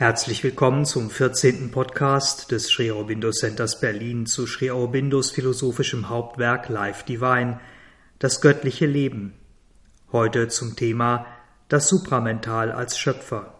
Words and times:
Herzlich 0.00 0.44
willkommen 0.44 0.84
zum 0.84 1.10
14. 1.10 1.72
Podcast 1.72 2.52
des 2.52 2.68
Sri 2.70 2.92
Aurobindo 2.92 3.32
Centers 3.32 3.80
Berlin 3.80 4.26
zu 4.26 4.46
Sri 4.46 4.70
Aurobindos 4.70 5.32
philosophischem 5.32 6.08
Hauptwerk 6.08 6.68
Life 6.68 7.04
Divine, 7.04 7.58
das 8.20 8.40
göttliche 8.40 8.86
Leben. 8.86 9.32
Heute 10.12 10.46
zum 10.46 10.76
Thema 10.76 11.26
das 11.66 11.88
Supramental 11.88 12.70
als 12.70 12.96
Schöpfer. 12.96 13.58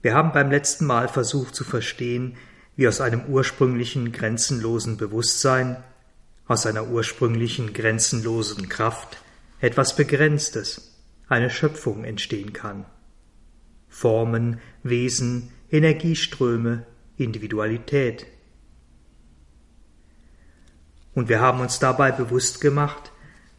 Wir 0.00 0.14
haben 0.14 0.32
beim 0.32 0.50
letzten 0.50 0.86
Mal 0.86 1.08
versucht 1.08 1.54
zu 1.54 1.64
verstehen, 1.64 2.38
wie 2.76 2.88
aus 2.88 3.02
einem 3.02 3.26
ursprünglichen 3.26 4.10
grenzenlosen 4.10 4.96
Bewusstsein, 4.96 5.84
aus 6.46 6.64
einer 6.64 6.88
ursprünglichen 6.88 7.74
grenzenlosen 7.74 8.70
Kraft 8.70 9.18
etwas 9.60 9.96
Begrenztes, 9.96 10.89
eine 11.30 11.48
Schöpfung 11.48 12.04
entstehen 12.04 12.52
kann. 12.52 12.84
Formen, 13.88 14.60
Wesen, 14.82 15.50
Energieströme, 15.70 16.84
Individualität. 17.16 18.26
Und 21.14 21.28
wir 21.28 21.40
haben 21.40 21.60
uns 21.60 21.78
dabei 21.78 22.10
bewusst 22.10 22.60
gemacht, 22.60 23.12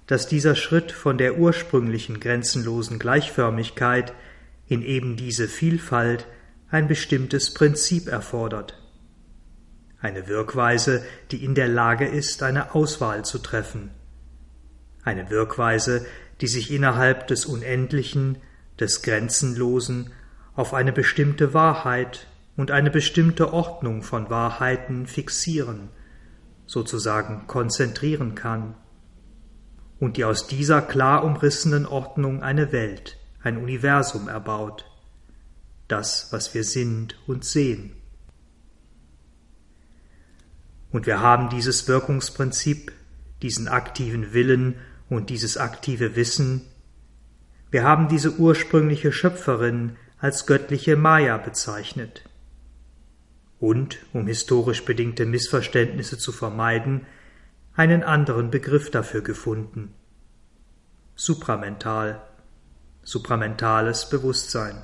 dass 0.06 0.28
dieser 0.28 0.56
Schritt 0.56 0.92
von 0.92 1.18
der 1.18 1.38
ursprünglichen 1.38 2.20
grenzenlosen 2.20 3.00
Gleichförmigkeit 3.00 4.14
in 4.68 4.82
eben 4.82 5.16
diese 5.16 5.48
Vielfalt 5.48 6.28
ein 6.70 6.88
bestimmtes 6.88 7.54
Prinzip 7.54 8.08
erfordert. 8.08 8.78
Eine 10.02 10.28
Wirkweise, 10.28 11.06
die 11.32 11.44
in 11.44 11.56
der 11.56 11.68
Lage 11.68 12.06
ist, 12.06 12.44
eine 12.44 12.76
Auswahl 12.76 13.24
zu 13.24 13.38
treffen. 13.38 13.92
Eine 15.04 15.30
Wirkweise, 15.30 16.06
die 16.42 16.48
sich 16.48 16.72
innerhalb 16.72 17.28
des 17.28 17.46
Unendlichen, 17.46 18.40
des 18.80 19.04
Grenzenlosen 19.04 20.12
auf 20.56 20.74
eine 20.74 20.92
bestimmte 20.92 21.54
Wahrheit 21.54 22.28
und 22.58 22.72
eine 22.72 22.90
bestimmte 22.90 23.54
Ordnung 23.54 24.02
von 24.02 24.30
Wahrheiten 24.30 25.06
fixieren, 25.06 25.90
sozusagen 26.66 27.48
konzentrieren 27.48 28.36
kann, 28.36 28.76
und 30.00 30.18
die 30.18 30.26
aus 30.26 30.48
dieser 30.48 30.82
klar 30.82 31.24
umrissenen 31.24 31.86
Ordnung 31.86 32.42
eine 32.42 32.72
Welt, 32.72 33.20
ein 33.44 33.58
Universum 33.58 34.28
erbaut, 34.28 34.86
das, 35.88 36.30
was 36.32 36.56
wir 36.56 36.64
sind 36.64 37.20
und 37.28 37.46
sehen. 37.46 37.94
Und 40.92 41.06
wir 41.06 41.22
haben 41.22 41.50
dieses 41.50 41.88
Wirkungsprinzip, 41.88 42.92
diesen 43.44 43.68
aktiven 43.68 44.34
Willen 44.34 44.76
und 45.12 45.30
dieses 45.30 45.58
aktive 45.58 46.16
Wissen. 46.16 46.62
Wir 47.70 47.84
haben 47.84 48.08
diese 48.08 48.38
ursprüngliche 48.38 49.12
Schöpferin 49.12 49.98
als 50.18 50.46
göttliche 50.46 50.96
Maya 50.96 51.38
bezeichnet. 51.38 52.24
Und, 53.60 53.98
um 54.14 54.26
historisch 54.26 54.86
bedingte 54.86 55.26
Missverständnisse 55.26 56.18
zu 56.18 56.32
vermeiden, 56.32 57.06
einen 57.76 58.04
anderen 58.04 58.52
Begriff 58.52 58.90
dafür 58.90 59.22
gefunden. 59.22 59.94
Supramental, 61.16 62.22
supramentales 63.04 64.10
Bewusstsein. 64.10 64.82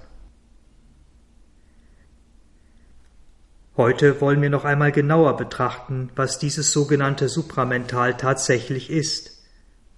Heute 3.78 4.20
wollen 4.20 4.42
wir 4.42 4.50
noch 4.50 4.66
einmal 4.66 4.92
genauer 4.92 5.38
betrachten, 5.38 6.10
was 6.18 6.38
dieses 6.38 6.74
sogenannte 6.74 7.30
Supramental 7.30 8.18
tatsächlich 8.18 8.90
ist 8.90 9.37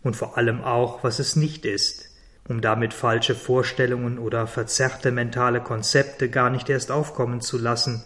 und 0.03 0.15
vor 0.15 0.37
allem 0.37 0.63
auch, 0.63 1.03
was 1.03 1.19
es 1.19 1.35
nicht 1.35 1.65
ist, 1.65 2.09
um 2.47 2.61
damit 2.61 2.93
falsche 2.93 3.35
Vorstellungen 3.35 4.17
oder 4.17 4.47
verzerrte 4.47 5.11
mentale 5.11 5.61
Konzepte 5.61 6.29
gar 6.29 6.49
nicht 6.49 6.69
erst 6.69 6.91
aufkommen 6.91 7.41
zu 7.41 7.57
lassen. 7.57 8.03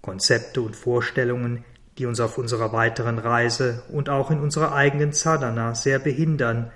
Konzepte 0.00 0.62
und 0.62 0.76
Vorstellungen, 0.76 1.64
die 1.98 2.06
uns 2.06 2.20
auf 2.20 2.38
unserer 2.38 2.72
weiteren 2.72 3.18
Reise 3.18 3.82
und 3.90 4.08
auch 4.08 4.30
in 4.30 4.40
unserer 4.40 4.72
eigenen 4.72 5.12
Sadhana 5.12 5.74
sehr 5.74 5.98
behindern 5.98 6.70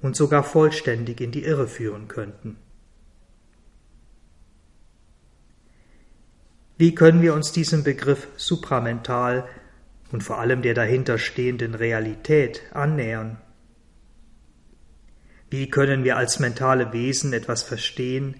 und 0.00 0.16
sogar 0.16 0.44
vollständig 0.44 1.20
in 1.20 1.32
die 1.32 1.44
Irre 1.44 1.66
führen 1.66 2.08
könnten. 2.08 2.56
Wie 6.78 6.94
können 6.94 7.20
wir 7.20 7.34
uns 7.34 7.52
diesem 7.52 7.84
Begriff 7.84 8.28
supramental 8.36 9.46
und 10.12 10.22
vor 10.22 10.38
allem 10.38 10.62
der 10.62 10.74
dahinterstehenden 10.74 11.74
Realität 11.74 12.62
annähern? 12.72 13.38
Wie 15.50 15.68
können 15.68 16.04
wir 16.04 16.16
als 16.16 16.38
mentale 16.38 16.92
Wesen 16.92 17.32
etwas 17.32 17.62
verstehen 17.62 18.36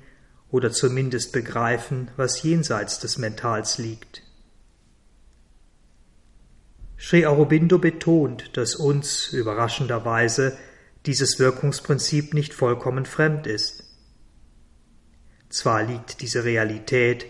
oder 0.50 0.70
zumindest 0.70 1.32
begreifen, 1.32 2.10
was 2.16 2.42
jenseits 2.42 3.00
des 3.00 3.18
Mentals 3.18 3.78
liegt? 3.78 4.22
Sri 6.98 7.24
Aurobindo 7.26 7.78
betont, 7.78 8.56
dass 8.56 8.74
uns 8.74 9.32
überraschenderweise 9.32 10.56
dieses 11.06 11.38
Wirkungsprinzip 11.38 12.34
nicht 12.34 12.52
vollkommen 12.52 13.06
fremd 13.06 13.46
ist. 13.46 13.84
Zwar 15.48 15.82
liegt 15.82 16.20
diese 16.20 16.44
Realität 16.44 17.26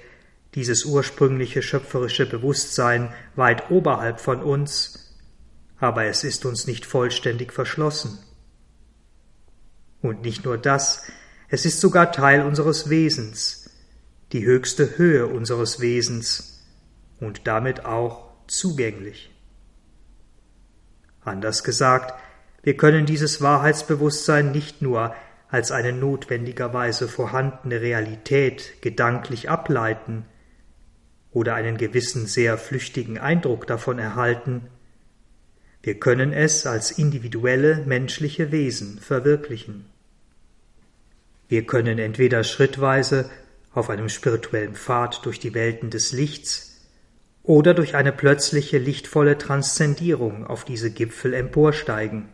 dieses 0.55 0.85
ursprüngliche 0.85 1.63
schöpferische 1.63 2.27
Bewusstsein 2.27 3.13
weit 3.37 3.71
oberhalb 3.71 4.21
von 4.21 4.43
uns, 4.43 5.17
aber 5.79 6.05
es 6.05 6.25
ist 6.25 6.45
uns 6.45 6.67
nicht 6.67 6.85
vollständig 6.87 7.53
verschlossen. 7.53 8.19
Und 10.03 10.23
nicht 10.23 10.45
nur 10.45 10.59
das, 10.59 11.05
es 11.49 11.65
ist 11.65 11.81
sogar 11.81 12.13
Teil 12.13 12.43
unseres 12.43 12.91
Wesens, 12.91 13.71
die 14.33 14.45
höchste 14.45 14.99
Höhe 14.99 15.27
unseres 15.27 15.81
Wesens 15.81 16.65
und 17.21 17.47
damit 17.47 17.85
auch 17.85 18.31
zugänglich. 18.47 19.31
Anders 21.23 21.65
gesagt, 21.65 22.15
wir 22.63 22.77
können 22.77 23.07
dieses 23.07 23.41
Wahrheitsbewusstsein 23.41 24.53
nicht 24.53 24.83
nur 24.83 25.15
als 25.49 25.73
eine 25.73 25.93
notwendigerweise 25.93 27.09
vorhandene 27.09 27.81
Realität 27.81 28.81
gedanklich 28.83 29.51
ableiten, 29.51 30.25
oder 31.33 31.55
einen 31.55 31.77
gewissen 31.77 32.27
sehr 32.27 32.59
flüchtigen 32.59 33.19
Eindruck 33.19 33.67
davon 33.67 33.99
erhalten, 33.99 34.69
wir 35.83 35.99
können 35.99 36.33
es 36.33 36.67
als 36.67 36.91
individuelle 36.91 37.85
menschliche 37.87 38.53
Wesen 38.53 38.99
verwirklichen. 38.99 39.87
Wir 41.49 41.65
können 41.65 41.99
entweder 41.99 42.45
schrittweise 42.45 43.31
auf 43.73 43.89
einem 43.89 44.09
spirituellen 44.09 44.75
Pfad 44.75 45.25
durch 45.25 45.41
die 45.41 45.55
Welten 45.55 45.91
des 45.91 46.13
Lichts 46.13 46.87
oder 47.43 47.73
durch 47.73 47.95
eine 47.95 48.13
plötzliche 48.13 48.79
lichtvolle 48.79 49.39
Transzendierung 49.39 50.47
auf 50.47 50.65
diese 50.65 50.91
Gipfel 50.91 51.33
emporsteigen. 51.33 52.29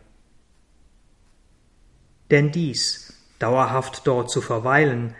Denn 2.29 2.51
dies, 2.51 3.13
dauerhaft 3.39 4.05
dort 4.05 4.29
zu 4.29 4.41
verweilen, 4.41 5.15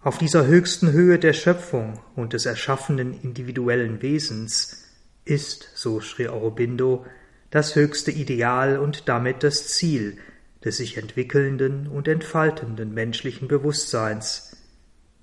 auf 0.00 0.18
dieser 0.18 0.46
höchsten 0.46 0.92
Höhe 0.92 1.18
der 1.18 1.32
Schöpfung 1.32 2.00
und 2.14 2.32
des 2.32 2.46
erschaffenen 2.46 3.20
individuellen 3.22 4.00
Wesens 4.00 4.84
ist, 5.24 5.70
so 5.74 6.00
Sri 6.00 6.28
Aurobindo, 6.28 7.04
das 7.50 7.74
höchste 7.74 8.10
Ideal 8.10 8.78
und 8.78 9.08
damit 9.08 9.42
das 9.42 9.68
Ziel 9.68 10.18
des 10.64 10.76
sich 10.76 10.96
entwickelnden 10.96 11.86
und 11.86 12.08
entfaltenden 12.08 12.92
menschlichen 12.92 13.48
Bewusstseins, 13.48 14.56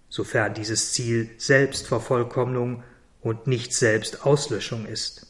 sofern 0.09 0.53
dieses 0.53 0.93
Ziel 0.93 1.29
Selbstvervollkommnung 1.37 2.83
und 3.21 3.47
nicht 3.47 3.73
Selbstauslöschung 3.73 4.85
ist. 4.85 5.27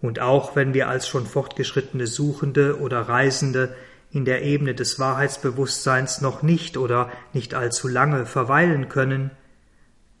Und 0.00 0.20
auch 0.20 0.54
wenn 0.54 0.74
wir 0.74 0.88
als 0.88 1.08
schon 1.08 1.26
fortgeschrittene 1.26 2.06
Suchende 2.06 2.78
oder 2.78 3.00
Reisende 3.00 3.74
in 4.14 4.24
der 4.24 4.42
Ebene 4.42 4.74
des 4.74 5.00
Wahrheitsbewusstseins 5.00 6.20
noch 6.20 6.42
nicht 6.42 6.76
oder 6.76 7.10
nicht 7.32 7.54
allzu 7.54 7.88
lange 7.88 8.26
verweilen 8.26 8.88
können, 8.88 9.32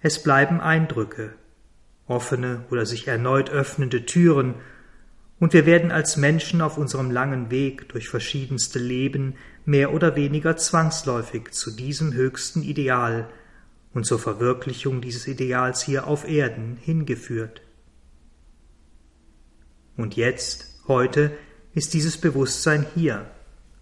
es 0.00 0.20
bleiben 0.22 0.60
Eindrücke, 0.60 1.32
offene 2.06 2.64
oder 2.70 2.86
sich 2.86 3.06
erneut 3.06 3.50
öffnende 3.50 4.04
Türen, 4.04 4.56
und 5.40 5.52
wir 5.52 5.66
werden 5.66 5.90
als 5.90 6.16
Menschen 6.16 6.60
auf 6.60 6.78
unserem 6.78 7.10
langen 7.10 7.50
Weg 7.50 7.88
durch 7.88 8.08
verschiedenste 8.08 8.78
Leben 8.78 9.34
mehr 9.64 9.92
oder 9.92 10.16
weniger 10.16 10.56
zwangsläufig 10.56 11.50
zu 11.50 11.70
diesem 11.70 12.12
höchsten 12.14 12.62
Ideal 12.62 13.28
und 13.92 14.06
zur 14.06 14.18
Verwirklichung 14.18 15.00
dieses 15.00 15.26
Ideals 15.26 15.82
hier 15.82 16.06
auf 16.06 16.26
Erden 16.28 16.78
hingeführt. 16.80 17.62
Und 19.96 20.16
jetzt, 20.16 20.80
heute, 20.88 21.32
ist 21.74 21.94
dieses 21.94 22.16
Bewusstsein 22.16 22.86
hier, 22.94 23.26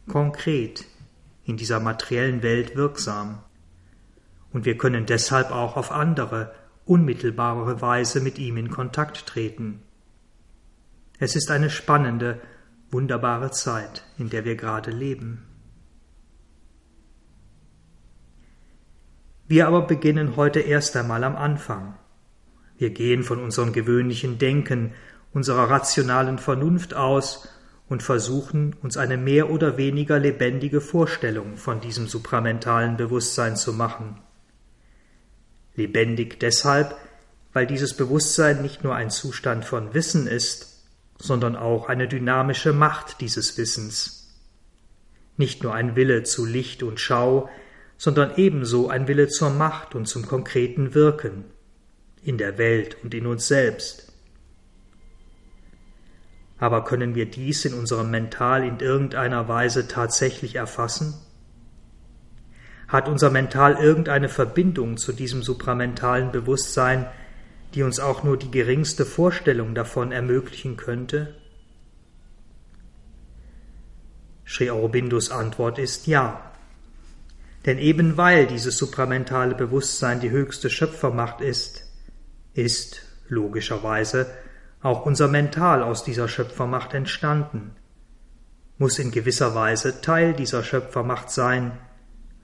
konkret 0.08 0.84
in 1.44 1.56
dieser 1.56 1.80
materiellen 1.80 2.42
Welt 2.42 2.76
wirksam. 2.76 3.40
Und 4.52 4.64
wir 4.64 4.76
können 4.76 5.06
deshalb 5.06 5.50
auch 5.50 5.76
auf 5.76 5.90
andere, 5.90 6.54
unmittelbare 6.84 7.80
Weise 7.80 8.20
mit 8.20 8.38
ihm 8.38 8.56
in 8.56 8.70
Kontakt 8.70 9.26
treten. 9.26 9.82
Es 11.18 11.36
ist 11.36 11.50
eine 11.50 11.70
spannende, 11.70 12.40
wunderbare 12.90 13.50
Zeit, 13.50 14.04
in 14.18 14.28
der 14.28 14.44
wir 14.44 14.56
gerade 14.56 14.90
leben. 14.90 15.46
Wir 19.46 19.66
aber 19.66 19.82
beginnen 19.82 20.36
heute 20.36 20.60
erst 20.60 20.96
einmal 20.96 21.24
am 21.24 21.36
Anfang. 21.36 21.94
Wir 22.76 22.90
gehen 22.90 23.22
von 23.22 23.38
unserem 23.38 23.72
gewöhnlichen 23.72 24.38
Denken, 24.38 24.92
unserer 25.32 25.70
rationalen 25.70 26.38
Vernunft 26.38 26.94
aus 26.94 27.48
und 27.88 28.02
versuchen, 28.02 28.74
uns 28.82 28.96
eine 28.96 29.16
mehr 29.16 29.50
oder 29.50 29.76
weniger 29.76 30.18
lebendige 30.18 30.80
Vorstellung 30.80 31.56
von 31.56 31.80
diesem 31.80 32.06
supramentalen 32.06 32.96
Bewusstsein 32.96 33.56
zu 33.56 33.72
machen. 33.72 34.18
Lebendig 35.74 36.40
deshalb, 36.40 36.96
weil 37.52 37.66
dieses 37.66 37.94
Bewusstsein 37.94 38.62
nicht 38.62 38.84
nur 38.84 38.94
ein 38.94 39.10
Zustand 39.10 39.64
von 39.64 39.94
Wissen 39.94 40.26
ist, 40.26 40.84
sondern 41.18 41.56
auch 41.56 41.88
eine 41.88 42.08
dynamische 42.08 42.72
Macht 42.72 43.20
dieses 43.20 43.56
Wissens. 43.58 44.34
Nicht 45.36 45.62
nur 45.62 45.74
ein 45.74 45.96
Wille 45.96 46.22
zu 46.24 46.44
Licht 46.44 46.82
und 46.82 46.98
Schau, 46.98 47.48
sondern 47.96 48.36
ebenso 48.36 48.88
ein 48.88 49.06
Wille 49.06 49.28
zur 49.28 49.50
Macht 49.50 49.94
und 49.94 50.06
zum 50.06 50.26
konkreten 50.26 50.94
Wirken 50.94 51.44
in 52.22 52.38
der 52.38 52.58
Welt 52.58 52.96
und 53.02 53.14
in 53.14 53.26
uns 53.26 53.48
selbst. 53.48 54.11
Aber 56.62 56.84
können 56.84 57.16
wir 57.16 57.28
dies 57.28 57.64
in 57.64 57.74
unserem 57.74 58.12
Mental 58.12 58.64
in 58.64 58.78
irgendeiner 58.78 59.48
Weise 59.48 59.88
tatsächlich 59.88 60.54
erfassen? 60.54 61.14
Hat 62.86 63.08
unser 63.08 63.30
Mental 63.30 63.74
irgendeine 63.74 64.28
Verbindung 64.28 64.96
zu 64.96 65.12
diesem 65.12 65.42
supramentalen 65.42 66.30
Bewusstsein, 66.30 67.08
die 67.74 67.82
uns 67.82 67.98
auch 67.98 68.22
nur 68.22 68.36
die 68.36 68.52
geringste 68.52 69.04
Vorstellung 69.04 69.74
davon 69.74 70.12
ermöglichen 70.12 70.76
könnte? 70.76 71.34
Sri 74.46 74.70
Aurobindos 74.70 75.32
Antwort 75.32 75.80
ist 75.80 76.06
ja. 76.06 76.52
Denn 77.66 77.78
eben 77.78 78.16
weil 78.16 78.46
dieses 78.46 78.78
supramentale 78.78 79.56
Bewusstsein 79.56 80.20
die 80.20 80.30
höchste 80.30 80.70
Schöpfermacht 80.70 81.40
ist, 81.40 81.88
ist, 82.54 83.02
logischerweise, 83.26 84.30
auch 84.82 85.06
unser 85.06 85.28
Mental 85.28 85.82
aus 85.82 86.04
dieser 86.04 86.28
Schöpfermacht 86.28 86.92
entstanden, 86.92 87.76
muss 88.78 88.98
in 88.98 89.12
gewisser 89.12 89.54
Weise 89.54 90.00
Teil 90.00 90.34
dieser 90.34 90.64
Schöpfermacht 90.64 91.30
sein, 91.30 91.78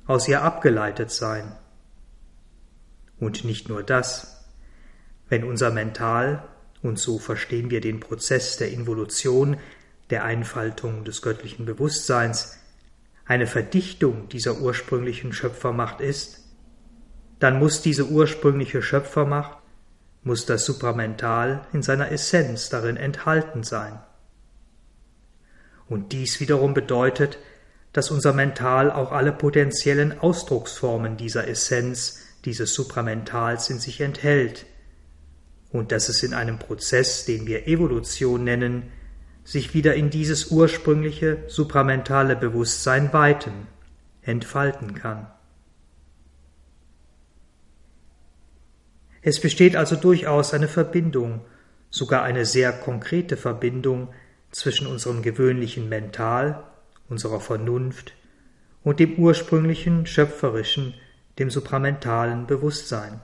aus 0.06 0.28
ihr 0.28 0.42
abgeleitet 0.42 1.10
sein. 1.10 1.52
Und 3.18 3.44
nicht 3.44 3.68
nur 3.68 3.82
das, 3.82 4.46
wenn 5.28 5.44
unser 5.44 5.70
Mental, 5.70 6.44
und 6.82 6.98
so 6.98 7.18
verstehen 7.18 7.70
wir 7.70 7.80
den 7.80 7.98
Prozess 7.98 8.56
der 8.56 8.70
Involution, 8.70 9.56
der 10.10 10.24
Einfaltung 10.24 11.04
des 11.04 11.22
göttlichen 11.22 11.66
Bewusstseins, 11.66 12.58
eine 13.26 13.46
Verdichtung 13.46 14.28
dieser 14.28 14.60
ursprünglichen 14.60 15.32
Schöpfermacht 15.32 16.00
ist, 16.00 16.44
dann 17.40 17.58
muss 17.58 17.82
diese 17.82 18.06
ursprüngliche 18.06 18.80
Schöpfermacht, 18.80 19.57
muss 20.22 20.46
das 20.46 20.64
Supramental 20.64 21.66
in 21.72 21.82
seiner 21.82 22.10
Essenz 22.10 22.68
darin 22.68 22.96
enthalten 22.96 23.62
sein. 23.62 24.00
Und 25.88 26.12
dies 26.12 26.40
wiederum 26.40 26.74
bedeutet, 26.74 27.38
dass 27.92 28.10
unser 28.10 28.32
Mental 28.32 28.90
auch 28.90 29.12
alle 29.12 29.32
potenziellen 29.32 30.20
Ausdrucksformen 30.20 31.16
dieser 31.16 31.48
Essenz, 31.48 32.20
dieses 32.44 32.74
Supramentals 32.74 33.70
in 33.70 33.78
sich 33.78 34.00
enthält, 34.00 34.66
und 35.70 35.92
dass 35.92 36.08
es 36.08 36.22
in 36.22 36.34
einem 36.34 36.58
Prozess, 36.58 37.24
den 37.24 37.46
wir 37.46 37.66
Evolution 37.66 38.44
nennen, 38.44 38.90
sich 39.44 39.74
wieder 39.74 39.94
in 39.94 40.10
dieses 40.10 40.50
ursprüngliche 40.50 41.44
supramentale 41.46 42.36
Bewusstsein 42.36 43.12
weiten, 43.12 43.66
entfalten 44.22 44.94
kann. 44.94 45.26
Es 49.22 49.40
besteht 49.40 49.76
also 49.76 49.96
durchaus 49.96 50.54
eine 50.54 50.68
Verbindung, 50.68 51.40
sogar 51.90 52.22
eine 52.22 52.44
sehr 52.44 52.72
konkrete 52.72 53.36
Verbindung 53.36 54.08
zwischen 54.50 54.86
unserem 54.86 55.22
gewöhnlichen 55.22 55.88
Mental, 55.88 56.64
unserer 57.08 57.40
Vernunft 57.40 58.14
und 58.82 59.00
dem 59.00 59.16
ursprünglichen, 59.16 60.06
schöpferischen, 60.06 60.94
dem 61.38 61.50
supramentalen 61.50 62.46
Bewusstsein. 62.46 63.20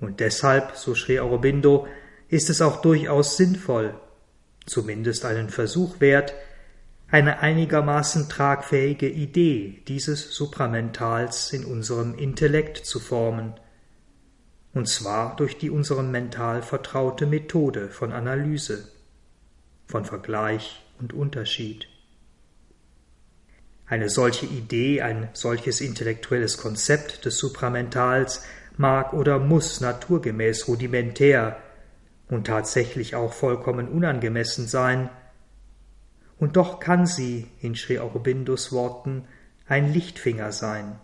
Und 0.00 0.20
deshalb, 0.20 0.76
so 0.76 0.94
schrie 0.94 1.20
Aurobindo, 1.20 1.86
ist 2.28 2.50
es 2.50 2.60
auch 2.62 2.80
durchaus 2.82 3.36
sinnvoll, 3.36 3.94
zumindest 4.66 5.24
einen 5.24 5.48
Versuch 5.48 6.00
wert, 6.00 6.34
eine 7.10 7.40
einigermaßen 7.40 8.28
tragfähige 8.28 9.08
Idee 9.08 9.82
dieses 9.88 10.34
Supramentals 10.34 11.52
in 11.52 11.64
unserem 11.64 12.14
Intellekt 12.14 12.76
zu 12.76 13.00
formen, 13.00 13.54
und 14.78 14.86
zwar 14.86 15.34
durch 15.34 15.58
die 15.58 15.70
unserem 15.70 16.12
Mental 16.12 16.62
vertraute 16.62 17.26
Methode 17.26 17.88
von 17.88 18.12
Analyse, 18.12 18.86
von 19.88 20.04
Vergleich 20.04 20.84
und 21.00 21.12
Unterschied. 21.12 21.88
Eine 23.88 24.08
solche 24.08 24.46
Idee, 24.46 25.02
ein 25.02 25.30
solches 25.32 25.80
intellektuelles 25.80 26.58
Konzept 26.58 27.24
des 27.24 27.38
Supramentals 27.38 28.44
mag 28.76 29.14
oder 29.14 29.40
muss 29.40 29.80
naturgemäß 29.80 30.68
rudimentär 30.68 31.56
und 32.28 32.46
tatsächlich 32.46 33.16
auch 33.16 33.32
vollkommen 33.32 33.88
unangemessen 33.88 34.68
sein, 34.68 35.10
und 36.38 36.56
doch 36.56 36.78
kann 36.78 37.04
sie, 37.04 37.48
in 37.60 37.74
Sri 37.74 37.98
Aurobindos 37.98 38.70
Worten, 38.70 39.24
ein 39.66 39.92
Lichtfinger 39.92 40.52
sein, 40.52 41.00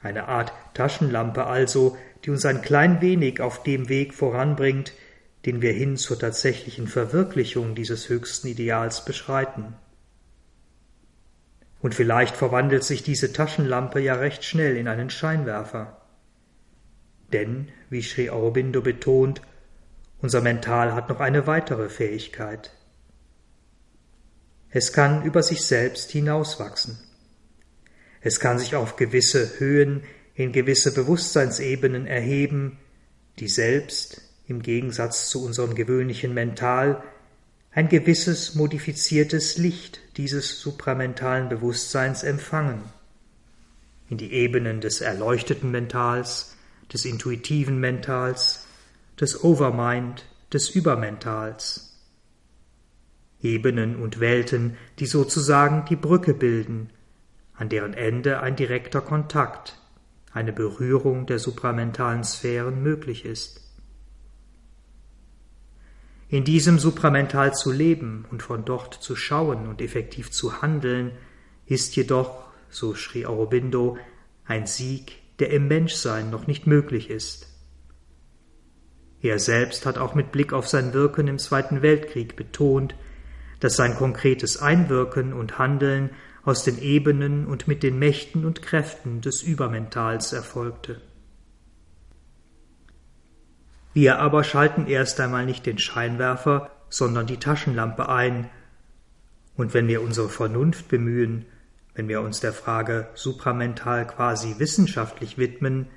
eine 0.00 0.28
Art 0.28 0.52
Taschenlampe 0.74 1.46
also, 1.46 1.96
die 2.24 2.30
uns 2.30 2.44
ein 2.44 2.62
klein 2.62 3.00
wenig 3.00 3.40
auf 3.40 3.62
dem 3.62 3.88
Weg 3.88 4.14
voranbringt, 4.14 4.92
den 5.46 5.62
wir 5.62 5.72
hin 5.72 5.96
zur 5.96 6.18
tatsächlichen 6.18 6.86
Verwirklichung 6.86 7.74
dieses 7.74 8.08
höchsten 8.08 8.48
Ideals 8.48 9.04
beschreiten. 9.04 9.74
Und 11.80 11.94
vielleicht 11.94 12.36
verwandelt 12.36 12.84
sich 12.84 13.02
diese 13.02 13.32
Taschenlampe 13.32 14.00
ja 14.00 14.14
recht 14.14 14.44
schnell 14.44 14.76
in 14.76 14.86
einen 14.86 15.08
Scheinwerfer. 15.08 16.02
Denn, 17.32 17.68
wie 17.88 18.02
Sri 18.02 18.28
Aurobindo 18.28 18.82
betont, 18.82 19.40
unser 20.20 20.42
Mental 20.42 20.94
hat 20.94 21.08
noch 21.08 21.20
eine 21.20 21.46
weitere 21.46 21.88
Fähigkeit. 21.88 22.72
Es 24.68 24.92
kann 24.92 25.24
über 25.24 25.42
sich 25.42 25.64
selbst 25.64 26.10
hinauswachsen. 26.10 26.98
Es 28.20 28.38
kann 28.38 28.58
sich 28.58 28.76
auf 28.76 28.96
gewisse 28.96 29.58
Höhen, 29.58 30.04
in 30.40 30.52
gewisse 30.52 30.94
Bewusstseinsebenen 30.94 32.06
erheben, 32.06 32.78
die 33.38 33.48
selbst, 33.48 34.22
im 34.46 34.62
Gegensatz 34.62 35.28
zu 35.28 35.44
unserem 35.44 35.74
gewöhnlichen 35.74 36.32
Mental, 36.32 37.02
ein 37.72 37.88
gewisses 37.88 38.54
modifiziertes 38.54 39.58
Licht 39.58 40.00
dieses 40.16 40.60
supramentalen 40.60 41.48
Bewusstseins 41.48 42.22
empfangen, 42.22 42.82
in 44.08 44.16
die 44.16 44.32
Ebenen 44.32 44.80
des 44.80 45.02
erleuchteten 45.02 45.70
Mentals, 45.70 46.56
des 46.92 47.04
intuitiven 47.04 47.78
Mentals, 47.78 48.66
des 49.20 49.44
Overmind, 49.44 50.24
des 50.52 50.70
Übermentals. 50.70 51.98
Ebenen 53.42 53.96
und 53.96 54.20
Welten, 54.20 54.76
die 54.98 55.06
sozusagen 55.06 55.84
die 55.84 55.96
Brücke 55.96 56.34
bilden, 56.34 56.90
an 57.54 57.68
deren 57.68 57.94
Ende 57.94 58.40
ein 58.40 58.56
direkter 58.56 59.00
Kontakt, 59.00 59.79
eine 60.32 60.52
Berührung 60.52 61.26
der 61.26 61.38
supramentalen 61.38 62.24
Sphären 62.24 62.82
möglich 62.82 63.24
ist. 63.24 63.60
In 66.28 66.44
diesem 66.44 66.78
Supramental 66.78 67.54
zu 67.54 67.72
leben 67.72 68.24
und 68.30 68.42
von 68.42 68.64
dort 68.64 68.94
zu 68.94 69.16
schauen 69.16 69.66
und 69.66 69.82
effektiv 69.82 70.30
zu 70.30 70.62
handeln, 70.62 71.12
ist 71.66 71.96
jedoch, 71.96 72.48
so 72.68 72.94
schrie 72.94 73.26
Aurobindo, 73.26 73.98
ein 74.44 74.66
Sieg 74.66 75.20
der 75.40 75.50
im 75.50 75.68
Menschsein 75.68 76.30
noch 76.30 76.46
nicht 76.46 76.66
möglich 76.66 77.10
ist. 77.10 77.48
Er 79.22 79.38
selbst 79.38 79.86
hat 79.86 79.98
auch 79.98 80.14
mit 80.14 80.32
Blick 80.32 80.52
auf 80.52 80.68
sein 80.68 80.92
Wirken 80.92 81.28
im 81.28 81.38
Zweiten 81.38 81.82
Weltkrieg 81.82 82.36
betont, 82.36 82.94
dass 83.58 83.76
sein 83.76 83.94
konkretes 83.94 84.58
Einwirken 84.58 85.32
und 85.32 85.58
Handeln 85.58 86.10
aus 86.44 86.64
den 86.64 86.80
Ebenen 86.80 87.46
und 87.46 87.68
mit 87.68 87.82
den 87.82 87.98
Mächten 87.98 88.44
und 88.44 88.62
Kräften 88.62 89.20
des 89.20 89.42
Übermentals 89.42 90.32
erfolgte. 90.32 91.00
Wir 93.92 94.18
aber 94.18 94.44
schalten 94.44 94.86
erst 94.86 95.20
einmal 95.20 95.46
nicht 95.46 95.66
den 95.66 95.78
Scheinwerfer, 95.78 96.70
sondern 96.88 97.26
die 97.26 97.38
Taschenlampe 97.38 98.08
ein, 98.08 98.48
und 99.56 99.74
wenn 99.74 99.88
wir 99.88 100.00
unsere 100.00 100.28
Vernunft 100.28 100.88
bemühen, 100.88 101.44
wenn 101.94 102.08
wir 102.08 102.22
uns 102.22 102.40
der 102.40 102.54
Frage 102.54 103.08
supramental 103.14 104.06
quasi 104.06 104.54
wissenschaftlich 104.58 105.36
widmen, 105.36 105.88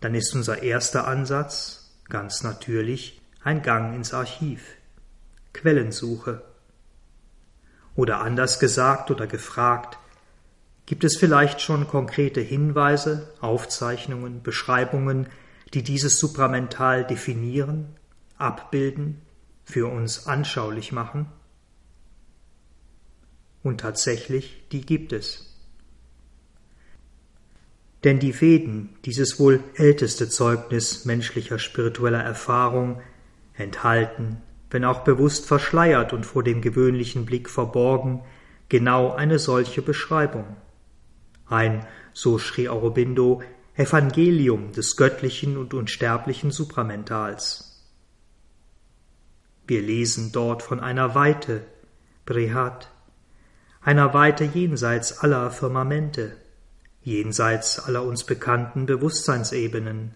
dann 0.00 0.14
ist 0.14 0.34
unser 0.34 0.62
erster 0.62 1.06
Ansatz, 1.06 1.94
ganz 2.08 2.42
natürlich, 2.42 3.22
ein 3.42 3.62
Gang 3.62 3.94
ins 3.94 4.12
Archiv, 4.12 4.76
Quellensuche. 5.52 6.42
Oder 8.00 8.22
anders 8.22 8.58
gesagt 8.58 9.10
oder 9.10 9.26
gefragt, 9.26 9.98
Gibt 10.86 11.04
es 11.04 11.18
vielleicht 11.18 11.60
schon 11.60 11.86
konkrete 11.86 12.40
Hinweise, 12.40 13.34
Aufzeichnungen, 13.42 14.42
Beschreibungen, 14.42 15.26
die 15.74 15.82
dieses 15.82 16.18
Supramental 16.18 17.06
definieren, 17.06 17.94
abbilden, 18.38 19.20
für 19.62 19.86
uns 19.86 20.26
anschaulich 20.26 20.92
machen? 20.92 21.26
Und 23.62 23.82
tatsächlich, 23.82 24.64
die 24.72 24.80
gibt 24.80 25.12
es. 25.12 25.54
Denn 28.02 28.18
die 28.18 28.40
Veden, 28.40 28.96
dieses 29.04 29.38
wohl 29.38 29.62
älteste 29.74 30.30
Zeugnis 30.30 31.04
menschlicher 31.04 31.58
spiritueller 31.58 32.22
Erfahrung, 32.22 33.02
enthalten, 33.52 34.38
wenn 34.70 34.84
auch 34.84 35.00
bewusst 35.00 35.46
verschleiert 35.46 36.12
und 36.12 36.24
vor 36.24 36.42
dem 36.42 36.60
gewöhnlichen 36.62 37.26
Blick 37.26 37.50
verborgen, 37.50 38.22
genau 38.68 39.12
eine 39.12 39.38
solche 39.38 39.82
Beschreibung. 39.82 40.56
Ein, 41.46 41.86
so 42.12 42.38
schrie 42.38 42.68
Aurobindo, 42.68 43.42
Evangelium 43.74 44.72
des 44.72 44.96
göttlichen 44.96 45.56
und 45.56 45.74
unsterblichen 45.74 46.50
Supramentals. 46.50 47.84
Wir 49.66 49.82
lesen 49.82 50.32
dort 50.32 50.62
von 50.62 50.80
einer 50.80 51.14
Weite, 51.14 51.62
Brihat, 52.26 52.90
einer 53.80 54.12
Weite 54.12 54.44
jenseits 54.44 55.18
aller 55.20 55.50
Firmamente, 55.50 56.36
jenseits 57.02 57.78
aller 57.78 58.04
uns 58.04 58.24
bekannten 58.24 58.86
Bewusstseinsebenen, 58.86 60.14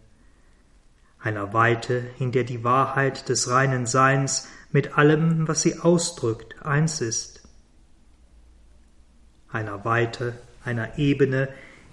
einer 1.25 1.55
Weite, 1.55 2.05
in 2.19 2.33
der 2.33 2.45
die 2.45 2.65
Wahrheit 2.65 3.31
des 3.31 3.49
reinen 3.49 3.87
Seins 3.87 4.47
mit 4.71 4.99
allem, 4.99 5.49
was 5.49 5.63
sie 5.63 5.81
ausdrückt, 5.81 6.57
eins 6.63 7.01
ist, 7.01 7.49
einer 9.49 9.87
Weite, 9.87 10.39
einer 10.65 10.99
Ebene, 10.99 11.49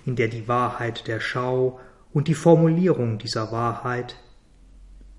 in 0.06 0.18
der 0.18 0.28
die 0.28 0.50
Wahrheit 0.50 1.08
der 1.08 1.22
Schau 1.22 1.80
und 2.12 2.28
die 2.28 2.34
Formulierung 2.34 3.20
dieser 3.20 3.54
Wahrheit, 3.54 4.18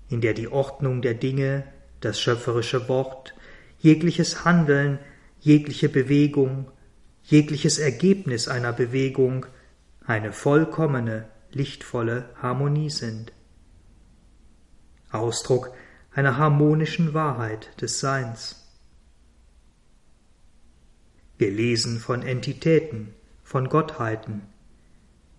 in 0.09 0.21
der 0.21 0.35
die 0.35 0.47
Ordnung 0.47 1.01
der 1.01 1.15
Dinge, 1.15 1.63
das 1.99 2.21
schöpferische 2.21 2.87
Wort, 2.87 3.33
jegliches 3.79 4.45
Handeln, 4.45 4.99
jegliche 5.39 5.89
Bewegung, 5.89 6.69
jegliches 7.23 7.79
Ergebnis 7.79 8.47
einer 8.47 8.73
Bewegung 8.73 9.47
eine 10.05 10.33
vollkommene, 10.33 11.29
lichtvolle 11.51 12.29
Harmonie 12.39 12.91
sind. 12.91 13.31
Ausdruck 15.13 15.73
einer 16.11 16.37
harmonischen 16.37 17.13
Wahrheit 17.13 17.69
des 17.81 17.99
Seins. 17.99 18.67
Wir 21.37 21.51
lesen 21.51 21.99
von 21.99 22.21
Entitäten, 22.21 23.13
von 23.43 23.69
Gottheiten, 23.69 24.43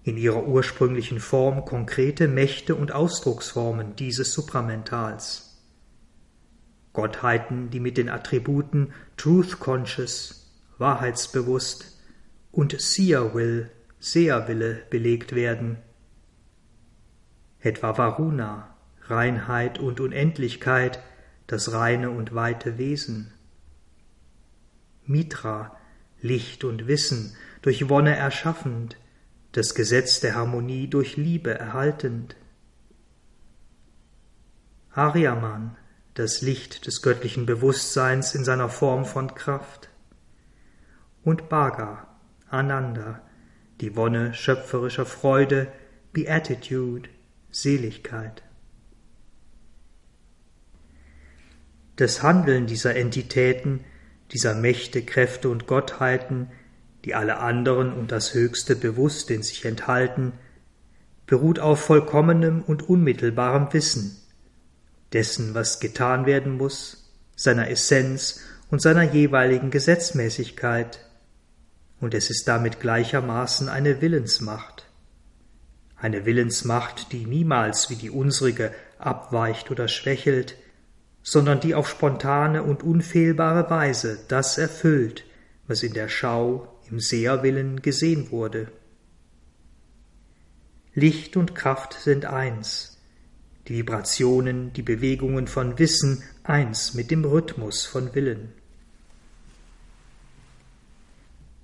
in 0.03 0.17
ihrer 0.17 0.45
ursprünglichen 0.45 1.19
Form 1.21 1.65
konkrete 1.65 2.29
Mächte 2.29 2.75
und 2.75 2.93
Ausdrucksformen 2.93 3.97
dieses 3.97 4.33
Supramentals. 4.33 5.63
Gottheiten, 6.93 7.71
die 7.71 7.81
mit 7.81 7.97
den 7.97 8.09
Attributen 8.09 8.93
Truth 9.17 9.59
Conscious, 9.61 10.53
wahrheitsbewusst 10.79 11.99
und 12.53 12.81
Seer 12.81 13.35
Will 13.35 13.71
Seherwille 14.05 14.83
belegt 14.91 15.35
werden. 15.35 15.79
Etwa 17.61 17.97
Varuna, 17.97 18.74
Reinheit 19.09 19.79
und 19.79 20.01
Unendlichkeit, 20.01 21.01
das 21.47 21.73
reine 21.73 22.11
und 22.11 22.35
weite 22.35 22.79
Wesen. 22.79 23.33
Mitra, 25.07 25.77
Licht 26.21 26.65
und 26.65 26.87
Wissen, 26.87 27.37
durch 27.61 27.89
Wonne 27.89 28.17
erschaffend, 28.17 28.97
das 29.53 29.75
Gesetz 29.75 30.21
der 30.21 30.35
Harmonie 30.35 30.89
durch 30.89 31.17
Liebe 31.17 31.55
erhaltend. 31.57 32.37
Aryaman, 34.91 35.77
das 36.15 36.41
Licht 36.41 36.87
des 36.87 37.03
göttlichen 37.03 37.45
Bewusstseins 37.45 38.35
in 38.35 38.45
seiner 38.45 38.69
Form 38.69 39.05
von 39.05 39.35
Kraft. 39.35 39.91
Und 41.25 41.49
Bhaga, 41.49 42.07
Ananda, 42.49 43.21
die 43.81 43.97
Wonne 43.97 44.35
schöpferischer 44.35 45.07
Freude, 45.07 45.71
Beatitude, 46.13 47.09
Seligkeit. 47.51 48.43
Das 51.97 52.23
Handeln 52.23 52.67
dieser 52.67 52.97
Entitäten, 52.97 53.85
dieser 54.33 54.55
Mächte, 54.55 55.03
Kräfte 55.03 55.49
und 55.49 55.67
Gottheiten, 55.67 56.51
die 57.05 57.15
alle 57.15 57.39
anderen 57.39 57.93
und 57.93 58.11
das 58.11 58.35
Höchste 58.35 58.75
bewusst 58.75 59.31
in 59.31 59.43
sich 59.43 59.65
enthalten, 59.65 60.33
beruht 61.27 61.59
auf 61.59 61.81
vollkommenem 61.81 62.63
und 62.63 62.89
unmittelbarem 62.89 63.73
Wissen 63.73 64.17
dessen, 65.13 65.55
was 65.55 65.81
getan 65.81 66.27
werden 66.27 66.57
muss, 66.57 67.15
seiner 67.37 67.71
Essenz 67.71 68.41
und 68.71 68.83
seiner 68.83 69.05
jeweiligen 69.05 69.71
Gesetzmäßigkeit, 69.71 71.01
und 72.01 72.13
es 72.13 72.29
ist 72.29 72.49
damit 72.49 72.81
gleichermaßen 72.81 73.69
eine 73.69 74.03
Willensmacht. 74.03 74.91
Eine 75.97 76.27
Willensmacht, 76.27 77.13
die 77.13 77.25
niemals 77.25 77.89
wie 77.89 77.97
die 77.97 78.11
unsrige 78.11 78.75
abweicht 78.99 79.71
oder 79.71 79.89
schwächelt, 79.89 80.57
sondern 81.25 81.59
die 81.59 81.75
auf 81.75 81.89
spontane 81.89 82.63
und 82.63 82.83
unfehlbare 82.83 83.69
Weise 83.71 84.21
das 84.29 84.59
erfüllt, 84.59 85.25
was 85.67 85.83
in 85.83 85.95
der 85.95 86.09
Schau 86.09 86.69
im 86.91 87.01
Seherwillen 87.01 87.81
gesehen 87.81 88.31
wurde. 88.31 88.71
Licht 90.93 91.37
und 91.39 91.55
Kraft 91.55 91.95
sind 91.95 92.27
eins, 92.27 92.99
die 93.67 93.79
Vibrationen, 93.79 94.75
die 94.75 94.83
Bewegungen 94.83 95.49
von 95.49 95.79
Wissen 95.79 96.23
eins 96.43 96.93
mit 96.93 97.11
dem 97.11 97.25
Rhythmus 97.25 97.87
von 97.87 98.15
Willen. 98.15 98.53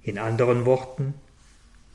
In 0.03 0.19
anderen 0.19 0.65
Worten, 0.65 1.13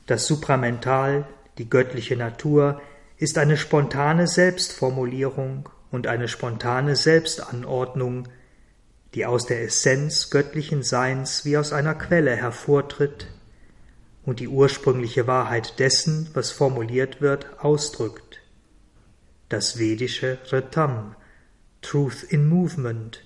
das 0.06 0.28
Supramental, 0.28 1.26
die 1.58 1.68
göttliche 1.68 2.16
Natur, 2.16 2.80
ist 3.18 3.38
eine 3.38 3.56
spontane 3.56 4.28
Selbstformulierung 4.28 5.68
und 5.96 6.06
eine 6.06 6.28
spontane 6.28 6.94
Selbstanordnung, 6.94 8.28
die 9.14 9.24
aus 9.24 9.46
der 9.46 9.62
Essenz 9.62 10.28
göttlichen 10.28 10.82
Seins 10.82 11.46
wie 11.46 11.56
aus 11.56 11.72
einer 11.72 11.94
Quelle 11.94 12.36
hervortritt 12.36 13.26
und 14.22 14.38
die 14.40 14.48
ursprüngliche 14.48 15.26
Wahrheit 15.26 15.78
dessen, 15.78 16.28
was 16.34 16.50
formuliert 16.52 17.22
wird, 17.22 17.46
ausdrückt. 17.64 18.40
Das 19.48 19.78
vedische 19.78 20.38
Ritam, 20.52 21.16
Truth 21.80 22.22
in 22.22 22.46
Movement, 22.46 23.24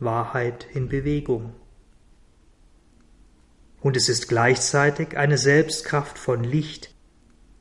Wahrheit 0.00 0.66
in 0.74 0.88
Bewegung 0.88 1.54
und 3.80 3.96
es 3.96 4.08
ist 4.08 4.28
gleichzeitig 4.28 5.16
eine 5.16 5.38
Selbstkraft 5.38 6.18
von 6.18 6.42
Licht, 6.42 6.92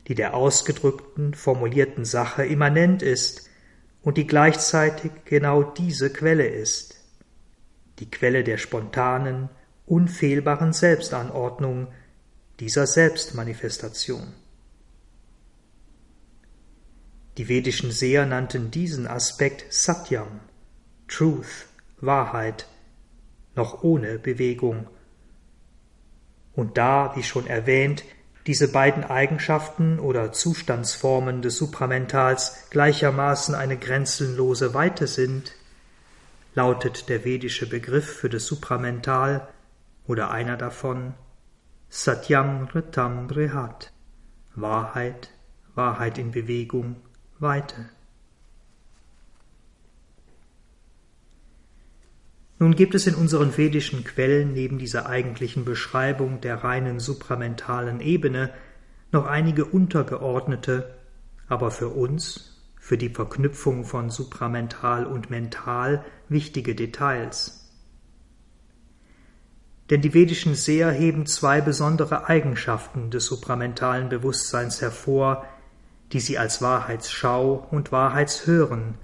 die 0.07 0.15
der 0.15 0.33
ausgedrückten, 0.33 1.35
formulierten 1.35 2.05
Sache 2.05 2.43
immanent 2.43 3.03
ist 3.03 3.46
und 4.07 4.15
die 4.15 4.25
gleichzeitig 4.25 5.11
genau 5.25 5.63
diese 5.63 6.13
Quelle 6.13 6.47
ist, 6.47 6.95
die 7.99 8.09
Quelle 8.09 8.45
der 8.45 8.57
spontanen, 8.57 9.49
unfehlbaren 9.85 10.71
Selbstanordnung 10.71 11.89
dieser 12.61 12.87
Selbstmanifestation. 12.87 14.31
Die 17.37 17.49
vedischen 17.49 17.91
Seher 17.91 18.25
nannten 18.25 18.71
diesen 18.71 19.07
Aspekt 19.07 19.65
Satyam, 19.73 20.39
Truth, 21.09 21.65
Wahrheit, 21.99 22.65
noch 23.55 23.83
ohne 23.83 24.19
Bewegung 24.19 24.87
und 26.53 26.77
da, 26.77 27.11
wie 27.17 27.23
schon 27.23 27.45
erwähnt, 27.45 28.05
diese 28.47 28.71
beiden 28.71 29.03
Eigenschaften 29.03 29.99
oder 29.99 30.31
Zustandsformen 30.31 31.41
des 31.41 31.57
Supramentals 31.57 32.69
gleichermaßen 32.69 33.53
eine 33.53 33.77
grenzenlose 33.77 34.73
Weite 34.73 35.05
sind, 35.05 35.53
lautet 36.55 37.09
der 37.09 37.25
vedische 37.25 37.67
Begriff 37.67 38.09
für 38.09 38.29
das 38.29 38.45
Supramental 38.45 39.47
oder 40.07 40.31
einer 40.31 40.55
davon 40.55 41.13
Satyam 41.89 42.69
Ritam 42.73 43.27
Brihat 43.27 43.91
Wahrheit, 44.55 45.29
Wahrheit 45.75 46.17
in 46.17 46.31
Bewegung, 46.31 46.95
Weite. 47.39 47.89
Nun 52.59 52.75
gibt 52.75 52.95
es 52.95 53.05
in 53.05 53.15
unseren 53.15 53.55
vedischen 53.55 54.03
Quellen 54.03 54.53
neben 54.53 54.79
dieser 54.79 55.07
eigentlichen 55.07 55.63
Beschreibung 55.63 56.41
der 56.41 56.63
reinen 56.63 56.99
supramentalen 56.99 57.99
Ebene 57.99 58.51
noch 59.11 59.27
einige 59.27 59.65
untergeordnete, 59.65 60.95
aber 61.47 61.69
für 61.69 61.89
uns, 61.89 62.57
für 62.79 62.97
die 62.97 63.09
Verknüpfung 63.09 63.85
von 63.85 64.09
supramental 64.09 65.05
und 65.05 65.29
mental 65.29 66.03
wichtige 66.29 66.73
Details. 66.73 67.69
Denn 69.89 70.01
die 70.01 70.13
vedischen 70.13 70.55
Seher 70.55 70.91
heben 70.91 71.25
zwei 71.27 71.61
besondere 71.61 72.27
Eigenschaften 72.27 73.09
des 73.11 73.25
supramentalen 73.25 74.09
Bewusstseins 74.09 74.81
hervor, 74.81 75.45
die 76.11 76.19
sie 76.19 76.37
als 76.37 76.61
Wahrheitsschau 76.61 77.67
und 77.71 77.91
Wahrheitshören, 77.91 78.95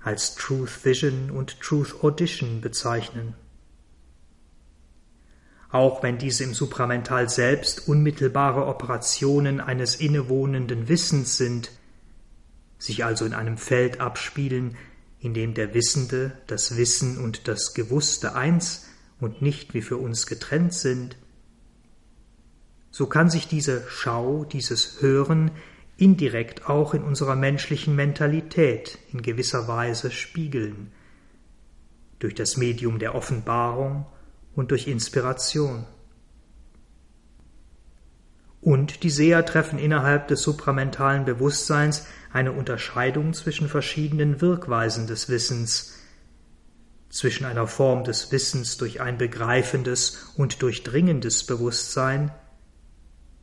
als 0.00 0.34
Truth 0.34 0.84
Vision 0.84 1.30
und 1.30 1.60
Truth 1.60 2.02
Audition 2.02 2.60
bezeichnen. 2.60 3.34
Auch 5.70 6.02
wenn 6.02 6.18
diese 6.18 6.44
im 6.44 6.54
Supramental 6.54 7.28
selbst 7.28 7.88
unmittelbare 7.88 8.66
Operationen 8.66 9.60
eines 9.60 9.96
innewohnenden 9.96 10.88
Wissens 10.88 11.36
sind, 11.36 11.70
sich 12.78 13.04
also 13.04 13.26
in 13.26 13.34
einem 13.34 13.58
Feld 13.58 14.00
abspielen, 14.00 14.76
in 15.20 15.34
dem 15.34 15.54
der 15.54 15.74
Wissende, 15.74 16.32
das 16.46 16.76
Wissen 16.76 17.18
und 17.18 17.48
das 17.48 17.74
Gewusste 17.74 18.34
eins 18.34 18.86
und 19.20 19.42
nicht 19.42 19.74
wie 19.74 19.82
für 19.82 19.96
uns 19.96 20.26
getrennt 20.26 20.72
sind, 20.72 21.16
so 22.90 23.06
kann 23.06 23.28
sich 23.30 23.46
diese 23.46 23.84
Schau, 23.88 24.44
dieses 24.44 25.02
Hören 25.02 25.50
indirekt 25.98 26.68
auch 26.68 26.94
in 26.94 27.02
unserer 27.02 27.34
menschlichen 27.34 27.94
Mentalität 27.94 28.98
in 29.12 29.20
gewisser 29.20 29.68
Weise 29.68 30.10
spiegeln, 30.10 30.92
durch 32.20 32.34
das 32.34 32.56
Medium 32.56 32.98
der 32.98 33.14
Offenbarung 33.14 34.06
und 34.54 34.70
durch 34.70 34.86
Inspiration. 34.86 35.86
Und 38.60 39.02
die 39.02 39.10
Seher 39.10 39.44
treffen 39.44 39.78
innerhalb 39.78 40.28
des 40.28 40.42
supramentalen 40.42 41.24
Bewusstseins 41.24 42.06
eine 42.32 42.52
Unterscheidung 42.52 43.32
zwischen 43.34 43.68
verschiedenen 43.68 44.40
Wirkweisen 44.40 45.06
des 45.06 45.28
Wissens, 45.28 45.94
zwischen 47.08 47.44
einer 47.44 47.66
Form 47.66 48.04
des 48.04 48.30
Wissens 48.30 48.76
durch 48.76 49.00
ein 49.00 49.18
begreifendes 49.18 50.32
und 50.36 50.62
durchdringendes 50.62 51.44
Bewusstsein, 51.44 52.32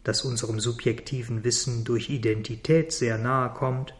das 0.05 0.23
unserem 0.23 0.59
subjektiven 0.61 1.43
Wissen 1.43 1.83
durch 1.83 2.09
Identität 2.09 2.93
sehr 2.93 3.17
nahe 3.17 3.53
kommt, 3.53 3.93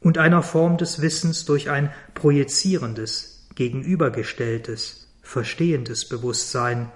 und 0.00 0.18
einer 0.18 0.42
Form 0.42 0.76
des 0.76 1.00
Wissens 1.00 1.46
durch 1.46 1.70
ein 1.70 1.90
projizierendes, 2.12 3.48
gegenübergestelltes, 3.54 5.14
verstehendes 5.22 6.08
Bewusstsein, 6.08 6.90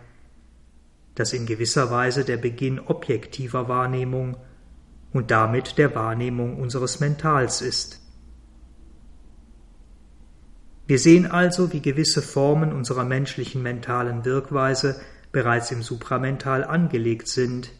das 1.14 1.32
in 1.32 1.46
gewisser 1.46 1.90
Weise 1.90 2.24
der 2.24 2.36
Beginn 2.36 2.80
objektiver 2.80 3.68
Wahrnehmung 3.68 4.36
und 5.12 5.30
damit 5.30 5.78
der 5.78 5.94
Wahrnehmung 5.94 6.58
unseres 6.58 7.00
Mentals 7.00 7.62
ist. 7.62 8.00
Wir 10.86 10.98
sehen 10.98 11.26
also, 11.26 11.72
wie 11.72 11.82
gewisse 11.82 12.22
Formen 12.22 12.72
unserer 12.72 13.04
menschlichen 13.04 13.62
mentalen 13.62 14.24
Wirkweise 14.24 15.00
bereits 15.32 15.70
im 15.70 15.82
Supramental 15.82 16.64
angelegt 16.64 17.28
sind, 17.28 17.70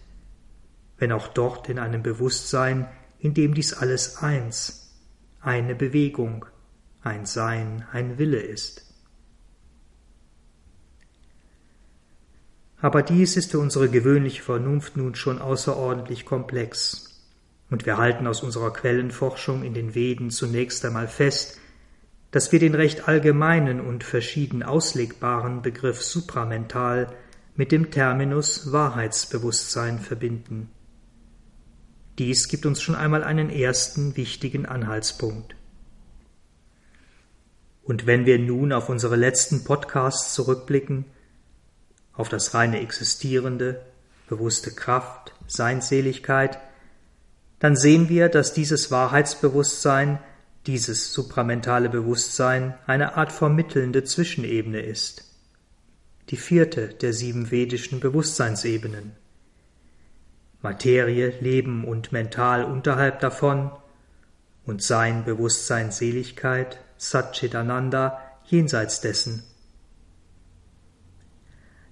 wenn 0.98 1.12
auch 1.12 1.28
dort 1.28 1.68
in 1.68 1.78
einem 1.78 2.02
Bewusstsein, 2.02 2.88
in 3.18 3.34
dem 3.34 3.54
dies 3.54 3.72
alles 3.72 4.18
eins, 4.18 4.96
eine 5.40 5.74
Bewegung, 5.74 6.44
ein 7.02 7.26
Sein, 7.26 7.86
ein 7.92 8.18
Wille 8.18 8.40
ist. 8.40 8.84
Aber 12.80 13.02
dies 13.02 13.36
ist 13.36 13.50
für 13.50 13.58
unsere 13.58 13.88
gewöhnliche 13.88 14.42
Vernunft 14.42 14.96
nun 14.96 15.14
schon 15.14 15.40
außerordentlich 15.40 16.24
komplex, 16.24 17.04
und 17.70 17.86
wir 17.86 17.98
halten 17.98 18.26
aus 18.26 18.42
unserer 18.42 18.72
Quellenforschung 18.72 19.62
in 19.62 19.74
den 19.74 19.94
Veden 19.94 20.30
zunächst 20.30 20.84
einmal 20.84 21.08
fest, 21.08 21.60
dass 22.30 22.52
wir 22.52 22.58
den 22.58 22.74
recht 22.74 23.08
allgemeinen 23.08 23.80
und 23.80 24.04
verschieden 24.04 24.62
auslegbaren 24.62 25.62
Begriff 25.62 26.02
supramental 26.02 27.14
mit 27.58 27.72
dem 27.72 27.90
Terminus 27.90 28.70
Wahrheitsbewusstsein 28.70 29.98
verbinden. 29.98 30.70
Dies 32.16 32.46
gibt 32.46 32.64
uns 32.66 32.80
schon 32.80 32.94
einmal 32.94 33.24
einen 33.24 33.50
ersten 33.50 34.16
wichtigen 34.16 34.64
Anhaltspunkt. 34.64 35.56
Und 37.82 38.06
wenn 38.06 38.26
wir 38.26 38.38
nun 38.38 38.72
auf 38.72 38.88
unsere 38.88 39.16
letzten 39.16 39.64
Podcasts 39.64 40.34
zurückblicken, 40.34 41.04
auf 42.12 42.28
das 42.28 42.54
reine 42.54 42.78
Existierende, 42.80 43.84
bewusste 44.28 44.70
Kraft, 44.70 45.34
Seinseligkeit, 45.48 46.60
dann 47.58 47.74
sehen 47.74 48.08
wir, 48.08 48.28
dass 48.28 48.52
dieses 48.52 48.92
Wahrheitsbewusstsein, 48.92 50.20
dieses 50.66 51.12
supramentale 51.12 51.88
Bewusstsein 51.88 52.74
eine 52.86 53.16
Art 53.16 53.32
vermittelnde 53.32 54.04
Zwischenebene 54.04 54.80
ist, 54.80 55.27
die 56.30 56.36
vierte 56.36 56.88
der 56.88 57.12
sieben 57.12 57.50
vedischen 57.50 58.00
Bewusstseinsebenen. 58.00 59.12
Materie, 60.60 61.32
Leben 61.40 61.84
und 61.84 62.12
Mental 62.12 62.64
unterhalb 62.64 63.20
davon 63.20 63.70
und 64.66 64.82
Sein, 64.82 65.24
Bewusstsein, 65.24 65.92
Seligkeit, 65.92 66.80
Satchitananda 66.96 68.20
jenseits 68.44 69.00
dessen. 69.00 69.44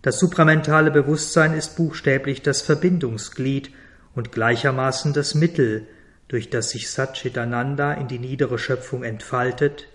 Das 0.03 0.19
supramentale 0.19 0.91
Bewusstsein 0.91 1.55
ist 1.55 1.77
buchstäblich 1.77 2.43
das 2.43 2.63
Verbindungsglied 2.63 3.73
und 4.15 4.33
gleichermaßen 4.33 5.13
das 5.13 5.35
Mittel, 5.35 5.87
durch 6.29 6.51
das 6.51 6.71
sich 6.71 6.91
Satchitananda 6.91 7.93
in 7.95 8.09
die 8.09 8.19
niedere 8.19 8.59
Schöpfung 8.59 9.05
entfaltet 9.05 9.89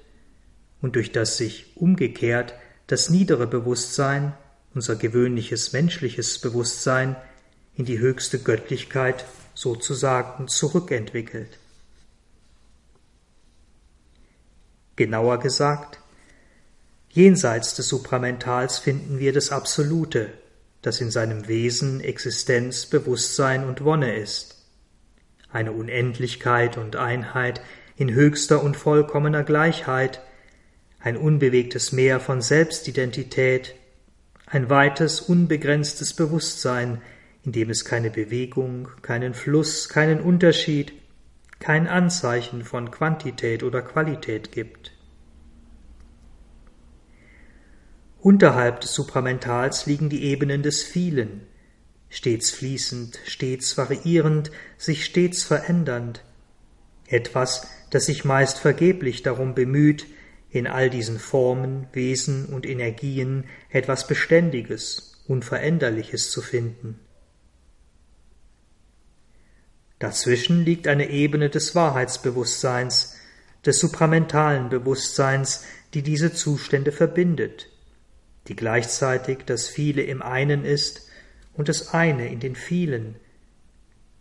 und 0.81 0.95
durch 0.95 1.11
das 1.11 1.37
sich 1.37 1.75
umgekehrt 1.75 2.55
das 2.91 3.09
niedere 3.09 3.47
Bewusstsein, 3.47 4.33
unser 4.73 4.97
gewöhnliches 4.97 5.71
menschliches 5.71 6.39
Bewusstsein, 6.39 7.15
in 7.73 7.85
die 7.85 7.99
höchste 7.99 8.37
Göttlichkeit 8.39 9.23
sozusagen 9.53 10.49
zurückentwickelt. 10.49 11.57
Genauer 14.97 15.39
gesagt, 15.39 15.99
jenseits 17.09 17.75
des 17.75 17.87
Supramentals 17.87 18.77
finden 18.77 19.19
wir 19.19 19.31
das 19.31 19.51
Absolute, 19.51 20.33
das 20.81 20.99
in 20.99 21.11
seinem 21.11 21.47
Wesen 21.47 22.01
Existenz, 22.01 22.87
Bewusstsein 22.87 23.63
und 23.63 23.85
Wonne 23.85 24.17
ist. 24.17 24.65
Eine 25.49 25.71
Unendlichkeit 25.71 26.77
und 26.77 26.97
Einheit 26.97 27.61
in 27.95 28.13
höchster 28.13 28.61
und 28.61 28.75
vollkommener 28.75 29.43
Gleichheit, 29.43 30.21
ein 31.03 31.17
unbewegtes 31.17 31.91
Meer 31.91 32.19
von 32.19 32.41
Selbstidentität, 32.41 33.75
ein 34.45 34.69
weites, 34.69 35.21
unbegrenztes 35.21 36.13
Bewusstsein, 36.13 37.01
in 37.43 37.51
dem 37.51 37.69
es 37.69 37.85
keine 37.85 38.11
Bewegung, 38.11 38.89
keinen 39.01 39.33
Fluss, 39.33 39.89
keinen 39.89 40.21
Unterschied, 40.21 40.93
kein 41.59 41.87
Anzeichen 41.87 42.63
von 42.63 42.91
Quantität 42.91 43.63
oder 43.63 43.81
Qualität 43.81 44.51
gibt. 44.51 44.91
Unterhalb 48.19 48.81
des 48.81 48.93
Supramentals 48.93 49.87
liegen 49.87 50.09
die 50.09 50.23
Ebenen 50.25 50.61
des 50.61 50.83
Vielen, 50.83 51.41
stets 52.09 52.51
fließend, 52.51 53.19
stets 53.25 53.75
variierend, 53.77 54.51
sich 54.77 55.05
stets 55.05 55.43
verändernd, 55.43 56.23
etwas, 57.07 57.67
das 57.89 58.05
sich 58.05 58.23
meist 58.23 58.59
vergeblich 58.59 59.23
darum 59.23 59.55
bemüht, 59.55 60.05
in 60.51 60.67
all 60.67 60.89
diesen 60.89 61.17
Formen, 61.17 61.87
Wesen 61.93 62.47
und 62.47 62.65
Energien 62.65 63.45
etwas 63.69 64.05
Beständiges, 64.05 65.23
Unveränderliches 65.27 66.29
zu 66.31 66.41
finden. 66.41 66.99
Dazwischen 69.99 70.65
liegt 70.65 70.87
eine 70.87 71.09
Ebene 71.09 71.49
des 71.49 71.73
Wahrheitsbewusstseins, 71.75 73.15
des 73.65 73.79
supramentalen 73.79 74.69
Bewusstseins, 74.69 75.63
die 75.93 76.01
diese 76.01 76.33
Zustände 76.33 76.91
verbindet, 76.91 77.69
die 78.47 78.55
gleichzeitig 78.55 79.45
das 79.45 79.67
Viele 79.67 80.01
im 80.01 80.21
einen 80.21 80.65
ist 80.65 81.07
und 81.53 81.69
das 81.69 81.93
eine 81.93 82.27
in 82.27 82.39
den 82.39 82.55
vielen, 82.55 83.15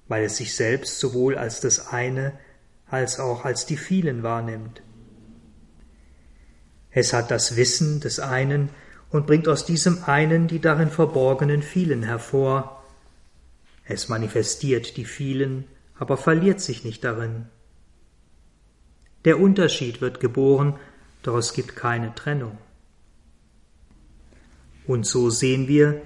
weil 0.07 0.25
es 0.25 0.37
sich 0.37 0.55
selbst 0.55 0.99
sowohl 0.99 1.38
als 1.38 1.61
das 1.61 1.88
eine 1.88 2.38
als 2.87 3.21
auch 3.21 3.45
als 3.45 3.66
die 3.66 3.77
vielen 3.77 4.23
wahrnimmt. 4.23 4.83
Es 6.90 7.12
hat 7.12 7.31
das 7.31 7.57
Wissen 7.57 8.00
des 8.00 8.20
einen 8.20 8.70
und 9.11 9.26
bringt 9.26 9.48
aus 9.48 9.64
diesem 9.64 10.05
einen 10.05 10.48
die 10.48 10.61
darin 10.61 10.90
verborgenen 10.90 11.62
vielen 11.62 12.03
hervor. 12.03 12.83
Es 13.85 14.09
manifestiert 14.09 14.96
die 14.96 15.05
vielen, 15.05 15.64
aber 15.98 16.16
verliert 16.16 16.61
sich 16.61 16.85
nicht 16.85 17.05
darin. 17.05 17.46
Der 19.24 19.38
Unterschied 19.38 20.00
wird 20.00 20.20
geboren, 20.20 20.79
doch 21.22 21.37
es 21.37 21.53
gibt 21.53 21.76
keine 21.76 22.14
Trennung. 22.14 22.57
Und 24.87 25.07
so 25.07 25.31
sehen 25.31 25.68
wir, 25.68 26.00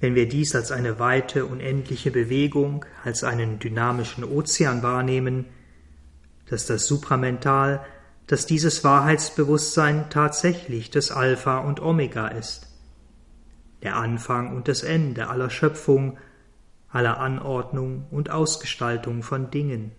wenn 0.00 0.14
wir 0.14 0.28
dies 0.28 0.54
als 0.54 0.70
eine 0.70 0.98
weite, 0.98 1.46
unendliche 1.46 2.10
Bewegung, 2.10 2.84
als 3.04 3.24
einen 3.24 3.58
dynamischen 3.58 4.24
Ozean 4.24 4.82
wahrnehmen, 4.82 5.46
dass 6.50 6.66
das 6.66 6.86
Supramental, 6.86 7.84
dass 8.26 8.46
dieses 8.46 8.84
Wahrheitsbewusstsein 8.84 10.08
tatsächlich 10.10 10.90
das 10.90 11.10
Alpha 11.10 11.58
und 11.58 11.80
Omega 11.80 12.28
ist, 12.28 12.68
der 13.82 13.96
Anfang 13.96 14.54
und 14.54 14.68
das 14.68 14.82
Ende 14.82 15.28
aller 15.28 15.50
Schöpfung, 15.50 16.18
aller 16.88 17.18
Anordnung 17.18 18.06
und 18.10 18.30
Ausgestaltung 18.30 19.22
von 19.22 19.50
Dingen. 19.50 19.92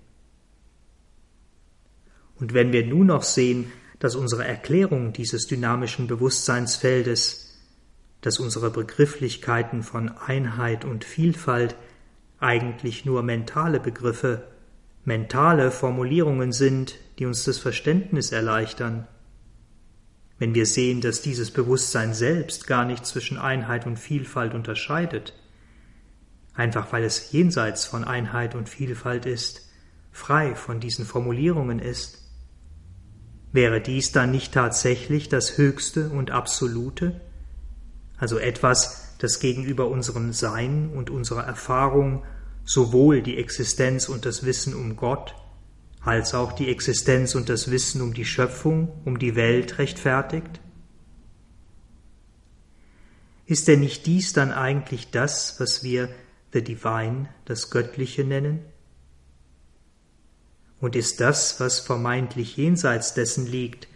Und 2.36 2.54
wenn 2.54 2.72
wir 2.72 2.86
nun 2.86 3.08
noch 3.08 3.24
sehen, 3.24 3.72
dass 4.00 4.16
unsere 4.16 4.46
Erklärung 4.46 5.14
dieses 5.14 5.48
dynamischen 5.48 6.08
Bewusstseinsfeldes, 6.08 7.58
dass 8.22 8.40
unsere 8.40 8.70
Begrifflichkeiten 8.70 9.84
von 9.84 10.10
Einheit 10.10 10.86
und 10.86 11.04
Vielfalt 11.04 11.76
eigentlich 12.40 13.06
nur 13.06 13.24
mentale 13.24 13.80
Begriffe, 13.80 14.48
mentale 15.06 15.72
Formulierungen 15.72 16.52
sind, 16.52 16.96
die 17.20 17.26
uns 17.26 17.44
das 17.44 17.58
Verständnis 17.58 18.32
erleichtern, 18.32 19.08
wenn 20.40 20.56
wir 20.56 20.66
sehen, 20.66 21.02
dass 21.02 21.22
dieses 21.22 21.52
Bewusstsein 21.52 22.14
selbst 22.14 22.68
gar 22.68 22.86
nicht 22.86 23.06
zwischen 23.06 23.38
Einheit 23.38 23.86
und 23.86 23.98
Vielfalt 23.98 24.54
unterscheidet, 24.54 25.34
einfach 26.54 26.92
weil 26.92 27.04
es 27.04 27.32
jenseits 27.32 27.86
von 27.86 28.04
Einheit 28.04 28.56
und 28.56 28.68
Vielfalt 28.68 29.26
ist, 29.26 29.70
frei 30.12 30.56
von 30.56 30.80
diesen 30.80 31.06
Formulierungen 31.06 31.80
ist, 31.80 32.24
Wäre 33.54 33.82
dies 33.82 34.12
dann 34.12 34.32
nicht 34.32 34.52
tatsächlich 34.52 35.30
das 35.30 35.60
Höchste 35.60 36.10
und 36.10 36.32
Absolute, 36.32 37.22
also 38.18 38.40
etwas, 38.40 39.16
das 39.20 39.40
gegenüber 39.40 39.88
unserem 39.90 40.34
Sein 40.34 40.90
und 40.90 41.12
unserer 41.12 41.44
Erfahrung 41.44 42.24
sowohl 42.66 43.22
die 43.22 43.38
Existenz 43.38 44.10
und 44.10 44.26
das 44.26 44.44
Wissen 44.44 44.74
um 44.74 44.96
Gott, 44.96 45.36
als 46.04 46.34
auch 46.34 46.52
die 46.52 46.70
Existenz 46.70 47.34
und 47.36 47.50
das 47.50 47.72
Wissen 47.72 48.02
um 48.02 48.14
die 48.14 48.26
Schöpfung, 48.26 49.02
um 49.06 49.20
die 49.20 49.36
Welt 49.36 49.78
rechtfertigt? 49.78 50.60
Ist 53.46 53.68
denn 53.68 53.82
nicht 53.82 54.06
dies 54.06 54.34
dann 54.34 54.52
eigentlich 54.52 55.12
das, 55.12 55.60
was 55.60 55.84
wir 55.84 56.10
The 56.54 56.64
Divine, 56.64 57.30
das 57.46 57.70
Göttliche 57.70 58.24
nennen? 58.24 58.60
Und 60.80 60.96
ist 60.96 61.22
das, 61.22 61.60
was 61.60 61.80
vermeintlich 61.80 62.58
jenseits 62.58 63.14
dessen 63.14 63.48
liegt, 63.48 63.88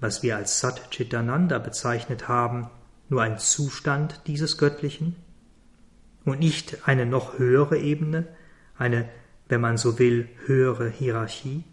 was 0.00 0.22
wir 0.22 0.36
als 0.36 0.60
Sat 0.60 0.90
Chitananda 0.90 1.58
bezeichnet 1.58 2.28
haben, 2.28 2.68
nur 3.08 3.22
ein 3.22 3.38
Zustand 3.38 4.22
dieses 4.26 4.58
Göttlichen? 4.58 5.16
Und 6.24 6.40
nicht 6.40 6.86
eine 6.86 7.06
noch 7.06 7.38
höhere 7.38 7.78
Ebene, 7.78 8.28
eine, 8.76 9.08
wenn 9.50 9.60
man 9.60 9.76
so 9.76 9.98
will, 9.98 10.28
höhere 10.46 10.88
Hierarchie? 10.88 11.64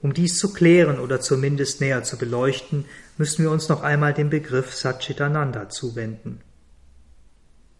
Um 0.00 0.12
dies 0.12 0.38
zu 0.38 0.52
klären 0.52 0.98
oder 0.98 1.20
zumindest 1.20 1.80
näher 1.80 2.02
zu 2.02 2.18
beleuchten, 2.18 2.84
müssen 3.16 3.42
wir 3.42 3.50
uns 3.50 3.68
noch 3.68 3.82
einmal 3.82 4.12
dem 4.12 4.28
Begriff 4.28 4.74
Satchitananda 4.74 5.70
zuwenden. 5.70 6.40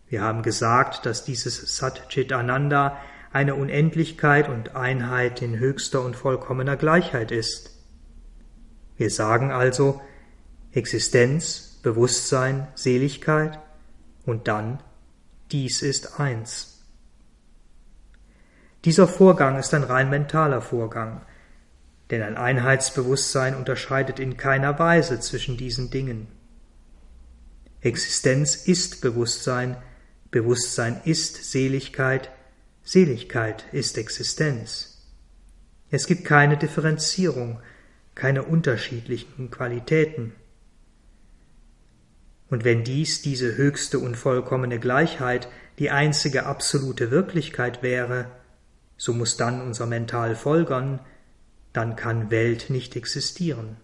Wir 0.09 0.23
haben 0.23 0.43
gesagt, 0.43 1.07
dass 1.07 1.25
dieses 1.25 1.77
Sat 1.77 2.09
Chit 2.09 2.33
Ananda 2.33 2.99
eine 3.33 3.57
Unendlichkeit 3.57 4.49
und 4.49 4.77
Einheit 4.77 5.43
in 5.43 5.59
höchster 5.59 6.03
und 6.03 6.17
vollkommener 6.17 6.77
Gleichheit 6.77 7.33
ist. 7.33 7.73
Wir 8.97 9.11
sagen 9.11 9.51
also 9.51 10.01
Existenz, 10.73 11.81
Bewusstsein, 11.83 12.69
Seligkeit 12.75 13.59
und 14.25 14.49
dann 14.49 14.79
dies 15.53 15.83
ist 15.83 16.21
eins. 16.21 16.83
Dieser 18.85 19.09
Vorgang 19.09 19.59
ist 19.59 19.73
ein 19.73 19.83
rein 19.83 20.11
mentaler 20.11 20.61
Vorgang, 20.61 21.23
denn 22.11 22.23
ein 22.23 22.37
Einheitsbewusstsein 22.37 23.55
unterscheidet 23.55 24.19
in 24.19 24.37
keiner 24.37 24.79
Weise 24.79 25.21
zwischen 25.21 25.57
diesen 25.57 25.91
Dingen. 25.91 26.29
Existenz 27.81 28.57
ist 28.57 29.01
Bewusstsein, 29.01 29.77
Bewusstsein 30.31 31.01
ist 31.05 31.51
Seligkeit, 31.51 32.31
Seligkeit 32.83 33.65
ist 33.73 33.97
Existenz. 33.99 35.03
Es 35.91 36.07
gibt 36.07 36.25
keine 36.25 36.57
Differenzierung, 36.57 37.61
keine 38.15 38.43
unterschiedlichen 38.43 39.51
Qualitäten. 39.51 40.33
Und 42.51 42.65
wenn 42.65 42.85
dies 42.85 43.23
diese 43.23 43.57
höchste 43.57 43.99
und 43.99 44.17
vollkommene 44.17 44.79
Gleichheit 44.79 45.49
die 45.79 45.91
einzige 45.91 46.47
absolute 46.47 47.11
Wirklichkeit 47.11 47.83
wäre, 47.83 48.27
so 48.97 49.13
muss 49.13 49.37
dann 49.37 49.61
unser 49.61 49.87
Mental 49.87 50.37
folgern, 50.37 51.01
dann 51.73 51.97
kann 51.97 52.31
Welt 52.31 52.71
nicht 52.71 52.97
existieren. 52.97 53.77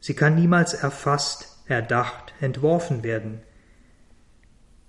Sie 0.00 0.14
kann 0.14 0.34
niemals 0.34 0.74
erfasst, 0.74 1.56
erdacht, 1.66 2.34
entworfen 2.40 3.02
werden. 3.02 3.40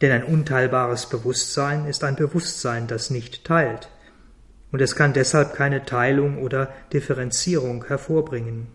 Denn 0.02 0.12
ein 0.12 0.24
unteilbares 0.24 1.08
Bewusstsein 1.08 1.86
ist 1.86 2.04
ein 2.04 2.16
Bewusstsein, 2.16 2.88
das 2.88 3.10
nicht 3.10 3.46
teilt, 3.46 3.90
und 4.72 4.82
es 4.82 4.96
kann 4.96 5.14
deshalb 5.14 5.54
keine 5.54 5.86
Teilung 5.86 6.44
oder 6.44 6.72
Differenzierung 6.92 7.86
hervorbringen. 7.86 8.68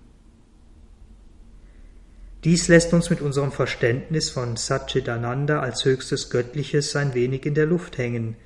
Dies 2.44 2.66
lässt 2.66 2.92
uns 2.92 3.08
mit 3.08 3.20
unserem 3.20 3.52
Verständnis 3.52 4.30
von 4.30 4.56
Satchitananda 4.56 5.60
als 5.60 5.84
höchstes 5.84 6.28
Göttliches 6.28 6.96
ein 6.96 7.14
wenig 7.14 7.46
in 7.46 7.54
der 7.54 7.66
Luft 7.66 7.98
hängen, 7.98 8.36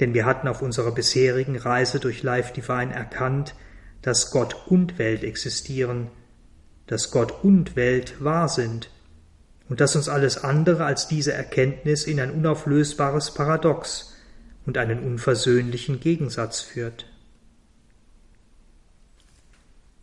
denn 0.00 0.14
wir 0.14 0.26
hatten 0.26 0.48
auf 0.48 0.62
unserer 0.62 0.90
bisherigen 0.90 1.56
Reise 1.56 2.00
durch 2.00 2.24
Life 2.24 2.52
Divine 2.52 2.92
erkannt, 2.92 3.54
dass 4.02 4.32
Gott 4.32 4.66
und 4.66 4.98
Welt 4.98 5.22
existieren, 5.22 6.08
dass 6.88 7.12
Gott 7.12 7.44
und 7.44 7.76
Welt 7.76 8.16
wahr 8.18 8.48
sind 8.48 8.90
und 9.68 9.80
dass 9.80 9.94
uns 9.94 10.08
alles 10.08 10.42
andere 10.42 10.84
als 10.84 11.06
diese 11.06 11.32
Erkenntnis 11.32 12.02
in 12.02 12.20
ein 12.20 12.32
unauflösbares 12.32 13.32
Paradox 13.32 14.16
und 14.66 14.76
einen 14.76 15.04
unversöhnlichen 15.04 16.00
Gegensatz 16.00 16.60
führt. 16.60 17.06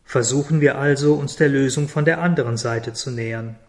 Versuchen 0.10 0.60
wir 0.60 0.80
also, 0.80 1.14
uns 1.14 1.36
der 1.36 1.50
Lösung 1.50 1.88
von 1.88 2.04
der 2.04 2.20
anderen 2.20 2.58
Seite 2.58 2.94
zu 2.94 3.12
nähern. 3.12 3.60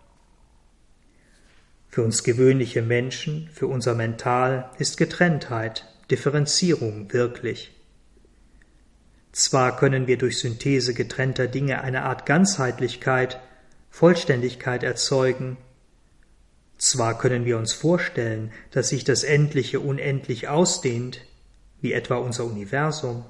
Für 1.90 2.02
uns 2.02 2.24
gewöhnliche 2.24 2.80
Menschen, 2.80 3.50
für 3.52 3.66
unser 3.66 3.94
Mental 3.94 4.70
ist 4.78 4.96
Getrenntheit, 4.96 5.84
Differenzierung 6.10 7.12
wirklich. 7.12 7.78
Zwar 9.32 9.76
können 9.76 10.06
wir 10.06 10.16
durch 10.16 10.38
Synthese 10.38 10.94
getrennter 10.94 11.46
Dinge 11.46 11.82
eine 11.82 12.04
Art 12.04 12.24
Ganzheitlichkeit, 12.24 13.38
Vollständigkeit 13.90 14.82
erzeugen, 14.82 15.58
zwar 16.78 17.18
können 17.18 17.44
wir 17.44 17.58
uns 17.58 17.74
vorstellen, 17.74 18.50
dass 18.70 18.88
sich 18.88 19.04
das 19.04 19.24
Endliche 19.24 19.78
unendlich 19.80 20.48
ausdehnt, 20.48 21.20
wie 21.82 21.92
etwa 21.92 22.16
unser 22.16 22.46
Universum. 22.46 23.26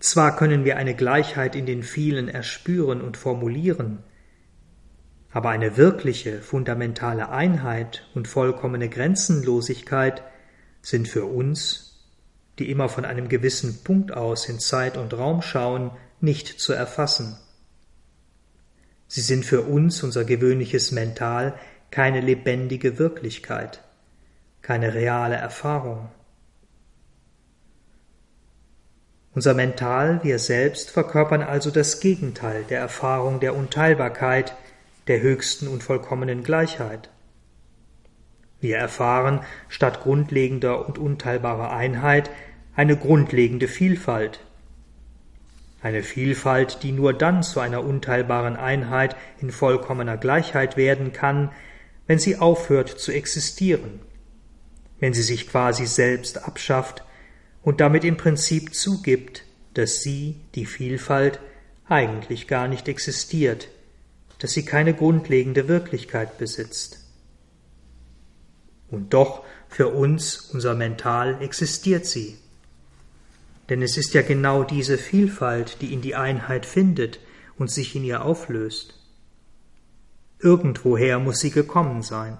Zwar 0.00 0.36
können 0.36 0.64
wir 0.64 0.76
eine 0.76 0.94
Gleichheit 0.94 1.56
in 1.56 1.66
den 1.66 1.82
vielen 1.82 2.28
erspüren 2.28 3.00
und 3.00 3.16
formulieren, 3.16 4.04
aber 5.30 5.50
eine 5.50 5.76
wirkliche, 5.76 6.40
fundamentale 6.40 7.28
Einheit 7.30 8.08
und 8.14 8.28
vollkommene 8.28 8.88
Grenzenlosigkeit 8.88 10.22
sind 10.82 11.08
für 11.08 11.26
uns, 11.26 12.06
die 12.58 12.70
immer 12.70 12.88
von 12.88 13.04
einem 13.04 13.28
gewissen 13.28 13.82
Punkt 13.84 14.12
aus 14.12 14.48
in 14.48 14.58
Zeit 14.58 14.96
und 14.96 15.14
Raum 15.14 15.42
schauen, 15.42 15.90
nicht 16.20 16.60
zu 16.60 16.72
erfassen. 16.72 17.36
Sie 19.06 19.20
sind 19.20 19.44
für 19.44 19.62
uns, 19.62 20.02
unser 20.02 20.24
gewöhnliches 20.24 20.92
Mental, 20.92 21.58
keine 21.90 22.20
lebendige 22.20 22.98
Wirklichkeit, 22.98 23.82
keine 24.62 24.94
reale 24.94 25.36
Erfahrung. 25.36 26.10
Unser 29.38 29.54
Mental, 29.54 30.18
wir 30.24 30.40
selbst, 30.40 30.90
verkörpern 30.90 31.42
also 31.42 31.70
das 31.70 32.00
Gegenteil 32.00 32.64
der 32.64 32.80
Erfahrung 32.80 33.38
der 33.38 33.54
Unteilbarkeit, 33.54 34.56
der 35.06 35.20
höchsten 35.20 35.68
und 35.68 35.84
vollkommenen 35.84 36.42
Gleichheit. 36.42 37.08
Wir 38.60 38.78
erfahren 38.78 39.42
statt 39.68 40.00
grundlegender 40.00 40.84
und 40.84 40.98
unteilbarer 40.98 41.70
Einheit 41.70 42.30
eine 42.74 42.96
grundlegende 42.96 43.68
Vielfalt, 43.68 44.40
eine 45.82 46.02
Vielfalt, 46.02 46.82
die 46.82 46.90
nur 46.90 47.12
dann 47.12 47.44
zu 47.44 47.60
einer 47.60 47.84
unteilbaren 47.84 48.56
Einheit 48.56 49.14
in 49.40 49.52
vollkommener 49.52 50.16
Gleichheit 50.16 50.76
werden 50.76 51.12
kann, 51.12 51.52
wenn 52.08 52.18
sie 52.18 52.38
aufhört 52.38 52.88
zu 52.88 53.12
existieren, 53.12 54.00
wenn 54.98 55.14
sie 55.14 55.22
sich 55.22 55.48
quasi 55.48 55.86
selbst 55.86 56.44
abschafft 56.44 57.04
und 57.62 57.80
damit 57.80 58.04
im 58.04 58.16
Prinzip 58.16 58.74
zugibt, 58.74 59.44
dass 59.74 60.00
sie, 60.00 60.36
die 60.54 60.66
Vielfalt, 60.66 61.40
eigentlich 61.88 62.48
gar 62.48 62.68
nicht 62.68 62.88
existiert, 62.88 63.68
dass 64.38 64.52
sie 64.52 64.64
keine 64.64 64.94
grundlegende 64.94 65.68
Wirklichkeit 65.68 66.38
besitzt. 66.38 67.04
Und 68.90 69.14
doch 69.14 69.44
für 69.68 69.88
uns, 69.88 70.50
unser 70.52 70.74
Mental, 70.74 71.42
existiert 71.42 72.06
sie. 72.06 72.38
Denn 73.68 73.82
es 73.82 73.96
ist 73.96 74.14
ja 74.14 74.22
genau 74.22 74.64
diese 74.64 74.96
Vielfalt, 74.96 75.82
die 75.82 75.92
in 75.92 76.00
die 76.00 76.14
Einheit 76.14 76.64
findet 76.64 77.20
und 77.58 77.70
sich 77.70 77.94
in 77.94 78.04
ihr 78.04 78.24
auflöst. 78.24 78.94
Irgendwoher 80.38 81.18
muss 81.18 81.40
sie 81.40 81.50
gekommen 81.50 82.02
sein. 82.02 82.38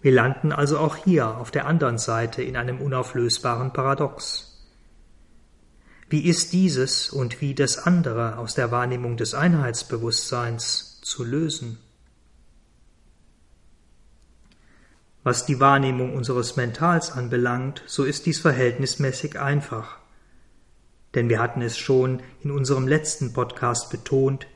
Wir 0.00 0.12
landen 0.12 0.52
also 0.52 0.78
auch 0.78 0.96
hier 0.96 1.38
auf 1.38 1.50
der 1.50 1.66
anderen 1.66 1.98
Seite 1.98 2.42
in 2.42 2.56
einem 2.56 2.80
unauflösbaren 2.80 3.72
Paradox. 3.72 4.48
Wie 6.08 6.24
ist 6.24 6.52
dieses 6.52 7.10
und 7.10 7.40
wie 7.40 7.54
das 7.54 7.78
andere 7.78 8.38
aus 8.38 8.54
der 8.54 8.70
Wahrnehmung 8.70 9.16
des 9.16 9.34
Einheitsbewusstseins 9.34 11.00
zu 11.02 11.24
lösen? 11.24 11.78
Was 15.24 15.44
die 15.44 15.60
Wahrnehmung 15.60 16.14
unseres 16.14 16.56
Mentals 16.56 17.10
anbelangt, 17.10 17.82
so 17.86 18.04
ist 18.04 18.24
dies 18.24 18.38
verhältnismäßig 18.38 19.38
einfach. 19.38 19.98
Denn 21.14 21.28
wir 21.28 21.40
hatten 21.40 21.60
es 21.60 21.76
schon 21.76 22.22
in 22.42 22.52
unserem 22.52 22.86
letzten 22.86 23.32
Podcast 23.32 23.90
betont, 23.90 24.46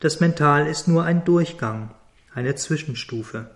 das 0.00 0.18
Mental 0.18 0.66
ist 0.66 0.88
nur 0.88 1.04
ein 1.04 1.24
Durchgang, 1.24 1.94
eine 2.34 2.54
Zwischenstufe. 2.54 3.50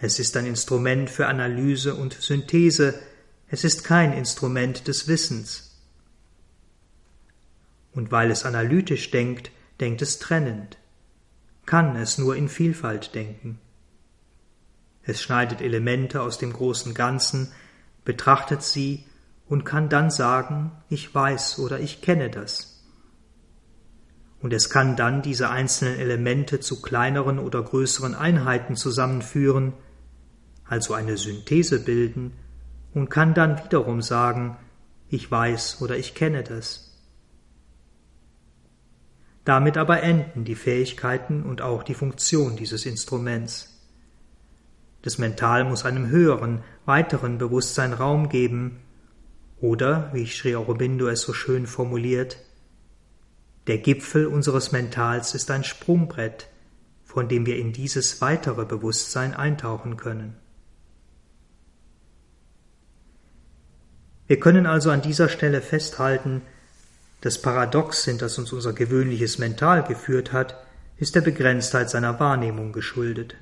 Es 0.00 0.18
ist 0.18 0.36
ein 0.36 0.46
Instrument 0.46 1.10
für 1.10 1.26
Analyse 1.26 1.94
und 1.94 2.14
Synthese, 2.14 2.94
es 3.48 3.64
ist 3.64 3.82
kein 3.82 4.12
Instrument 4.12 4.86
des 4.86 5.08
Wissens. 5.08 5.76
Und 7.92 8.12
weil 8.12 8.30
es 8.30 8.44
analytisch 8.44 9.10
denkt, 9.10 9.50
denkt 9.80 10.02
es 10.02 10.18
trennend, 10.18 10.78
kann 11.66 11.96
es 11.96 12.16
nur 12.16 12.36
in 12.36 12.48
Vielfalt 12.48 13.14
denken. 13.14 13.58
Es 15.02 15.20
schneidet 15.20 15.60
Elemente 15.60 16.22
aus 16.22 16.38
dem 16.38 16.52
großen 16.52 16.94
Ganzen, 16.94 17.50
betrachtet 18.04 18.62
sie 18.62 19.04
und 19.48 19.64
kann 19.64 19.88
dann 19.88 20.10
sagen, 20.10 20.70
ich 20.88 21.12
weiß 21.12 21.58
oder 21.58 21.80
ich 21.80 22.02
kenne 22.02 22.30
das. 22.30 22.84
Und 24.40 24.52
es 24.52 24.70
kann 24.70 24.94
dann 24.94 25.22
diese 25.22 25.50
einzelnen 25.50 25.98
Elemente 25.98 26.60
zu 26.60 26.80
kleineren 26.80 27.38
oder 27.40 27.62
größeren 27.62 28.14
Einheiten 28.14 28.76
zusammenführen, 28.76 29.72
also 30.68 30.94
eine 30.94 31.16
Synthese 31.16 31.80
bilden, 31.80 32.32
und 32.94 33.10
kann 33.10 33.34
dann 33.34 33.62
wiederum 33.64 34.02
sagen, 34.02 34.56
ich 35.08 35.30
weiß 35.30 35.82
oder 35.82 35.96
ich 35.96 36.14
kenne 36.14 36.42
das. 36.42 36.96
Damit 39.44 39.76
aber 39.76 40.02
enden 40.02 40.44
die 40.44 40.54
Fähigkeiten 40.54 41.42
und 41.42 41.62
auch 41.62 41.82
die 41.82 41.94
Funktion 41.94 42.56
dieses 42.56 42.86
Instruments. 42.86 43.86
Das 45.02 45.18
Mental 45.18 45.64
muss 45.64 45.84
einem 45.84 46.08
höheren, 46.08 46.62
weiteren 46.84 47.38
Bewusstsein 47.38 47.92
Raum 47.92 48.28
geben, 48.28 48.80
oder, 49.60 50.10
wie 50.12 50.26
Sri 50.26 50.54
Aurobindo 50.54 51.08
es 51.08 51.22
so 51.22 51.32
schön 51.32 51.66
formuliert, 51.66 52.38
der 53.66 53.78
Gipfel 53.78 54.26
unseres 54.26 54.72
Mentals 54.72 55.34
ist 55.34 55.50
ein 55.50 55.62
Sprungbrett, 55.62 56.48
von 57.04 57.28
dem 57.28 57.44
wir 57.44 57.58
in 57.58 57.72
dieses 57.72 58.20
weitere 58.20 58.64
Bewusstsein 58.64 59.34
eintauchen 59.34 59.96
können. 59.96 60.36
Wir 64.28 64.38
können 64.38 64.66
also 64.66 64.90
an 64.90 65.02
dieser 65.02 65.28
Stelle 65.28 65.62
festhalten, 65.62 66.42
das 67.22 67.42
Paradox, 67.42 68.06
in 68.06 68.18
das 68.18 68.38
uns 68.38 68.52
unser 68.52 68.74
gewöhnliches 68.74 69.38
Mental 69.38 69.82
geführt 69.82 70.32
hat, 70.32 70.62
ist 70.98 71.14
der 71.14 71.22
Begrenztheit 71.22 71.90
seiner 71.90 72.20
Wahrnehmung 72.20 72.72
geschuldet. 72.72 73.34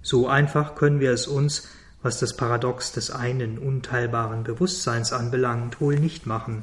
So 0.00 0.28
einfach 0.28 0.76
können 0.76 1.00
wir 1.00 1.10
es 1.10 1.26
uns, 1.26 1.68
was 2.02 2.20
das 2.20 2.36
Paradox 2.36 2.92
des 2.92 3.10
einen 3.10 3.58
unteilbaren 3.58 4.44
Bewusstseins 4.44 5.12
anbelangt, 5.12 5.80
wohl 5.80 5.98
nicht 5.98 6.26
machen. 6.26 6.62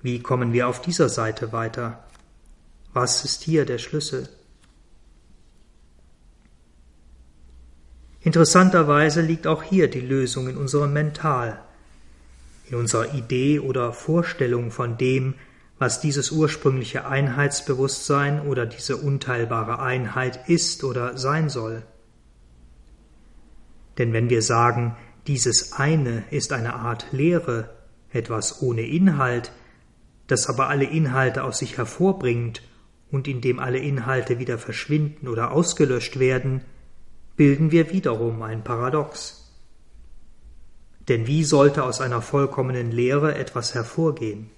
Wie 0.00 0.20
kommen 0.20 0.54
wir 0.54 0.68
auf 0.68 0.80
dieser 0.80 1.10
Seite 1.10 1.52
weiter? 1.52 2.02
Was 2.94 3.24
ist 3.26 3.42
hier 3.42 3.66
der 3.66 3.78
Schlüssel? 3.78 4.28
Interessanterweise 8.24 9.20
liegt 9.20 9.46
auch 9.46 9.62
hier 9.62 9.88
die 9.88 10.00
Lösung 10.00 10.48
in 10.48 10.56
unserem 10.56 10.92
Mental, 10.92 11.60
in 12.68 12.76
unserer 12.76 13.14
Idee 13.14 13.58
oder 13.58 13.92
Vorstellung 13.92 14.70
von 14.70 14.96
dem, 14.96 15.34
was 15.78 16.00
dieses 16.00 16.30
ursprüngliche 16.30 17.06
Einheitsbewusstsein 17.06 18.46
oder 18.46 18.66
diese 18.66 18.96
unteilbare 18.96 19.80
Einheit 19.80 20.48
ist 20.48 20.84
oder 20.84 21.18
sein 21.18 21.48
soll. 21.48 21.82
Denn 23.98 24.12
wenn 24.12 24.30
wir 24.30 24.42
sagen, 24.42 24.96
dieses 25.26 25.72
eine 25.72 26.22
ist 26.30 26.52
eine 26.52 26.74
Art 26.74 27.06
Lehre, 27.10 27.70
etwas 28.12 28.62
ohne 28.62 28.82
Inhalt, 28.82 29.50
das 30.28 30.48
aber 30.48 30.68
alle 30.68 30.84
Inhalte 30.84 31.42
aus 31.42 31.58
sich 31.58 31.76
hervorbringt 31.76 32.62
und 33.10 33.26
in 33.26 33.40
dem 33.40 33.58
alle 33.58 33.78
Inhalte 33.78 34.38
wieder 34.38 34.58
verschwinden 34.58 35.26
oder 35.26 35.50
ausgelöscht 35.50 36.20
werden, 36.20 36.62
bilden 37.42 37.72
wir 37.72 37.90
wiederum 37.90 38.40
ein 38.42 38.62
Paradox. 38.62 39.50
Denn 41.08 41.26
wie 41.26 41.42
sollte 41.42 41.82
aus 41.82 42.00
einer 42.00 42.22
vollkommenen 42.22 42.92
Lehre 42.92 43.34
etwas 43.34 43.74
hervorgehen? 43.74 44.48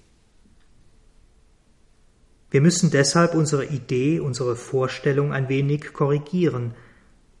Wir 2.51 2.61
müssen 2.61 2.91
deshalb 2.91 3.33
unsere 3.33 3.65
Idee, 3.65 4.19
unsere 4.19 4.55
Vorstellung 4.55 5.33
ein 5.33 5.49
wenig 5.49 5.93
korrigieren 5.93 6.75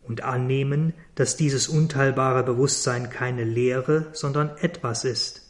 und 0.01 0.23
annehmen, 0.23 0.93
dass 1.13 1.37
dieses 1.37 1.67
unteilbare 1.67 2.41
Bewusstsein 2.41 3.11
keine 3.11 3.43
Lehre, 3.43 4.07
sondern 4.13 4.49
etwas 4.57 5.05
ist. 5.05 5.43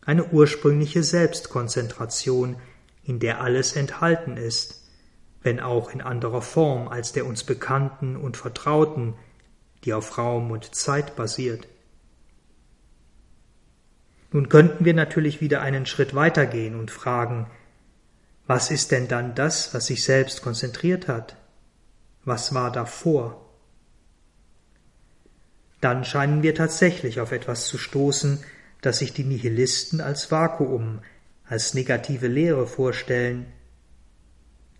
Eine 0.00 0.26
ursprüngliche 0.26 1.02
Selbstkonzentration, 1.02 2.54
in 3.02 3.18
der 3.18 3.40
alles 3.40 3.74
enthalten 3.74 4.36
ist, 4.36 4.81
wenn 5.42 5.60
auch 5.60 5.90
in 5.90 6.00
anderer 6.00 6.42
Form 6.42 6.88
als 6.88 7.12
der 7.12 7.26
uns 7.26 7.44
bekannten 7.44 8.16
und 8.16 8.36
vertrauten, 8.36 9.14
die 9.84 9.94
auf 9.94 10.18
Raum 10.18 10.50
und 10.50 10.74
Zeit 10.74 11.16
basiert. 11.16 11.68
Nun 14.30 14.48
könnten 14.48 14.84
wir 14.84 14.94
natürlich 14.94 15.40
wieder 15.40 15.60
einen 15.60 15.86
Schritt 15.86 16.14
weitergehen 16.14 16.78
und 16.78 16.90
fragen, 16.90 17.50
was 18.46 18.70
ist 18.70 18.90
denn 18.92 19.08
dann 19.08 19.34
das, 19.34 19.74
was 19.74 19.86
sich 19.86 20.04
selbst 20.04 20.42
konzentriert 20.42 21.08
hat? 21.08 21.36
Was 22.24 22.54
war 22.54 22.70
davor? 22.72 23.42
dann 25.82 26.04
scheinen 26.04 26.44
wir 26.44 26.54
tatsächlich 26.54 27.20
auf 27.20 27.32
etwas 27.32 27.66
zu 27.66 27.76
stoßen, 27.76 28.38
das 28.80 29.00
sich 29.00 29.12
die 29.12 29.24
Nihilisten 29.24 30.00
als 30.00 30.30
Vakuum, 30.30 31.00
als 31.44 31.74
negative 31.74 32.28
Lehre 32.28 32.68
vorstellen. 32.68 33.46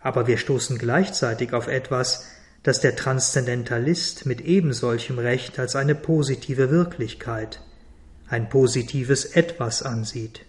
Aber 0.03 0.27
wir 0.27 0.37
stoßen 0.37 0.79
gleichzeitig 0.79 1.53
auf 1.53 1.69
etwas, 1.69 2.27
das 2.63 2.81
der 2.81 2.97
Transzendentalist 2.97 4.27
mit 4.27 4.41
ebensolchem 4.41 5.19
Recht 5.19 5.59
als 5.59 5.77
eine 5.77 5.95
positive 5.95 6.71
Wirklichkeit, 6.71 7.61
ein 8.29 8.49
positives 8.49 9.25
Etwas 9.25 9.83
ansieht. 9.83 10.45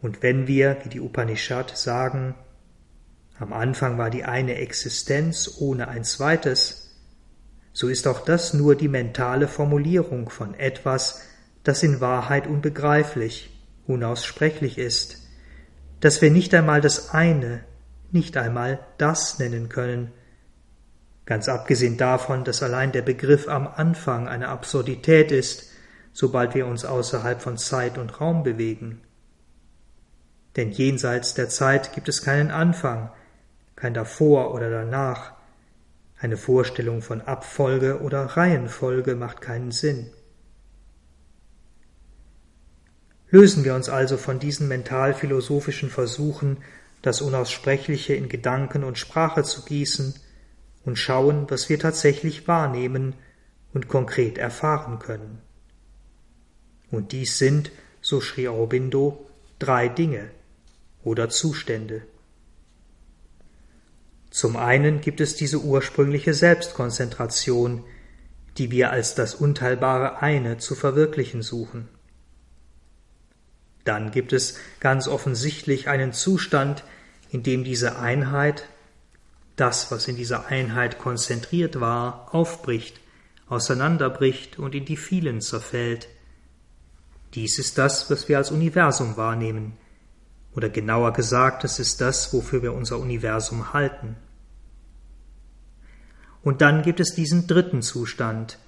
Und 0.00 0.22
wenn 0.22 0.46
wir, 0.46 0.78
wie 0.84 0.88
die 0.88 1.00
Upanishad 1.00 1.76
sagen, 1.76 2.34
am 3.38 3.52
Anfang 3.52 3.98
war 3.98 4.08
die 4.08 4.24
eine 4.24 4.54
Existenz 4.56 5.56
ohne 5.58 5.88
ein 5.88 6.04
zweites, 6.04 6.94
so 7.72 7.88
ist 7.88 8.06
auch 8.06 8.20
das 8.20 8.54
nur 8.54 8.74
die 8.74 8.88
mentale 8.88 9.48
Formulierung 9.48 10.30
von 10.30 10.54
etwas, 10.54 11.20
das 11.62 11.82
in 11.82 12.00
Wahrheit 12.00 12.46
unbegreiflich, 12.46 13.50
unaussprechlich 13.86 14.78
ist, 14.78 15.25
dass 16.00 16.22
wir 16.22 16.30
nicht 16.30 16.54
einmal 16.54 16.80
das 16.80 17.10
eine, 17.10 17.64
nicht 18.12 18.36
einmal 18.36 18.80
das 18.98 19.38
nennen 19.38 19.68
können, 19.68 20.12
ganz 21.24 21.48
abgesehen 21.48 21.96
davon, 21.96 22.44
dass 22.44 22.62
allein 22.62 22.92
der 22.92 23.02
Begriff 23.02 23.48
am 23.48 23.66
Anfang 23.66 24.28
eine 24.28 24.48
Absurdität 24.48 25.32
ist, 25.32 25.70
sobald 26.12 26.54
wir 26.54 26.66
uns 26.66 26.84
außerhalb 26.84 27.42
von 27.42 27.58
Zeit 27.58 27.98
und 27.98 28.20
Raum 28.20 28.42
bewegen. 28.42 29.02
Denn 30.56 30.70
jenseits 30.70 31.34
der 31.34 31.48
Zeit 31.48 31.92
gibt 31.92 32.08
es 32.08 32.22
keinen 32.22 32.50
Anfang, 32.50 33.10
kein 33.74 33.92
davor 33.92 34.54
oder 34.54 34.70
danach, 34.70 35.32
eine 36.18 36.38
Vorstellung 36.38 37.02
von 37.02 37.20
Abfolge 37.20 38.00
oder 38.00 38.24
Reihenfolge 38.24 39.16
macht 39.16 39.42
keinen 39.42 39.70
Sinn. 39.70 40.10
Lösen 43.30 43.64
wir 43.64 43.74
uns 43.74 43.88
also 43.88 44.16
von 44.16 44.38
diesen 44.38 44.68
mental-philosophischen 44.68 45.90
Versuchen, 45.90 46.58
das 47.02 47.20
Unaussprechliche 47.20 48.14
in 48.14 48.28
Gedanken 48.28 48.84
und 48.84 48.98
Sprache 48.98 49.42
zu 49.42 49.64
gießen 49.64 50.14
und 50.84 50.96
schauen, 50.96 51.46
was 51.50 51.68
wir 51.68 51.78
tatsächlich 51.78 52.46
wahrnehmen 52.46 53.14
und 53.74 53.88
konkret 53.88 54.38
erfahren 54.38 54.98
können. 54.98 55.40
Und 56.90 57.12
dies 57.12 57.38
sind, 57.38 57.72
so 58.00 58.20
schrie 58.20 58.48
Aurobindo, 58.48 59.28
drei 59.58 59.88
Dinge 59.88 60.30
oder 61.02 61.28
Zustände. 61.28 62.02
Zum 64.30 64.56
einen 64.56 65.00
gibt 65.00 65.20
es 65.20 65.34
diese 65.34 65.60
ursprüngliche 65.60 66.34
Selbstkonzentration, 66.34 67.82
die 68.58 68.70
wir 68.70 68.90
als 68.90 69.14
das 69.14 69.34
unteilbare 69.34 70.22
eine 70.22 70.58
zu 70.58 70.74
verwirklichen 70.74 71.42
suchen. 71.42 71.88
Dann 73.86 74.10
gibt 74.10 74.32
es 74.32 74.58
ganz 74.80 75.08
offensichtlich 75.08 75.88
einen 75.88 76.12
Zustand, 76.12 76.84
in 77.30 77.42
dem 77.42 77.64
diese 77.64 77.98
Einheit, 77.98 78.68
das, 79.54 79.90
was 79.90 80.08
in 80.08 80.16
dieser 80.16 80.48
Einheit 80.48 80.98
konzentriert 80.98 81.80
war, 81.80 82.34
aufbricht, 82.34 83.00
auseinanderbricht 83.48 84.58
und 84.58 84.74
in 84.74 84.84
die 84.84 84.96
vielen 84.96 85.40
zerfällt. 85.40 86.08
Dies 87.34 87.58
ist 87.58 87.78
das, 87.78 88.10
was 88.10 88.28
wir 88.28 88.38
als 88.38 88.50
Universum 88.50 89.16
wahrnehmen, 89.16 89.76
oder 90.54 90.68
genauer 90.68 91.12
gesagt, 91.12 91.64
es 91.64 91.78
ist 91.78 92.00
das, 92.00 92.32
wofür 92.32 92.62
wir 92.62 92.72
unser 92.72 92.98
Universum 92.98 93.72
halten. 93.72 94.16
Und 96.42 96.60
dann 96.60 96.82
gibt 96.82 96.98
es 96.98 97.14
diesen 97.14 97.46
dritten 97.46 97.82
Zustand, 97.82 98.58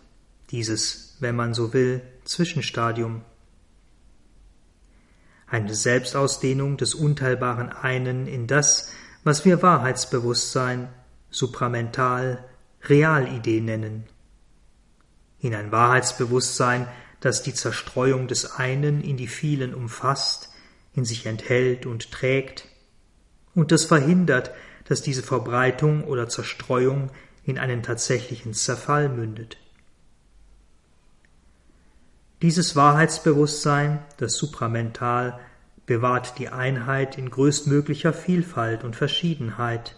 dieses, 0.50 1.16
wenn 1.20 1.35
man 1.35 1.54
so 1.54 1.72
will, 1.72 2.02
Zwischenstadium. 2.24 3.22
Eine 5.51 5.75
Selbstausdehnung 5.75 6.77
des 6.77 6.95
unteilbaren 6.95 7.71
Einen 7.71 8.27
in 8.27 8.47
das, 8.47 8.91
was 9.25 9.45
wir 9.45 9.63
Wahrheitsbewusstsein, 9.63 10.89
supramental, 11.31 12.45
Realidee 12.83 13.61
nennen. 13.61 14.05
In 15.41 15.55
ein 15.55 15.73
Wahrheitsbewusstsein, 15.73 16.89
das 17.21 17.43
die 17.43 17.55
Zerstreuung 17.55 18.29
des 18.29 18.53
einen 18.53 19.03
in 19.03 19.17
die 19.17 19.27
vielen 19.27 19.75
umfasst, 19.75 20.51
in 20.95 21.05
sich 21.05 21.27
enthält 21.27 21.87
und 21.87 22.11
trägt, 22.13 22.67
und 23.55 23.73
das 23.73 23.85
verhindert, 23.85 24.53
dass 24.85 25.03
diese 25.03 25.23
Verbreitung 25.23 26.05
oder 26.05 26.29
Zerstreuung 26.29 27.11
in 27.45 27.59
einen 27.59 27.83
tatsächlichen 27.83 28.55
Zerfall 28.55 29.09
mündet. 29.09 29.57
Dieses 32.40 32.77
Wahrheitsbewusstsein, 32.77 33.98
das 34.18 34.35
Supramental, 34.35 35.40
bewahrt 35.87 36.38
die 36.38 36.51
Einheit 36.51 37.18
in 37.18 37.31
größtmöglicher 37.31 38.12
Vielfalt 38.12 38.85
und 38.85 38.94
Verschiedenheit. 38.94 39.96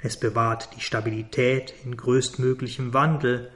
Es 0.00 0.16
bewahrt 0.18 0.70
die 0.74 0.80
Stabilität 0.80 1.74
in 1.84 1.98
größtmöglichem 1.98 2.94
Wandel, 2.94 3.50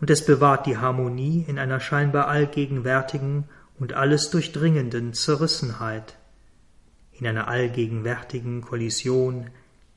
und 0.00 0.10
es 0.10 0.24
bewahrt 0.24 0.66
die 0.66 0.78
Harmonie 0.78 1.44
in 1.46 1.60
einer 1.60 1.78
scheinbar 1.78 2.26
allgegenwärtigen 2.26 3.44
und 3.78 3.92
alles 3.92 4.30
durchdringenden 4.30 5.12
Zerrissenheit, 5.12 6.16
in 7.12 7.26
einer 7.26 7.46
allgegenwärtigen 7.46 8.62
Kollision, 8.62 9.50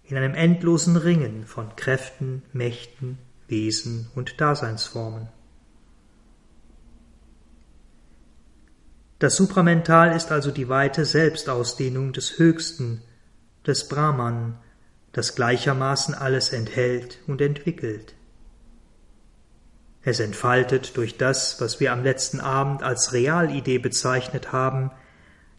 in 0.04 0.18
einem 0.18 0.36
endlosen 0.36 0.96
Ringen 0.96 1.48
von 1.48 1.76
Kräften, 1.76 2.44
Mächten, 2.54 3.18
Wesen 3.48 4.12
und 4.14 4.40
Daseinsformen. 4.40 5.30
Das 9.22 9.36
Supramental 9.36 10.16
ist 10.16 10.32
also 10.32 10.50
die 10.50 10.68
weite 10.68 11.06
Selbstausdehnung 11.06 12.12
des 12.12 12.40
Höchsten, 12.40 13.04
des 13.68 13.88
Brahman, 13.88 14.58
das 15.12 15.36
gleichermaßen 15.36 16.16
alles 16.16 16.52
enthält 16.52 17.20
und 17.28 17.40
entwickelt. 17.40 18.16
Es 20.02 20.20
entfaltet 20.20 20.98
durch 20.98 21.18
das, 21.18 21.62
was 21.62 21.80
wir 21.80 21.92
am 21.92 22.04
letzten 22.04 22.40
Abend 22.40 22.82
als 22.82 23.14
Realidee 23.14 23.78
bezeichnet 23.78 24.54
haben, 24.54 24.90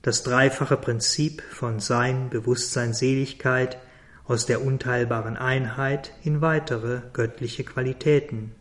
das 0.02 0.24
dreifache 0.24 0.76
Prinzip 0.76 1.40
von 1.42 1.78
Sein, 1.78 2.30
Bewusstsein, 2.30 2.92
Seligkeit 2.92 3.78
aus 4.24 4.44
der 4.44 4.66
unteilbaren 4.66 5.36
Einheit 5.36 6.12
in 6.24 6.40
weitere 6.40 7.02
göttliche 7.12 7.62
Qualitäten. 7.62 8.56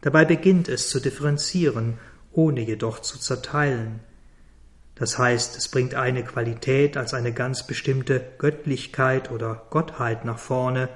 Dabei 0.00 0.24
beginnt 0.24 0.70
es 0.70 0.88
zu 0.88 1.00
differenzieren, 1.00 1.98
ohne 2.38 2.60
jedoch 2.60 3.00
zu 3.00 3.18
zerteilen. 3.18 3.98
Das 4.94 5.18
heißt, 5.18 5.56
es 5.56 5.66
bringt 5.68 5.96
eine 5.96 6.22
Qualität 6.22 6.96
als 6.96 7.12
eine 7.12 7.32
ganz 7.32 7.66
bestimmte 7.66 8.24
Göttlichkeit 8.38 9.32
oder 9.32 9.66
Gottheit 9.70 10.24
nach 10.24 10.38
vorne, 10.38 10.88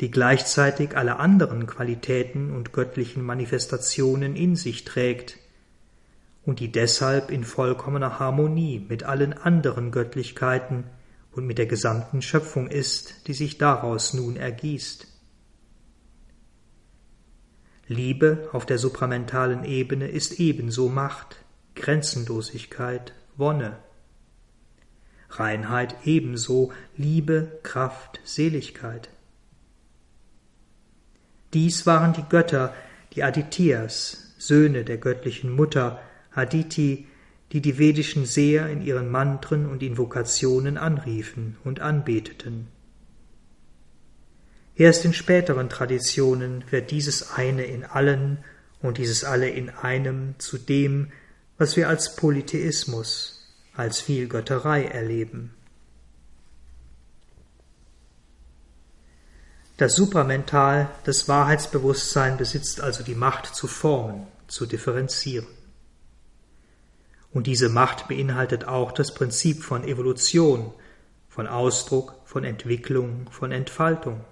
die 0.00 0.12
gleichzeitig 0.12 0.96
alle 0.96 1.16
anderen 1.16 1.66
Qualitäten 1.66 2.54
und 2.54 2.72
göttlichen 2.72 3.24
Manifestationen 3.24 4.36
in 4.36 4.54
sich 4.54 4.84
trägt 4.84 5.38
und 6.44 6.60
die 6.60 6.70
deshalb 6.70 7.32
in 7.32 7.42
vollkommener 7.42 8.20
Harmonie 8.20 8.86
mit 8.88 9.02
allen 9.02 9.32
anderen 9.32 9.90
Göttlichkeiten 9.90 10.84
und 11.32 11.44
mit 11.44 11.58
der 11.58 11.66
gesamten 11.66 12.22
Schöpfung 12.22 12.68
ist, 12.68 13.26
die 13.26 13.34
sich 13.34 13.58
daraus 13.58 14.14
nun 14.14 14.36
ergießt. 14.36 15.08
Liebe 17.92 18.48
auf 18.52 18.66
der 18.66 18.78
supramentalen 18.78 19.64
Ebene 19.64 20.08
ist 20.08 20.40
ebenso 20.40 20.88
Macht, 20.88 21.36
Grenzenlosigkeit, 21.76 23.12
Wonne. 23.36 23.76
Reinheit 25.30 25.94
ebenso 26.04 26.72
Liebe, 26.96 27.60
Kraft, 27.62 28.20
Seligkeit. 28.24 29.08
Dies 31.54 31.86
waren 31.86 32.12
die 32.12 32.24
Götter, 32.28 32.74
die 33.14 33.22
Adityas, 33.22 34.34
Söhne 34.38 34.84
der 34.84 34.98
göttlichen 34.98 35.52
Mutter, 35.52 36.00
Aditi, 36.34 37.06
die 37.52 37.60
die 37.60 37.78
vedischen 37.78 38.24
Seher 38.24 38.68
in 38.68 38.82
ihren 38.82 39.10
Mantren 39.10 39.66
und 39.66 39.82
Invokationen 39.82 40.78
anriefen 40.78 41.56
und 41.64 41.80
anbeteten. 41.80 42.68
Erst 44.74 45.04
in 45.04 45.12
späteren 45.12 45.68
Traditionen 45.68 46.64
wird 46.70 46.90
dieses 46.90 47.32
eine 47.32 47.64
in 47.64 47.84
allen 47.84 48.38
und 48.80 48.98
dieses 48.98 49.24
alle 49.24 49.48
in 49.48 49.70
einem 49.70 50.34
zu 50.38 50.58
dem, 50.58 51.12
was 51.58 51.76
wir 51.76 51.88
als 51.88 52.16
Polytheismus, 52.16 53.54
als 53.74 54.00
Vielgötterei 54.00 54.84
erleben. 54.84 55.54
Das 59.76 59.96
Supramental, 59.96 60.88
das 61.04 61.28
Wahrheitsbewusstsein 61.28 62.36
besitzt 62.36 62.80
also 62.80 63.02
die 63.02 63.14
Macht 63.14 63.54
zu 63.54 63.66
formen, 63.66 64.26
zu 64.46 64.66
differenzieren. 64.66 65.46
Und 67.32 67.46
diese 67.46 67.68
Macht 67.68 68.08
beinhaltet 68.08 68.66
auch 68.66 68.92
das 68.92 69.14
Prinzip 69.14 69.62
von 69.62 69.84
Evolution, 69.84 70.72
von 71.28 71.46
Ausdruck, 71.46 72.14
von 72.26 72.44
Entwicklung, 72.44 73.28
von 73.30 73.52
Entfaltung. 73.52 74.24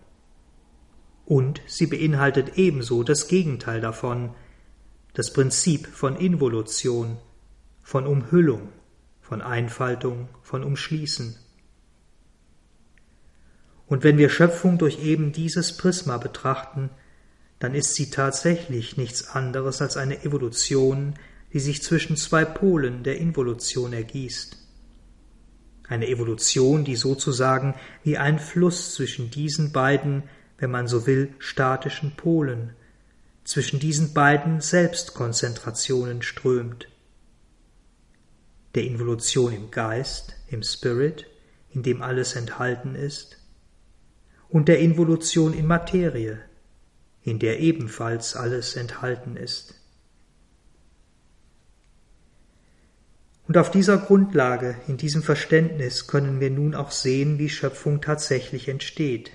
Und 1.31 1.63
sie 1.69 1.87
beinhaltet 1.87 2.59
ebenso 2.59 3.05
das 3.05 3.29
Gegenteil 3.29 3.81
davon, 3.81 4.35
das 5.15 5.33
Prinzip 5.33 5.87
von 5.87 6.17
Involution, 6.17 7.19
von 7.85 8.05
Umhüllung, 8.05 8.71
von 9.21 9.41
Einfaltung, 9.41 10.29
von 10.43 10.65
Umschließen. 10.65 11.37
Und 13.87 14.03
wenn 14.03 14.19
wir 14.19 14.29
Schöpfung 14.29 14.77
durch 14.77 15.05
eben 15.05 15.31
dieses 15.31 15.77
Prisma 15.77 16.19
betrachten, 16.19 16.91
dann 17.61 17.77
ist 17.77 17.95
sie 17.95 18.11
tatsächlich 18.11 18.97
nichts 18.97 19.29
anderes 19.29 19.81
als 19.81 19.97
eine 19.97 20.25
Evolution, 20.25 21.15
die 21.53 21.61
sich 21.61 21.81
zwischen 21.81 22.17
zwei 22.17 22.45
Polen 22.45 23.05
der 23.05 23.19
Involution 23.19 23.93
ergießt. 23.93 24.57
Eine 25.87 26.09
Evolution, 26.09 26.83
die 26.83 26.97
sozusagen 26.97 27.77
wie 28.03 28.19
ein 28.19 28.41
Fluss 28.41 28.95
zwischen 28.95 29.31
diesen 29.31 29.71
beiden, 29.71 30.25
wenn 30.61 30.71
man 30.71 30.87
so 30.87 31.07
will, 31.07 31.35
statischen 31.39 32.13
Polen, 32.17 32.75
zwischen 33.45 33.81
diesen 33.81 34.13
beiden 34.13 34.61
Selbstkonzentrationen 34.61 36.23
strömt. 36.23 36.87
Der 38.75 38.85
Involution 38.85 39.53
im 39.53 39.71
Geist, 39.71 40.37
im 40.49 40.63
Spirit, 40.63 41.27
in 41.71 41.83
dem 41.83 42.03
alles 42.03 42.37
enthalten 42.37 42.95
ist, 42.95 43.39
und 44.49 44.69
der 44.69 44.81
Involution 44.81 45.55
in 45.55 45.67
Materie, 45.67 46.41
in 47.23 47.39
der 47.39 47.61
ebenfalls 47.61 48.37
alles 48.37 48.77
enthalten 48.77 49.37
ist. 49.37 49.75
Und 53.49 53.57
auf 53.57 53.71
dieser 53.71 53.99
Grundlage, 53.99 54.77
in 54.87 54.97
diesem 54.97 55.23
Verständnis 55.23 56.07
können 56.07 56.39
wir 56.39 56.51
nun 56.51 56.75
auch 56.75 56.91
sehen, 56.91 57.39
wie 57.39 57.49
Schöpfung 57.49 58.01
tatsächlich 58.01 58.69
entsteht 58.69 59.33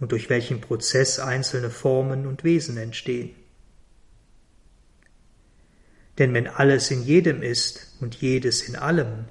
und 0.00 0.12
durch 0.12 0.30
welchen 0.30 0.60
Prozess 0.60 1.18
einzelne 1.18 1.70
Formen 1.70 2.26
und 2.26 2.44
Wesen 2.44 2.76
entstehen. 2.76 3.34
Denn 6.18 6.34
wenn 6.34 6.48
alles 6.48 6.90
in 6.90 7.02
jedem 7.02 7.42
ist 7.42 7.96
und 8.00 8.16
jedes 8.16 8.62
in 8.62 8.76
allem, 8.76 9.26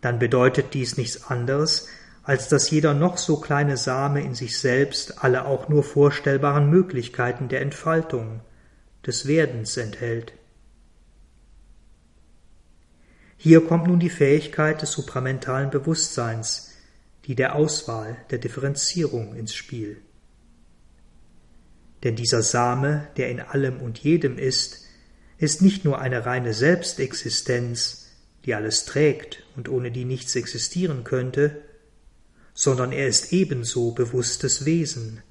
dann 0.00 0.18
bedeutet 0.18 0.74
dies 0.74 0.96
nichts 0.96 1.24
anderes, 1.24 1.88
als 2.22 2.48
dass 2.48 2.70
jeder 2.70 2.94
noch 2.94 3.18
so 3.18 3.38
kleine 3.38 3.76
Same 3.76 4.22
in 4.22 4.34
sich 4.34 4.58
selbst 4.58 5.22
alle 5.22 5.44
auch 5.44 5.68
nur 5.68 5.82
vorstellbaren 5.82 6.70
Möglichkeiten 6.70 7.48
der 7.48 7.60
Entfaltung, 7.60 8.40
des 9.06 9.26
Werdens 9.26 9.76
enthält. 9.76 10.32
Hier 13.36 13.66
kommt 13.66 13.88
nun 13.88 13.98
die 13.98 14.08
Fähigkeit 14.08 14.80
des 14.80 14.92
supramentalen 14.92 15.68
Bewusstseins, 15.68 16.73
die 17.26 17.34
der 17.34 17.54
Auswahl, 17.54 18.16
der 18.30 18.38
Differenzierung 18.38 19.34
ins 19.34 19.54
Spiel. 19.54 20.02
Denn 22.02 22.16
dieser 22.16 22.42
Same, 22.42 23.08
der 23.16 23.30
in 23.30 23.40
allem 23.40 23.80
und 23.80 23.98
jedem 23.98 24.38
ist, 24.38 24.82
ist 25.38 25.62
nicht 25.62 25.84
nur 25.84 25.98
eine 25.98 26.26
reine 26.26 26.52
Selbstexistenz, 26.52 28.10
die 28.44 28.54
alles 28.54 28.84
trägt 28.84 29.42
und 29.56 29.68
ohne 29.68 29.90
die 29.90 30.04
nichts 30.04 30.36
existieren 30.36 31.04
könnte, 31.04 31.62
sondern 32.52 32.92
er 32.92 33.08
ist 33.08 33.32
ebenso 33.32 33.92
bewusstes 33.92 34.64
Wesen 34.64 35.22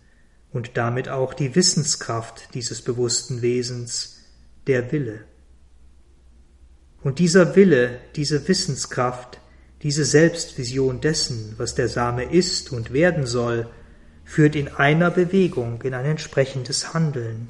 und 0.51 0.77
damit 0.77 1.09
auch 1.09 1.33
die 1.33 1.55
Wissenskraft 1.55 2.53
dieses 2.53 2.81
bewussten 2.81 3.41
Wesens, 3.41 4.19
der 4.67 4.91
Wille. 4.91 5.25
Und 7.01 7.19
dieser 7.19 7.55
Wille, 7.55 7.99
diese 8.15 8.47
Wissenskraft, 8.47 9.39
diese 9.83 10.05
Selbstvision 10.05 11.01
dessen, 11.01 11.55
was 11.57 11.75
der 11.75 11.89
Same 11.89 12.23
ist 12.23 12.71
und 12.71 12.93
werden 12.93 13.25
soll, 13.25 13.69
führt 14.23 14.55
in 14.55 14.69
einer 14.69 15.11
Bewegung 15.11 15.81
in 15.81 15.93
ein 15.93 16.05
entsprechendes 16.05 16.93
Handeln, 16.93 17.49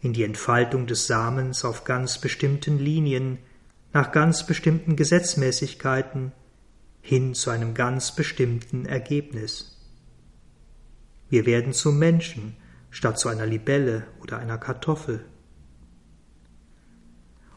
in 0.00 0.12
die 0.12 0.24
Entfaltung 0.24 0.88
des 0.88 1.06
Samens 1.06 1.64
auf 1.64 1.84
ganz 1.84 2.18
bestimmten 2.18 2.78
Linien, 2.78 3.38
nach 3.92 4.10
ganz 4.10 4.46
bestimmten 4.46 4.96
Gesetzmäßigkeiten, 4.96 6.32
hin 7.00 7.34
zu 7.34 7.50
einem 7.50 7.74
ganz 7.74 8.14
bestimmten 8.16 8.86
Ergebnis. 8.86 9.78
Wir 11.28 11.46
werden 11.46 11.72
zum 11.72 11.98
Menschen 11.98 12.56
statt 12.90 13.18
zu 13.18 13.28
einer 13.28 13.46
Libelle 13.46 14.04
oder 14.20 14.38
einer 14.38 14.58
Kartoffel. 14.58 15.24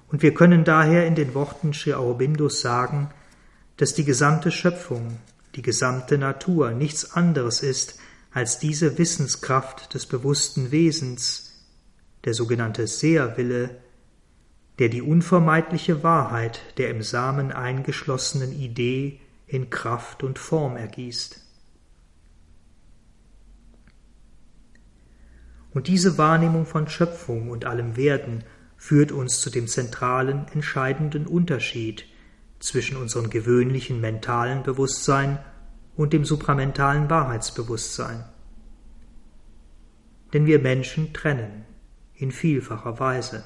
Und 0.07 0.22
wir 0.22 0.36
können 0.36 0.63
daher 0.63 1.07
in 1.07 1.16
den 1.16 1.34
Worten 1.34 1.74
Sri 1.74 1.93
Aurobindos 1.93 2.61
sagen, 2.61 3.09
dass 3.78 3.94
die 3.94 4.06
gesamte 4.06 4.52
Schöpfung, 4.52 5.18
die 5.56 5.62
gesamte 5.62 6.18
Natur 6.18 6.72
nichts 6.72 7.14
anderes 7.14 7.62
ist 7.62 8.00
als 8.32 8.60
diese 8.60 8.98
Wissenskraft 8.98 9.94
des 9.94 10.06
bewussten 10.06 10.72
Wesens, 10.72 11.54
der 12.26 12.34
sogenannte 12.34 12.88
Seherwille, 12.88 13.78
der 14.80 14.90
die 14.90 15.02
unvermeidliche 15.02 16.04
Wahrheit 16.04 16.62
der 16.78 16.90
im 16.90 17.02
Samen 17.02 17.52
eingeschlossenen 17.52 18.52
Idee 18.52 19.22
in 19.48 19.70
Kraft 19.70 20.24
und 20.24 20.40
Form 20.40 20.76
ergießt. 20.76 21.42
Und 25.74 25.88
diese 25.88 26.18
Wahrnehmung 26.18 26.66
von 26.66 26.88
Schöpfung 26.88 27.50
und 27.50 27.66
allem 27.66 27.96
Werden 27.96 28.44
führt 28.78 29.12
uns 29.12 29.42
zu 29.42 29.50
dem 29.50 29.68
zentralen, 29.68 30.48
entscheidenden 30.54 31.28
Unterschied 31.28 32.06
zwischen 32.66 32.97
unserem 32.97 33.30
gewöhnlichen 33.30 34.01
mentalen 34.01 34.63
Bewusstsein 34.63 35.38
und 35.95 36.13
dem 36.13 36.26
supramentalen 36.26 37.09
Wahrheitsbewusstsein. 37.11 38.26
Denn 40.34 40.47
wir 40.47 40.59
Menschen 40.59 41.13
trennen 41.13 41.63
in 42.16 42.32
vielfacher 42.32 42.99
Weise. 42.99 43.45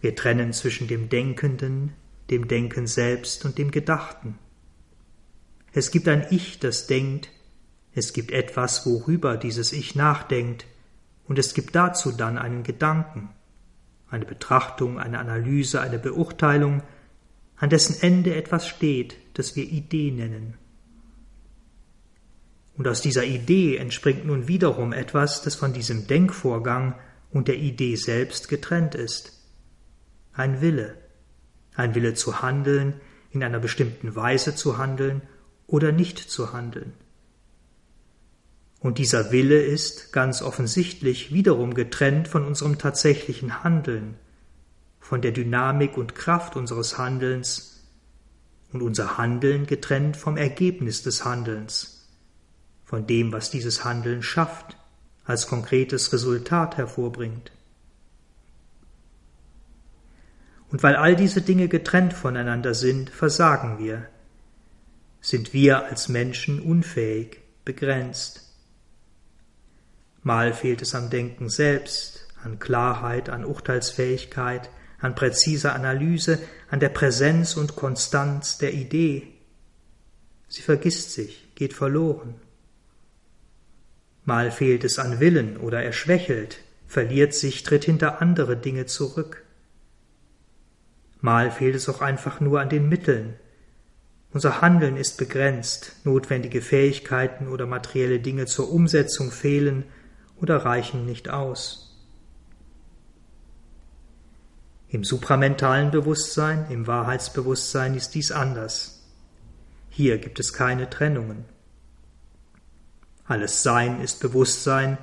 Wir 0.00 0.14
trennen 0.14 0.52
zwischen 0.52 0.86
dem 0.86 1.08
Denkenden, 1.08 1.94
dem 2.30 2.46
Denken 2.46 2.86
selbst 2.86 3.44
und 3.44 3.58
dem 3.58 3.72
Gedachten. 3.72 4.38
Es 5.72 5.90
gibt 5.90 6.06
ein 6.06 6.26
Ich, 6.30 6.60
das 6.60 6.86
denkt, 6.86 7.28
es 7.92 8.12
gibt 8.12 8.30
etwas, 8.30 8.86
worüber 8.86 9.36
dieses 9.36 9.72
Ich 9.72 9.96
nachdenkt, 9.96 10.66
und 11.26 11.38
es 11.38 11.54
gibt 11.54 11.74
dazu 11.74 12.12
dann 12.12 12.38
einen 12.38 12.62
Gedanken, 12.62 13.30
eine 14.10 14.24
Betrachtung, 14.24 14.98
eine 14.98 15.18
Analyse, 15.18 15.80
eine 15.80 15.98
Beurteilung, 15.98 16.82
an 17.56 17.70
dessen 17.70 18.00
Ende 18.00 18.34
etwas 18.34 18.68
steht, 18.68 19.16
das 19.34 19.56
wir 19.56 19.64
Idee 19.64 20.10
nennen. 20.10 20.54
Und 22.76 22.86
aus 22.86 23.00
dieser 23.00 23.24
Idee 23.24 23.76
entspringt 23.76 24.24
nun 24.24 24.46
wiederum 24.46 24.92
etwas, 24.92 25.42
das 25.42 25.56
von 25.56 25.72
diesem 25.72 26.06
Denkvorgang 26.06 26.94
und 27.30 27.48
der 27.48 27.56
Idee 27.56 27.96
selbst 27.96 28.48
getrennt 28.48 28.94
ist. 28.94 29.32
Ein 30.32 30.60
Wille, 30.60 30.96
ein 31.74 31.96
Wille 31.96 32.14
zu 32.14 32.40
handeln, 32.40 33.00
in 33.30 33.42
einer 33.42 33.58
bestimmten 33.58 34.14
Weise 34.14 34.54
zu 34.54 34.78
handeln 34.78 35.22
oder 35.66 35.90
nicht 35.90 36.18
zu 36.18 36.52
handeln. 36.52 36.92
Und 38.80 38.98
dieser 38.98 39.32
Wille 39.32 39.60
ist 39.60 40.12
ganz 40.12 40.40
offensichtlich 40.40 41.32
wiederum 41.32 41.74
getrennt 41.74 42.28
von 42.28 42.44
unserem 42.44 42.78
tatsächlichen 42.78 43.64
Handeln, 43.64 44.14
von 45.00 45.20
der 45.20 45.32
Dynamik 45.32 45.96
und 45.96 46.14
Kraft 46.14 46.54
unseres 46.54 46.96
Handelns 46.96 47.84
und 48.72 48.82
unser 48.82 49.18
Handeln 49.18 49.66
getrennt 49.66 50.16
vom 50.16 50.36
Ergebnis 50.36 51.02
des 51.02 51.24
Handelns, 51.24 52.06
von 52.84 53.06
dem, 53.06 53.32
was 53.32 53.50
dieses 53.50 53.84
Handeln 53.84 54.22
schafft, 54.22 54.76
als 55.24 55.46
konkretes 55.46 56.12
Resultat 56.12 56.76
hervorbringt. 56.76 57.52
Und 60.70 60.82
weil 60.82 60.96
all 60.96 61.16
diese 61.16 61.42
Dinge 61.42 61.68
getrennt 61.68 62.12
voneinander 62.12 62.74
sind, 62.74 63.10
versagen 63.10 63.78
wir, 63.78 64.08
sind 65.20 65.52
wir 65.52 65.86
als 65.86 66.08
Menschen 66.08 66.60
unfähig, 66.60 67.40
begrenzt. 67.64 68.47
Mal 70.28 70.52
fehlt 70.52 70.82
es 70.82 70.94
am 70.94 71.08
Denken 71.08 71.48
selbst, 71.48 72.28
an 72.44 72.58
Klarheit, 72.58 73.30
an 73.30 73.46
Urteilsfähigkeit, 73.46 74.68
an 75.00 75.14
präziser 75.14 75.74
Analyse, 75.74 76.38
an 76.68 76.80
der 76.80 76.90
Präsenz 76.90 77.56
und 77.56 77.76
Konstanz 77.76 78.58
der 78.58 78.74
Idee. 78.74 79.28
Sie 80.46 80.60
vergisst 80.60 81.12
sich, 81.12 81.48
geht 81.54 81.72
verloren. 81.72 82.34
Mal 84.26 84.50
fehlt 84.50 84.84
es 84.84 84.98
an 84.98 85.18
Willen 85.18 85.56
oder 85.56 85.82
er 85.82 85.92
schwächelt, 85.92 86.58
verliert 86.86 87.32
sich, 87.32 87.62
tritt 87.62 87.84
hinter 87.84 88.20
andere 88.20 88.58
Dinge 88.58 88.84
zurück. 88.84 89.46
Mal 91.22 91.50
fehlt 91.50 91.74
es 91.74 91.88
auch 91.88 92.02
einfach 92.02 92.40
nur 92.40 92.60
an 92.60 92.68
den 92.68 92.90
Mitteln. 92.90 93.36
Unser 94.34 94.60
Handeln 94.60 94.98
ist 94.98 95.16
begrenzt, 95.16 95.96
notwendige 96.04 96.60
Fähigkeiten 96.60 97.48
oder 97.48 97.64
materielle 97.64 98.20
Dinge 98.20 98.44
zur 98.44 98.70
Umsetzung 98.70 99.30
fehlen 99.30 99.84
oder 100.40 100.64
reichen 100.64 101.04
nicht 101.04 101.28
aus. 101.28 101.88
Im 104.88 105.04
supramentalen 105.04 105.90
Bewusstsein, 105.90 106.70
im 106.70 106.86
Wahrheitsbewusstsein 106.86 107.94
ist 107.94 108.14
dies 108.14 108.32
anders. 108.32 109.02
Hier 109.90 110.18
gibt 110.18 110.40
es 110.40 110.52
keine 110.52 110.88
Trennungen. 110.88 111.44
Alles 113.26 113.62
Sein 113.62 114.00
ist 114.00 114.20
Bewusstsein, 114.20 114.96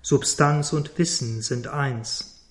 Substanz 0.00 0.72
und 0.72 0.96
Wissen 0.98 1.42
sind 1.42 1.66
eins. 1.66 2.44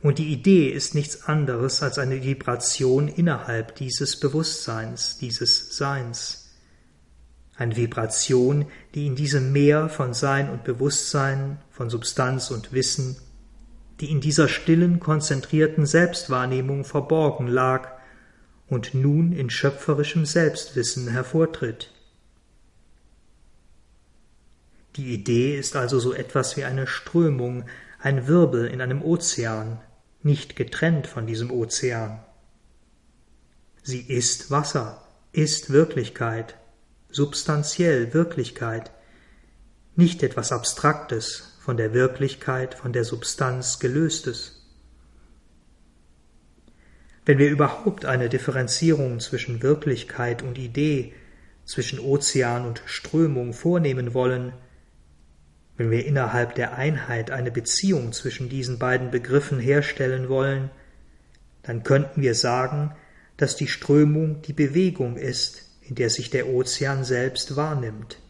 Und 0.00 0.18
die 0.18 0.32
Idee 0.32 0.68
ist 0.68 0.94
nichts 0.94 1.24
anderes 1.24 1.82
als 1.82 1.98
eine 1.98 2.22
Vibration 2.22 3.08
innerhalb 3.08 3.74
dieses 3.74 4.20
Bewusstseins, 4.20 5.18
dieses 5.18 5.76
Seins. 5.76 6.47
Eine 7.58 7.76
Vibration, 7.76 8.66
die 8.94 9.06
in 9.08 9.16
diesem 9.16 9.52
Meer 9.52 9.88
von 9.88 10.14
Sein 10.14 10.48
und 10.48 10.62
Bewusstsein, 10.62 11.58
von 11.70 11.90
Substanz 11.90 12.52
und 12.52 12.72
Wissen, 12.72 13.16
die 13.98 14.12
in 14.12 14.20
dieser 14.20 14.46
stillen, 14.46 15.00
konzentrierten 15.00 15.84
Selbstwahrnehmung 15.84 16.84
verborgen 16.84 17.48
lag 17.48 17.98
und 18.68 18.94
nun 18.94 19.32
in 19.32 19.50
schöpferischem 19.50 20.24
Selbstwissen 20.24 21.08
hervortritt. 21.08 21.92
Die 24.94 25.12
Idee 25.12 25.58
ist 25.58 25.74
also 25.74 25.98
so 25.98 26.12
etwas 26.12 26.56
wie 26.56 26.64
eine 26.64 26.86
Strömung, 26.86 27.64
ein 28.00 28.28
Wirbel 28.28 28.66
in 28.66 28.80
einem 28.80 29.02
Ozean, 29.02 29.80
nicht 30.22 30.54
getrennt 30.54 31.08
von 31.08 31.26
diesem 31.26 31.50
Ozean. 31.50 32.20
Sie 33.82 34.00
ist 34.00 34.52
Wasser, 34.52 35.02
ist 35.32 35.70
Wirklichkeit, 35.70 36.57
substanziell 37.10 38.14
Wirklichkeit, 38.14 38.90
nicht 39.96 40.22
etwas 40.22 40.52
Abstraktes, 40.52 41.58
von 41.58 41.76
der 41.76 41.92
Wirklichkeit, 41.92 42.74
von 42.74 42.94
der 42.94 43.04
Substanz 43.04 43.78
gelöstes. 43.78 44.66
Wenn 47.26 47.36
wir 47.36 47.50
überhaupt 47.50 48.06
eine 48.06 48.30
Differenzierung 48.30 49.20
zwischen 49.20 49.62
Wirklichkeit 49.62 50.42
und 50.42 50.56
Idee, 50.56 51.12
zwischen 51.66 52.00
Ozean 52.00 52.64
und 52.64 52.82
Strömung 52.86 53.52
vornehmen 53.52 54.14
wollen, 54.14 54.54
wenn 55.76 55.90
wir 55.90 56.06
innerhalb 56.06 56.54
der 56.54 56.78
Einheit 56.78 57.30
eine 57.30 57.50
Beziehung 57.50 58.12
zwischen 58.12 58.48
diesen 58.48 58.78
beiden 58.78 59.10
Begriffen 59.10 59.60
herstellen 59.60 60.30
wollen, 60.30 60.70
dann 61.62 61.82
könnten 61.82 62.22
wir 62.22 62.34
sagen, 62.34 62.94
dass 63.36 63.56
die 63.56 63.68
Strömung 63.68 64.40
die 64.40 64.54
Bewegung 64.54 65.18
ist, 65.18 65.67
in 65.88 65.96
der 65.96 66.10
sich 66.10 66.30
der 66.30 66.48
Ozean 66.48 67.04
selbst 67.04 67.56
wahrnimmt. 67.56 68.20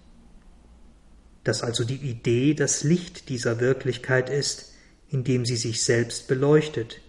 Dass 1.45 1.63
also 1.63 1.85
die 1.85 1.97
Idee 1.97 2.55
das 2.55 2.83
Licht 2.85 3.29
dieser 3.29 3.61
Wirklichkeit 3.61 4.31
ist, 4.31 4.73
indem 5.11 5.45
sie 5.45 5.57
sich 5.57 5.83
selbst 5.83 6.29
beleuchtet, 6.29 7.01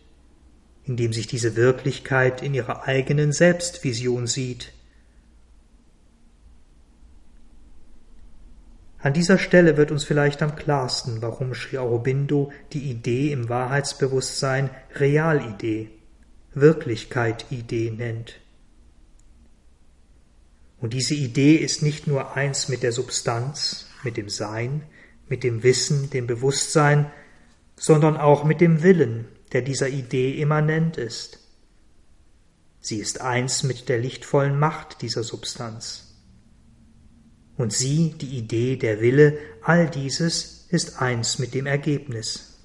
indem 0.84 1.14
sich 1.14 1.28
diese 1.28 1.56
Wirklichkeit 1.56 2.42
in 2.42 2.54
ihrer 2.54 2.84
eigenen 2.84 3.32
Selbstvision 3.32 4.28
sieht 4.28 4.74
An 9.02 9.14
dieser 9.14 9.38
Stelle 9.38 9.78
wird 9.78 9.92
uns 9.92 10.04
vielleicht 10.04 10.42
am 10.42 10.58
klarsten, 10.58 11.22
warum 11.22 11.54
Sri 11.54 11.78
Aurobindo 11.78 12.52
die 12.74 12.90
Idee 12.90 13.32
im 13.32 13.48
Wahrheitsbewusstsein 13.48 14.70
Realidee, 14.96 15.90
Wirklichkeit-Idee 16.54 17.92
nennt. 17.92 18.42
Und 20.82 20.94
diese 20.94 21.16
Idee 21.16 21.56
ist 21.56 21.82
nicht 21.82 22.08
nur 22.08 22.36
eins 22.36 22.70
mit 22.70 22.84
der 22.84 22.92
Substanz, 22.92 23.88
mit 24.04 24.18
dem 24.18 24.30
Sein, 24.30 24.84
mit 25.28 25.44
dem 25.44 25.64
Wissen, 25.64 26.10
dem 26.10 26.26
Bewusstsein, 26.26 27.12
sondern 27.76 28.18
auch 28.18 28.44
mit 28.44 28.62
dem 28.62 28.82
Willen, 28.82 29.26
der 29.52 29.62
dieser 29.62 29.90
Idee 29.90 30.40
immanent 30.42 30.98
ist. 30.98 31.40
Sie 32.82 32.98
ist 32.98 33.22
eins 33.22 33.64
mit 33.64 33.90
der 33.90 34.00
lichtvollen 34.00 34.58
Macht 34.58 35.02
dieser 35.02 35.24
Substanz 35.24 36.10
und 37.60 37.74
sie, 37.74 38.16
die 38.22 38.38
Idee, 38.38 38.78
der 38.78 39.02
Wille, 39.02 39.38
all 39.62 39.90
dieses 39.90 40.66
ist 40.70 41.02
eins 41.02 41.40
mit 41.40 41.54
dem 41.54 41.66
Ergebnis. 41.66 42.58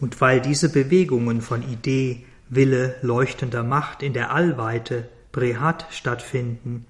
Und 0.00 0.20
weil 0.20 0.40
diese 0.40 0.70
Bewegungen 0.70 1.40
von 1.40 1.62
Idee, 1.62 2.24
Wille, 2.50 2.96
leuchtender 3.02 3.62
Macht 3.62 4.02
in 4.02 4.12
der 4.12 4.32
Allweite, 4.32 5.08
Brehat, 5.32 5.86
stattfinden, 5.90 6.86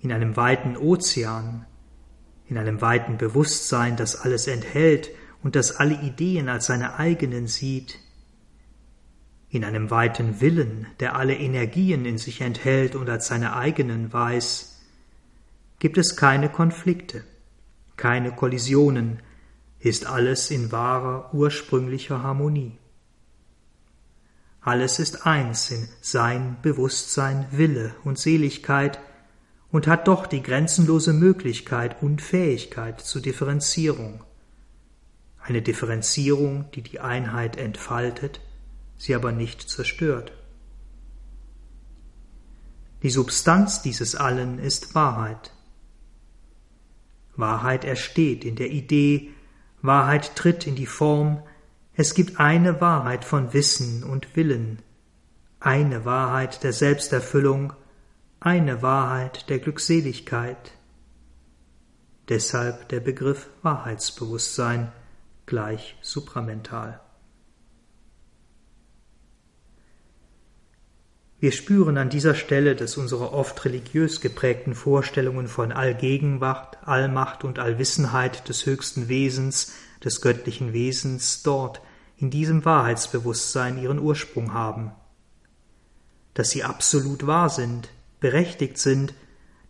in 0.00 0.12
einem 0.12 0.36
weiten 0.36 0.76
Ozean, 0.76 1.66
in 2.46 2.58
einem 2.58 2.80
weiten 2.80 3.16
Bewusstsein, 3.16 3.96
das 3.96 4.16
alles 4.16 4.46
enthält 4.46 5.10
und 5.42 5.56
das 5.56 5.76
alle 5.76 6.00
Ideen 6.00 6.48
als 6.48 6.66
seine 6.66 6.98
eigenen 6.98 7.46
sieht, 7.46 7.98
in 9.48 9.64
einem 9.64 9.90
weiten 9.90 10.40
Willen, 10.40 10.86
der 11.00 11.16
alle 11.16 11.36
Energien 11.36 12.04
in 12.04 12.18
sich 12.18 12.40
enthält 12.40 12.94
und 12.94 13.08
als 13.08 13.26
seine 13.26 13.56
eigenen 13.56 14.12
weiß, 14.12 14.80
gibt 15.78 15.98
es 15.98 16.16
keine 16.16 16.48
Konflikte, 16.48 17.24
keine 17.96 18.32
Kollisionen, 18.32 19.20
ist 19.80 20.06
alles 20.06 20.50
in 20.50 20.70
wahrer 20.72 21.32
ursprünglicher 21.32 22.22
Harmonie. 22.22 22.78
Alles 24.60 24.98
ist 24.98 25.26
eins 25.26 25.70
in 25.70 25.88
Sein, 26.00 26.56
Bewusstsein, 26.62 27.46
Wille 27.50 27.94
und 28.04 28.18
Seligkeit 28.18 28.98
und 29.70 29.86
hat 29.86 30.08
doch 30.08 30.26
die 30.26 30.42
grenzenlose 30.42 31.12
Möglichkeit 31.12 32.02
und 32.02 32.20
Fähigkeit 32.20 33.00
zur 33.00 33.22
Differenzierung. 33.22 34.24
Eine 35.38 35.62
Differenzierung, 35.62 36.70
die 36.72 36.82
die 36.82 37.00
Einheit 37.00 37.56
entfaltet 37.56 38.40
sie 39.00 39.14
aber 39.14 39.32
nicht 39.32 39.68
zerstört. 39.68 40.32
Die 43.02 43.08
Substanz 43.08 43.80
dieses 43.80 44.14
Allen 44.14 44.58
ist 44.58 44.94
Wahrheit. 44.94 45.52
Wahrheit 47.34 47.86
ersteht 47.86 48.44
in 48.44 48.56
der 48.56 48.70
Idee, 48.70 49.30
Wahrheit 49.80 50.36
tritt 50.36 50.66
in 50.66 50.74
die 50.74 50.84
Form, 50.84 51.42
es 51.94 52.14
gibt 52.14 52.40
eine 52.40 52.80
Wahrheit 52.80 53.24
von 53.24 53.52
Wissen 53.52 54.04
und 54.04 54.36
Willen, 54.36 54.80
eine 55.58 56.04
Wahrheit 56.04 56.62
der 56.62 56.72
Selbsterfüllung, 56.72 57.72
eine 58.38 58.80
Wahrheit 58.80 59.50
der 59.50 59.58
Glückseligkeit. 59.58 60.72
Deshalb 62.28 62.88
der 62.88 63.00
Begriff 63.00 63.48
Wahrheitsbewusstsein 63.62 64.92
gleich 65.46 65.96
supramental. 66.00 67.00
Wir 71.40 71.52
spüren 71.52 71.96
an 71.96 72.10
dieser 72.10 72.34
Stelle, 72.34 72.76
dass 72.76 72.98
unsere 72.98 73.32
oft 73.32 73.64
religiös 73.64 74.20
geprägten 74.20 74.74
Vorstellungen 74.74 75.48
von 75.48 75.72
Allgegenwart, 75.72 76.78
Allmacht 76.86 77.44
und 77.44 77.58
Allwissenheit 77.58 78.48
des 78.48 78.66
höchsten 78.66 79.08
Wesens, 79.08 79.72
des 80.04 80.20
göttlichen 80.20 80.72
Wesens 80.72 81.42
dort, 81.42 81.80
in 82.16 82.30
diesem 82.30 82.64
Wahrheitsbewusstsein 82.64 83.82
ihren 83.82 83.98
Ursprung 83.98 84.52
haben. 84.52 84.92
Dass 86.34 86.50
sie 86.50 86.64
absolut 86.64 87.26
wahr 87.26 87.48
sind, 87.48 87.88
berechtigt 88.20 88.78
sind, 88.78 89.14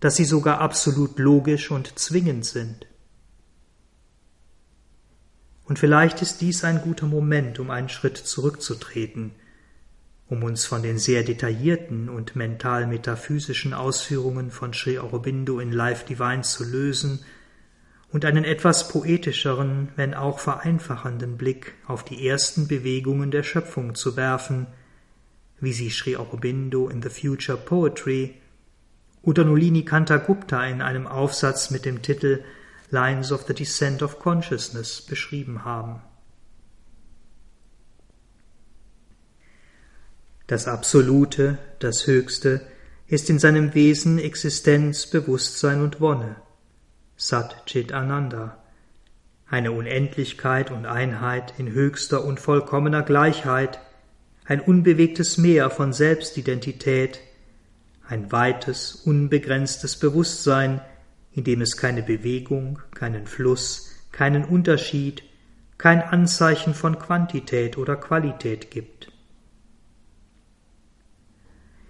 dass 0.00 0.16
sie 0.16 0.24
sogar 0.24 0.60
absolut 0.60 1.18
logisch 1.18 1.70
und 1.70 1.98
zwingend 1.98 2.44
sind. 2.44 2.86
Und 5.64 5.78
vielleicht 5.78 6.20
ist 6.22 6.40
dies 6.40 6.64
ein 6.64 6.82
guter 6.82 7.06
Moment, 7.06 7.60
um 7.60 7.70
einen 7.70 7.88
Schritt 7.88 8.16
zurückzutreten, 8.16 9.32
um 10.28 10.42
uns 10.42 10.64
von 10.64 10.82
den 10.82 10.98
sehr 10.98 11.22
detaillierten 11.22 12.08
und 12.08 12.34
mental-metaphysischen 12.34 13.74
Ausführungen 13.74 14.50
von 14.50 14.72
Sri 14.72 14.98
Aurobindo 14.98 15.60
in 15.60 15.70
Life 15.70 16.06
Divine 16.06 16.42
zu 16.42 16.64
lösen 16.64 17.20
und 18.12 18.24
einen 18.24 18.44
etwas 18.44 18.88
poetischeren, 18.88 19.90
wenn 19.96 20.14
auch 20.14 20.40
vereinfachenden 20.40 21.36
Blick 21.36 21.74
auf 21.86 22.04
die 22.04 22.26
ersten 22.26 22.66
Bewegungen 22.66 23.30
der 23.30 23.42
Schöpfung 23.42 23.94
zu 23.94 24.16
werfen, 24.16 24.66
wie 25.60 25.72
sie 25.72 25.90
Sri 25.90 26.16
Aurobindo 26.16 26.88
in 26.88 27.02
The 27.02 27.08
Future 27.08 27.58
Poetry 27.58 28.34
oder 29.22 29.44
Nulini 29.44 29.84
Kantagupta 29.84 30.64
in 30.66 30.82
einem 30.82 31.06
Aufsatz 31.06 31.70
mit 31.70 31.84
dem 31.84 32.02
Titel 32.02 32.42
Lines 32.90 33.30
of 33.30 33.44
the 33.46 33.54
Descent 33.54 34.02
of 34.02 34.18
Consciousness 34.18 35.02
beschrieben 35.02 35.64
haben. 35.64 36.02
Das 40.48 40.66
Absolute, 40.66 41.58
das 41.78 42.08
Höchste, 42.08 42.66
ist 43.06 43.30
in 43.30 43.38
seinem 43.38 43.74
Wesen 43.74 44.18
Existenz, 44.18 45.06
Bewusstsein 45.06 45.80
und 45.80 46.00
Wonne. 46.00 46.36
Sat 47.22 47.66
Chit 47.66 47.92
Ananda. 47.92 48.56
Eine 49.46 49.72
Unendlichkeit 49.72 50.70
und 50.70 50.86
Einheit 50.86 51.52
in 51.58 51.70
höchster 51.70 52.24
und 52.24 52.40
vollkommener 52.40 53.02
Gleichheit, 53.02 53.78
ein 54.46 54.62
unbewegtes 54.62 55.36
Meer 55.36 55.68
von 55.68 55.92
Selbstidentität, 55.92 57.20
ein 58.08 58.32
weites, 58.32 58.94
unbegrenztes 58.94 59.98
Bewusstsein, 59.98 60.80
in 61.32 61.44
dem 61.44 61.60
es 61.60 61.76
keine 61.76 62.02
Bewegung, 62.02 62.78
keinen 62.94 63.26
Fluss, 63.26 63.90
keinen 64.12 64.46
Unterschied, 64.46 65.22
kein 65.76 66.00
Anzeichen 66.00 66.72
von 66.72 66.98
Quantität 66.98 67.76
oder 67.76 67.96
Qualität 67.96 68.70
gibt. 68.70 69.12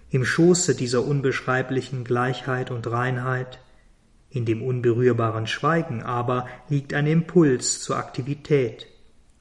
Im 0.09 0.25
Schoße 0.25 0.75
dieser 0.75 1.05
unbeschreiblichen 1.05 2.03
Gleichheit 2.03 2.69
und 2.69 2.85
Reinheit, 2.85 3.59
in 4.31 4.45
dem 4.45 4.63
unberührbaren 4.63 5.45
Schweigen 5.45 6.01
aber 6.01 6.47
liegt 6.69 6.93
ein 6.93 7.05
Impuls 7.05 7.81
zur 7.81 7.97
Aktivität, 7.97 8.87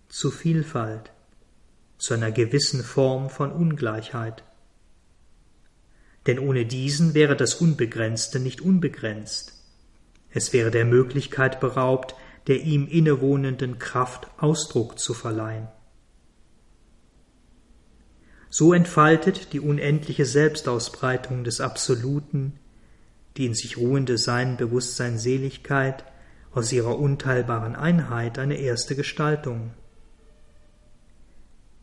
zu 0.09 0.31
Vielfalt, 0.31 1.13
zu 1.97 2.15
einer 2.15 2.33
gewissen 2.33 2.83
Form 2.83 3.31
von 3.31 3.53
Ungleichheit. 3.53 4.43
Denn 6.27 6.39
ohne 6.39 6.67
diesen 6.67 7.15
wäre 7.15 7.37
das 7.37 7.55
Unbegrenzte 7.55 8.41
nicht 8.41 8.61
unbegrenzt. 8.61 9.55
Es 10.31 10.53
wäre 10.53 10.71
der 10.71 10.85
Möglichkeit 10.85 11.61
beraubt, 11.61 12.15
der 12.47 12.61
ihm 12.61 12.89
innewohnenden 12.89 13.79
Kraft 13.79 14.29
Ausdruck 14.39 14.99
zu 14.99 15.15
verleihen. 15.15 15.69
So 18.49 18.73
entfaltet 18.73 19.53
die 19.53 19.61
unendliche 19.61 20.27
Selbstausbreitung 20.27 21.45
des 21.45 21.61
Absoluten, 21.61 22.60
die 23.37 23.47
in 23.47 23.55
sich 23.55 23.77
ruhende 23.77 24.19
Sein, 24.19 24.57
Bewusstsein, 24.57 25.19
Seligkeit 25.19 26.05
aus 26.53 26.73
ihrer 26.73 26.99
unteilbaren 26.99 27.77
Einheit 27.77 28.39
eine 28.39 28.57
erste 28.57 28.97
Gestaltung. 28.97 29.73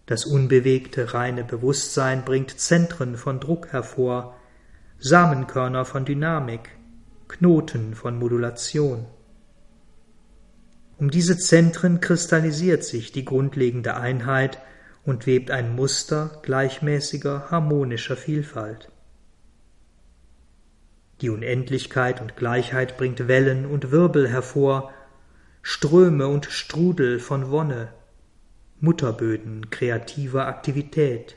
Das 0.05 0.25
unbewegte, 0.25 1.13
reine 1.13 1.43
Bewusstsein 1.43 2.23
bringt 2.23 2.59
Zentren 2.59 3.17
von 3.17 3.39
Druck 3.39 3.73
hervor, 3.73 4.35
Samenkörner 4.99 5.85
von 5.85 6.05
Dynamik, 6.05 6.69
Knoten 7.27 7.93
von 7.93 8.17
Modulation. 8.17 9.05
Um 10.97 11.11
diese 11.11 11.37
Zentren 11.37 12.01
kristallisiert 12.01 12.83
sich 12.83 13.11
die 13.11 13.25
grundlegende 13.25 13.95
Einheit 13.95 14.59
und 15.05 15.27
webt 15.27 15.51
ein 15.51 15.75
Muster 15.75 16.39
gleichmäßiger, 16.41 17.51
harmonischer 17.51 18.17
Vielfalt. 18.17 18.89
Die 21.21 21.29
Unendlichkeit 21.29 22.21
und 22.21 22.35
Gleichheit 22.35 22.97
bringt 22.97 23.27
Wellen 23.27 23.65
und 23.65 23.91
Wirbel 23.91 24.29
hervor, 24.29 24.93
Ströme 25.61 26.27
und 26.27 26.45
Strudel 26.45 27.19
von 27.19 27.49
Wonne, 27.49 27.93
Mutterböden 28.79 29.69
kreativer 29.69 30.47
Aktivität, 30.47 31.35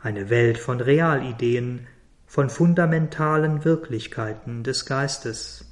eine 0.00 0.30
Welt 0.30 0.58
von 0.58 0.80
Realideen, 0.80 1.86
von 2.26 2.48
fundamentalen 2.48 3.64
Wirklichkeiten 3.64 4.62
des 4.62 4.86
Geistes. 4.86 5.64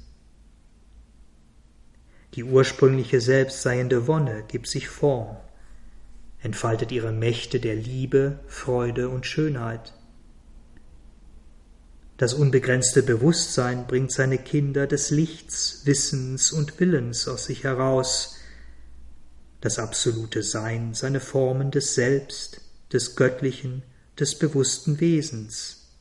Die 2.33 2.43
ursprüngliche 2.43 3.21
selbstseiende 3.21 4.07
Wonne 4.07 4.43
gibt 4.47 4.67
sich 4.67 4.89
Form 4.89 5.37
entfaltet 6.41 6.91
ihre 6.91 7.11
Mächte 7.11 7.59
der 7.59 7.75
Liebe, 7.75 8.39
Freude 8.47 9.09
und 9.09 9.25
Schönheit. 9.25 9.93
Das 12.19 12.33
unbegrenzte 12.33 13.01
Bewusstsein 13.01 13.87
bringt 13.87 14.11
seine 14.11 14.37
Kinder 14.37 14.87
des 14.87 15.09
Lichts, 15.09 15.83
Wissens 15.85 16.51
und 16.51 16.77
Willens 16.77 17.29
aus 17.29 17.45
sich 17.45 17.63
heraus, 17.63 18.35
das 19.61 19.79
absolute 19.79 20.43
Sein 20.43 20.93
seine 20.93 21.21
Formen 21.21 21.71
des 21.71 21.95
Selbst, 21.95 22.59
des 22.91 23.15
Göttlichen, 23.15 23.83
des 24.19 24.37
bewussten 24.37 24.99
Wesens. 24.99 25.93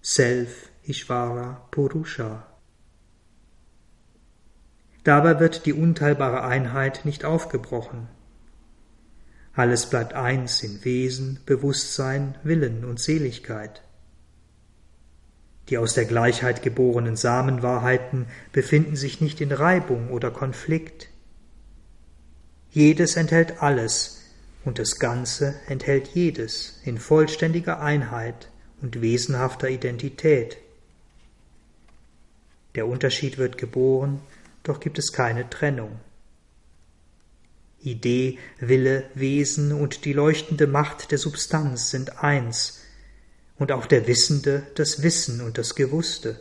Self 0.00 0.70
Ishvara 0.84 1.68
Purusha. 1.70 2.46
Dabei 5.04 5.38
wird 5.38 5.66
die 5.66 5.74
unteilbare 5.74 6.44
Einheit 6.44 7.04
nicht 7.04 7.26
aufgebrochen. 7.26 8.08
Alles 9.52 9.84
bleibt 9.84 10.14
eins 10.14 10.62
in 10.62 10.82
Wesen, 10.82 11.40
Bewusstsein, 11.44 12.38
Willen 12.42 12.86
und 12.86 13.00
Seligkeit. 13.00 13.82
Die 15.72 15.78
aus 15.78 15.94
der 15.94 16.04
Gleichheit 16.04 16.60
geborenen 16.60 17.16
Samenwahrheiten 17.16 18.26
befinden 18.52 18.94
sich 18.94 19.22
nicht 19.22 19.40
in 19.40 19.52
Reibung 19.52 20.10
oder 20.10 20.30
Konflikt. 20.30 21.08
Jedes 22.70 23.16
enthält 23.16 23.62
alles 23.62 24.20
und 24.66 24.78
das 24.78 24.98
Ganze 24.98 25.54
enthält 25.68 26.08
jedes 26.08 26.78
in 26.84 26.98
vollständiger 26.98 27.80
Einheit 27.80 28.50
und 28.82 29.00
wesenhafter 29.00 29.70
Identität. 29.70 30.58
Der 32.74 32.86
Unterschied 32.86 33.38
wird 33.38 33.56
geboren, 33.56 34.20
doch 34.64 34.78
gibt 34.78 34.98
es 34.98 35.14
keine 35.14 35.48
Trennung. 35.48 35.98
Idee, 37.80 38.38
Wille, 38.58 39.04
Wesen 39.14 39.72
und 39.72 40.04
die 40.04 40.12
leuchtende 40.12 40.66
Macht 40.66 41.12
der 41.12 41.18
Substanz 41.18 41.90
sind 41.90 42.22
eins, 42.22 42.81
und 43.62 43.70
auch 43.70 43.86
der 43.86 44.08
Wissende 44.08 44.66
das 44.74 45.04
Wissen 45.04 45.40
und 45.40 45.56
das 45.56 45.76
Gewusste. 45.76 46.40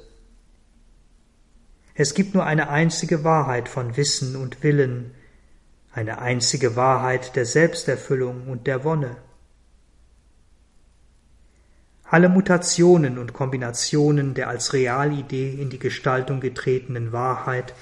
Es 1.93 2.15
gibt 2.15 2.34
nur 2.34 2.47
eine 2.47 2.69
einzige 2.69 3.24
Wahrheit 3.24 3.69
von 3.69 3.95
Wissen 3.95 4.36
und 4.36 4.63
Willen, 4.63 5.11
eine 5.93 6.17
einzige 6.17 6.76
Wahrheit 6.76 7.36
der 7.36 7.45
Selbsterfüllung 7.45 8.47
und 8.47 8.65
der 8.65 8.84
Wonne. 8.84 9.17
Alle 12.05 12.28
Mutationen 12.28 13.19
und 13.19 13.34
Kombinationen 13.34 14.34
der 14.34 14.49
als 14.49 14.74
Realidee 14.74 15.51
in 15.51 15.69
die 15.69 15.78
Gestaltung 15.78 16.39
getretenen 16.39 17.11
Wahrheit 17.11 17.76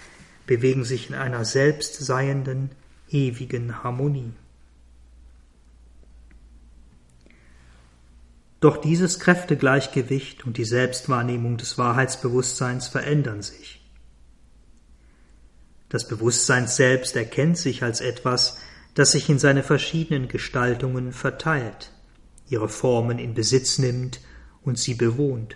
bewegen 0.47 0.83
sich 0.83 1.09
in 1.09 1.15
einer 1.15 1.45
selbstseienden, 1.45 2.71
ewigen 3.09 3.85
Harmonie. 3.85 4.33
Doch 8.59 8.77
dieses 8.77 9.19
Kräftegleichgewicht 9.19 10.45
und 10.45 10.57
die 10.57 10.65
Selbstwahrnehmung 10.65 11.57
des 11.57 11.77
Wahrheitsbewusstseins 11.77 12.87
verändern 12.87 13.41
sich. 13.41 13.79
Das 15.87 16.07
Bewusstsein 16.07 16.67
selbst 16.67 17.15
erkennt 17.15 17.57
sich 17.57 17.83
als 17.83 18.01
etwas, 18.01 18.57
das 18.93 19.11
sich 19.11 19.29
in 19.29 19.39
seine 19.39 19.63
verschiedenen 19.63 20.27
Gestaltungen 20.27 21.13
verteilt, 21.13 21.91
ihre 22.49 22.69
Formen 22.69 23.17
in 23.17 23.33
Besitz 23.33 23.79
nimmt 23.79 24.19
und 24.61 24.77
sie 24.77 24.93
bewohnt. 24.93 25.55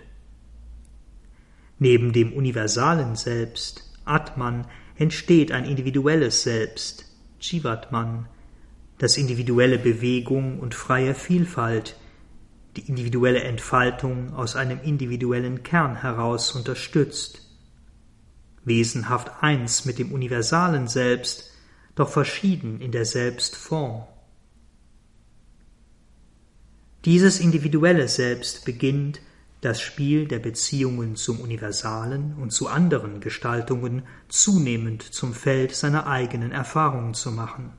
Neben 1.78 2.12
dem 2.12 2.32
universalen 2.32 3.16
Selbst, 3.16 3.92
Atman, 4.04 4.66
entsteht 4.96 5.52
ein 5.52 5.66
individuelles 5.66 6.42
Selbst, 6.42 7.04
Jivatman, 7.40 8.26
das 8.98 9.18
individuelle 9.18 9.78
Bewegung 9.78 10.58
und 10.60 10.74
freie 10.74 11.14
Vielfalt, 11.14 11.96
die 12.76 12.88
individuelle 12.88 13.42
Entfaltung 13.42 14.34
aus 14.34 14.56
einem 14.56 14.80
individuellen 14.80 15.62
Kern 15.62 15.96
heraus 15.96 16.52
unterstützt. 16.52 17.40
Wesenhaft 18.64 19.42
eins 19.42 19.84
mit 19.84 19.98
dem 19.98 20.12
universalen 20.12 20.88
Selbst, 20.88 21.52
doch 21.94 22.08
verschieden 22.08 22.80
in 22.80 22.92
der 22.92 23.04
Selbstform. 23.04 24.04
Dieses 27.04 27.38
individuelle 27.38 28.08
Selbst 28.08 28.64
beginnt, 28.64 29.20
das 29.60 29.80
Spiel 29.80 30.26
der 30.26 30.40
Beziehungen 30.40 31.16
zum 31.16 31.40
Universalen 31.40 32.34
und 32.40 32.50
zu 32.50 32.68
anderen 32.68 33.20
Gestaltungen 33.20 34.02
zunehmend 34.28 35.02
zum 35.02 35.32
Feld 35.32 35.74
seiner 35.74 36.06
eigenen 36.06 36.52
Erfahrungen 36.52 37.14
zu 37.14 37.30
machen. 37.30 37.72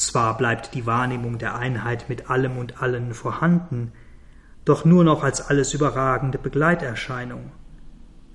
Zwar 0.00 0.38
bleibt 0.38 0.72
die 0.72 0.86
Wahrnehmung 0.86 1.36
der 1.36 1.56
Einheit 1.56 2.08
mit 2.08 2.30
allem 2.30 2.56
und 2.56 2.80
allen 2.80 3.12
vorhanden, 3.12 3.92
doch 4.64 4.86
nur 4.86 5.04
noch 5.04 5.22
als 5.22 5.42
alles 5.42 5.74
überragende 5.74 6.38
Begleiterscheinung, 6.38 7.52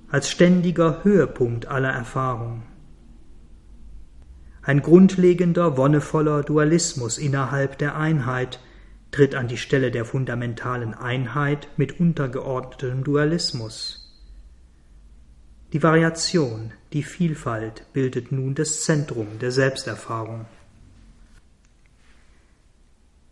als 0.08 0.30
ständiger 0.30 1.02
Höhepunkt 1.02 1.66
aller 1.66 1.90
Erfahrung. 1.90 2.62
Ein 4.62 4.80
grundlegender, 4.80 5.76
wonnevoller 5.76 6.44
Dualismus 6.44 7.18
innerhalb 7.18 7.78
der 7.78 7.96
Einheit, 7.96 8.60
tritt 9.10 9.34
an 9.34 9.48
die 9.48 9.58
Stelle 9.58 9.90
der 9.90 10.04
fundamentalen 10.04 10.94
Einheit 10.94 11.66
mit 11.76 11.98
untergeordnetem 11.98 13.02
Dualismus. 13.02 14.22
Die 15.72 15.82
Variation, 15.82 16.72
die 16.92 17.02
Vielfalt 17.02 17.92
bildet 17.92 18.30
nun 18.30 18.54
das 18.54 18.84
Zentrum 18.84 19.40
der 19.40 19.50
Selbsterfahrung. 19.50 20.46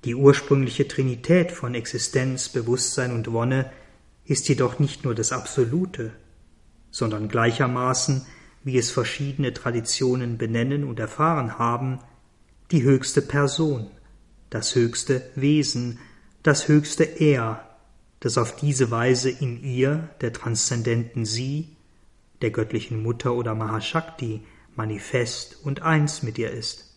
Die 0.05 0.15
ursprüngliche 0.15 0.87
Trinität 0.87 1.51
von 1.51 1.75
Existenz, 1.75 2.51
Bewusstsein 2.51 3.13
und 3.13 3.33
Wonne 3.33 3.71
ist 4.27 4.49
jedoch 4.49 4.79
nicht 4.79 5.05
nur 5.05 5.15
das 5.15 5.33
Absolute, 5.33 6.13
sondern 6.91 7.29
gleichermaßen, 7.29 8.27
wie 8.65 8.77
es 8.77 8.91
verschiedene 8.91 9.55
Traditionen 9.55 10.37
benennen 10.37 10.85
und 10.85 11.01
erfahren 11.01 11.59
haben, 11.59 12.01
die 12.71 12.83
höchste 12.83 13.23
Person, 13.23 13.91
das 14.51 14.75
höchste 14.75 15.23
Wesen, 15.35 15.99
das 16.43 16.69
höchste 16.69 17.05
Er, 17.05 17.67
das 18.21 18.37
auf 18.39 18.57
diese 18.57 18.91
Weise 18.91 19.31
in 19.31 19.63
ihr, 19.63 20.11
der 20.21 20.33
transzendenten 20.33 21.25
Sie, 21.25 21.77
der 22.43 22.51
göttlichen 22.51 23.03
Mutter 23.03 23.35
oder 23.35 23.55
Mahashakti, 23.55 24.43
manifest 24.77 25.65
und 25.65 25.83
eins 25.83 26.23
mit 26.23 26.39
ihr 26.39 26.51
ist. 26.51 26.94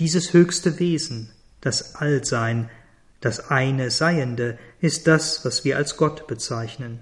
Dieses 0.00 0.32
höchste 0.32 0.78
Wesen, 0.78 1.30
das 1.60 1.94
Allsein, 1.96 2.70
das 3.20 3.50
eine 3.50 3.90
Seiende, 3.90 4.58
ist 4.80 5.06
das, 5.06 5.44
was 5.44 5.66
wir 5.66 5.76
als 5.76 5.98
Gott 5.98 6.26
bezeichnen. 6.26 7.00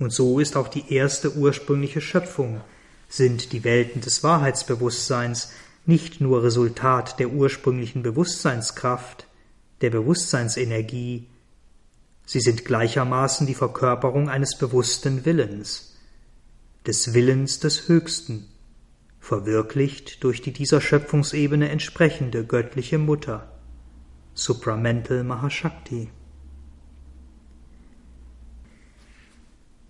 Und 0.00 0.12
so 0.12 0.40
ist 0.40 0.56
auch 0.56 0.66
die 0.66 0.92
erste 0.92 1.36
ursprüngliche 1.36 2.00
Schöpfung, 2.00 2.60
sind 3.08 3.52
die 3.52 3.62
Welten 3.62 4.00
des 4.00 4.24
Wahrheitsbewusstseins, 4.24 5.52
nicht 5.86 6.20
nur 6.20 6.42
Resultat 6.42 7.20
der 7.20 7.30
ursprünglichen 7.30 8.02
Bewusstseinskraft, 8.02 9.28
der 9.82 9.90
Bewusstseinsenergie, 9.90 11.28
sie 12.24 12.40
sind 12.40 12.64
gleichermaßen 12.64 13.46
die 13.46 13.54
Verkörperung 13.54 14.28
eines 14.28 14.58
bewussten 14.58 15.24
Willens, 15.24 15.94
des 16.84 17.14
Willens 17.14 17.60
des 17.60 17.86
Höchsten, 17.86 18.48
verwirklicht 19.26 20.22
durch 20.22 20.40
die 20.40 20.52
dieser 20.52 20.80
Schöpfungsebene 20.80 21.68
entsprechende 21.68 22.44
göttliche 22.44 22.96
Mutter, 22.96 23.50
Supramental 24.34 25.24
Mahashakti. 25.24 26.10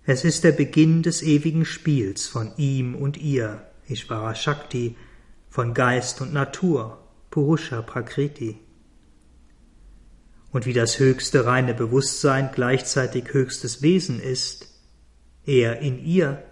Es 0.05 0.23
ist 0.23 0.43
der 0.43 0.53
Beginn 0.53 1.03
des 1.03 1.21
ewigen 1.21 1.65
Spiels 1.65 2.25
von 2.25 2.51
ihm 2.57 2.95
und 2.95 3.17
ihr, 3.17 3.61
Ishvara 3.87 4.33
Shakti, 4.33 4.95
von 5.49 5.75
Geist 5.75 6.19
und 6.21 6.33
Natur, 6.33 6.97
Purusha 7.29 7.83
Prakriti. 7.83 8.57
Und 10.51 10.65
wie 10.65 10.73
das 10.73 10.97
höchste 10.97 11.45
reine 11.45 11.75
Bewusstsein 11.75 12.49
gleichzeitig 12.55 13.33
höchstes 13.33 13.83
Wesen 13.83 14.19
ist, 14.19 14.81
er 15.45 15.79
in 15.81 16.03
ihr, 16.03 16.43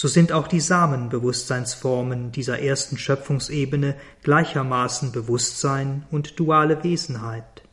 so 0.00 0.08
sind 0.08 0.32
auch 0.32 0.48
die 0.48 0.60
Samenbewusstseinsformen 0.60 2.32
dieser 2.32 2.58
ersten 2.58 2.96
Schöpfungsebene 2.96 3.96
gleichermaßen 4.22 5.12
Bewusstsein 5.12 6.06
und 6.10 6.40
duale 6.40 6.82
Wesenheit, 6.82 7.64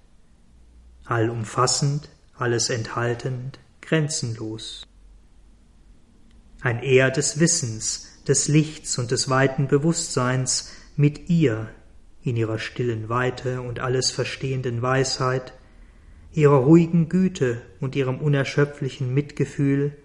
allumfassend, 1.06 2.10
alles 2.38 2.70
enthaltend, 2.70 3.60
grenzenlos. 3.80 4.86
Ein 6.60 6.84
Er 6.84 7.12
des 7.12 7.40
Wissens, 7.40 8.10
des 8.28 8.50
Lichts 8.50 8.98
und 8.98 9.12
des 9.12 9.30
weiten 9.30 9.70
Bewusstseins 9.70 10.70
mit 10.98 11.30
ihr 11.30 11.70
in 12.24 12.36
ihrer 12.36 12.60
stillen 12.60 13.08
Weite 13.08 13.62
und 13.62 13.80
alles 13.80 14.12
verstehenden 14.12 14.82
Weisheit, 14.82 15.54
ihrer 16.34 16.58
ruhigen 16.58 17.08
Güte 17.08 17.62
und 17.80 17.96
ihrem 17.96 18.20
unerschöpflichen 18.20 19.14
Mitgefühl, 19.14 19.96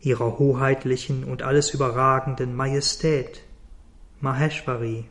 ihrer 0.00 0.38
hoheitlichen 0.38 1.24
und 1.24 1.42
alles 1.42 1.74
überragenden 1.74 2.54
Majestät, 2.54 3.42
Maheshwari. 4.20 5.06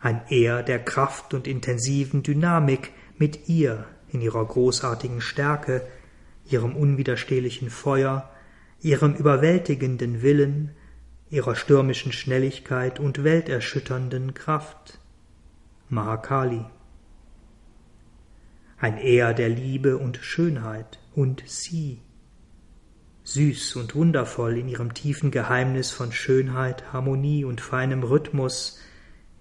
ein 0.00 0.22
Er 0.28 0.62
der 0.62 0.78
Kraft 0.78 1.34
und 1.34 1.46
intensiven 1.46 2.22
Dynamik 2.22 2.92
mit 3.16 3.48
ihr 3.48 3.84
in 4.10 4.20
ihrer 4.20 4.44
großartigen 4.44 5.20
Stärke, 5.20 5.86
ihrem 6.46 6.76
unwiderstehlichen 6.76 7.68
Feuer, 7.70 8.30
ihrem 8.80 9.14
überwältigenden 9.14 10.22
Willen, 10.22 10.70
ihrer 11.30 11.56
stürmischen 11.56 12.12
Schnelligkeit 12.12 13.00
und 13.00 13.24
welterschütternden 13.24 14.34
Kraft. 14.34 14.98
Mahakali. 15.88 16.64
Ein 18.78 18.98
Er 18.98 19.34
der 19.34 19.48
Liebe 19.48 19.98
und 19.98 20.18
Schönheit 20.18 21.00
und 21.18 21.42
sie. 21.46 22.00
Süß 23.24 23.74
und 23.74 23.96
wundervoll 23.96 24.56
in 24.56 24.68
ihrem 24.68 24.94
tiefen 24.94 25.32
Geheimnis 25.32 25.90
von 25.90 26.12
Schönheit, 26.12 26.92
Harmonie 26.92 27.44
und 27.44 27.60
feinem 27.60 28.04
Rhythmus, 28.04 28.78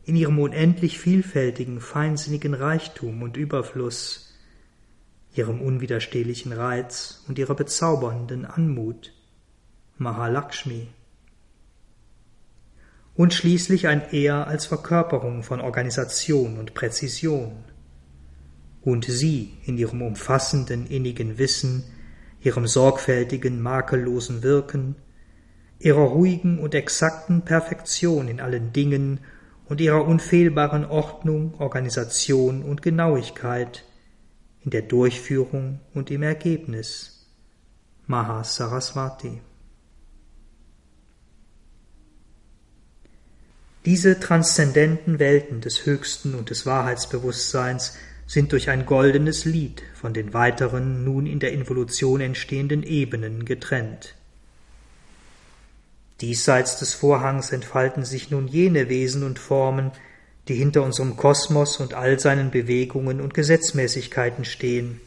in 0.03 0.15
ihrem 0.15 0.39
unendlich 0.39 0.97
vielfältigen, 0.97 1.80
feinsinnigen 1.80 2.55
Reichtum 2.55 3.21
und 3.21 3.38
Überfluss, 3.38 4.34
ihrem 5.36 5.61
unwiderstehlichen 5.61 6.51
Reiz 6.51 7.23
und 7.28 7.38
ihrer 7.38 7.53
bezaubernden 7.53 8.45
Anmut. 8.45 9.13
Mahalakshmi. 9.99 10.88
Und 13.13 13.36
schließlich 13.36 13.88
ein 13.88 14.01
Er 14.11 14.47
als 14.47 14.65
Verkörperung 14.65 15.43
von 15.43 15.61
Organisation 15.61 16.57
und 16.57 16.73
Präzision. 16.73 17.63
Und 18.88 19.03
sie 19.03 19.57
in 19.65 19.77
ihrem 19.77 20.01
umfassenden, 20.01 20.88
innigen 20.88 21.38
Wissen, 21.38 21.83
ihrem 22.39 22.67
sorgfältigen, 22.67 23.61
makellosen 23.61 24.43
Wirken, 24.43 24.95
ihrer 25.77 26.03
ruhigen 26.03 26.57
und 26.57 26.73
exakten 26.73 27.41
Perfektion 27.41 28.29
in 28.29 28.39
allen 28.39 28.71
Dingen 28.71 29.19
und 29.65 29.81
ihrer 29.81 30.05
unfehlbaren 30.05 30.85
Ordnung, 30.85 31.55
Organisation 31.59 32.63
und 32.63 32.81
Genauigkeit 32.81 33.83
in 34.63 34.71
der 34.71 34.83
Durchführung 34.83 35.81
und 35.93 36.09
im 36.09 36.23
Ergebnis. 36.23 37.27
Mahasaraswati. 38.05 39.41
Diese 43.83 44.17
transzendenten 44.21 45.19
Welten 45.19 45.59
des 45.59 45.85
Höchsten 45.85 46.35
und 46.35 46.49
des 46.51 46.65
Wahrheitsbewusstseins 46.65 47.93
sind 48.28 48.51
durch 48.51 48.69
ein 48.69 48.86
goldenes 48.86 49.45
Lied 49.45 49.82
von 49.95 50.13
den 50.13 50.34
weiteren, 50.34 51.05
nun 51.05 51.25
in 51.25 51.39
der 51.39 51.53
Involution 51.53 52.19
entstehenden 52.19 52.84
Ebenen 52.84 53.45
getrennt. 53.45 54.15
Diesseits 56.19 56.78
des 56.80 56.93
Vorhangs 56.93 57.51
entfalten 57.51 58.03
sich 58.03 58.30
nun 58.30 58.47
jene 58.47 58.89
Wesen 58.89 59.23
und 59.23 59.39
Formen, 59.39 59.91
die 60.47 60.55
hinter 60.55 60.84
unserem 60.84 61.15
Kosmos 61.15 61.78
und 61.78 61.93
all 61.93 62.19
seinen 62.19 62.51
Bewegungen 62.51 63.21
und 63.21 63.34
Gesetzmäßigkeiten 63.34 64.43
stehen, 64.43 64.99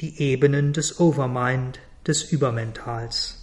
die 0.00 0.20
Ebenen 0.20 0.72
des 0.72 1.00
Overmind, 1.00 1.80
des 2.06 2.32
Übermentals. 2.32 3.36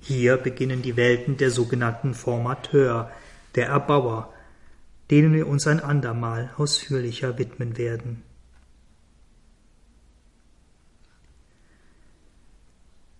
Hier 0.00 0.36
beginnen 0.36 0.82
die 0.82 0.96
Welten 0.96 1.36
der 1.36 1.50
sogenannten 1.50 2.14
Formateur, 2.14 3.10
der 3.54 3.68
Erbauer, 3.68 4.32
denen 5.10 5.32
wir 5.32 5.46
uns 5.46 5.66
ein 5.66 5.80
andermal 5.80 6.50
ausführlicher 6.56 7.38
widmen 7.38 7.76
werden. 7.78 8.22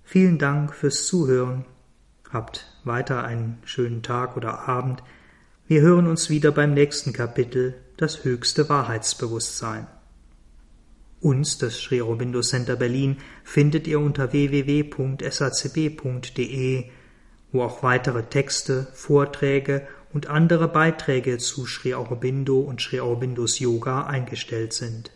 Vielen 0.04 0.38
Dank 0.38 0.74
fürs 0.74 1.06
Zuhören. 1.06 1.64
Habt 2.30 2.66
weiter 2.84 3.24
einen 3.24 3.58
schönen 3.64 4.02
Tag 4.02 4.36
oder 4.36 4.68
Abend. 4.68 5.02
Wir 5.66 5.82
hören 5.82 6.06
uns 6.06 6.30
wieder 6.30 6.50
beim 6.50 6.72
nächsten 6.72 7.12
Kapitel, 7.12 7.74
das 7.98 8.24
höchste 8.24 8.70
Wahrheitsbewusstsein. 8.70 9.86
Uns, 11.20 11.58
das 11.58 11.78
Sri 11.78 12.00
Aurobindo 12.00 12.40
Center 12.40 12.76
Berlin, 12.76 13.18
findet 13.44 13.86
ihr 13.86 14.00
unter 14.00 14.32
www.sacb.de, 14.32 15.24
wo 17.52 17.62
auch 17.62 17.82
weitere 17.82 18.22
Texte, 18.22 18.86
Vorträge 18.94 19.86
und 20.12 20.28
andere 20.28 20.68
Beiträge 20.68 21.38
zu 21.38 21.66
Sri 21.66 21.94
Aurobindo 21.94 22.60
und 22.60 22.80
Sri 22.80 23.00
Aurobindos 23.00 23.58
Yoga 23.58 24.04
eingestellt 24.06 24.72
sind 24.72 25.10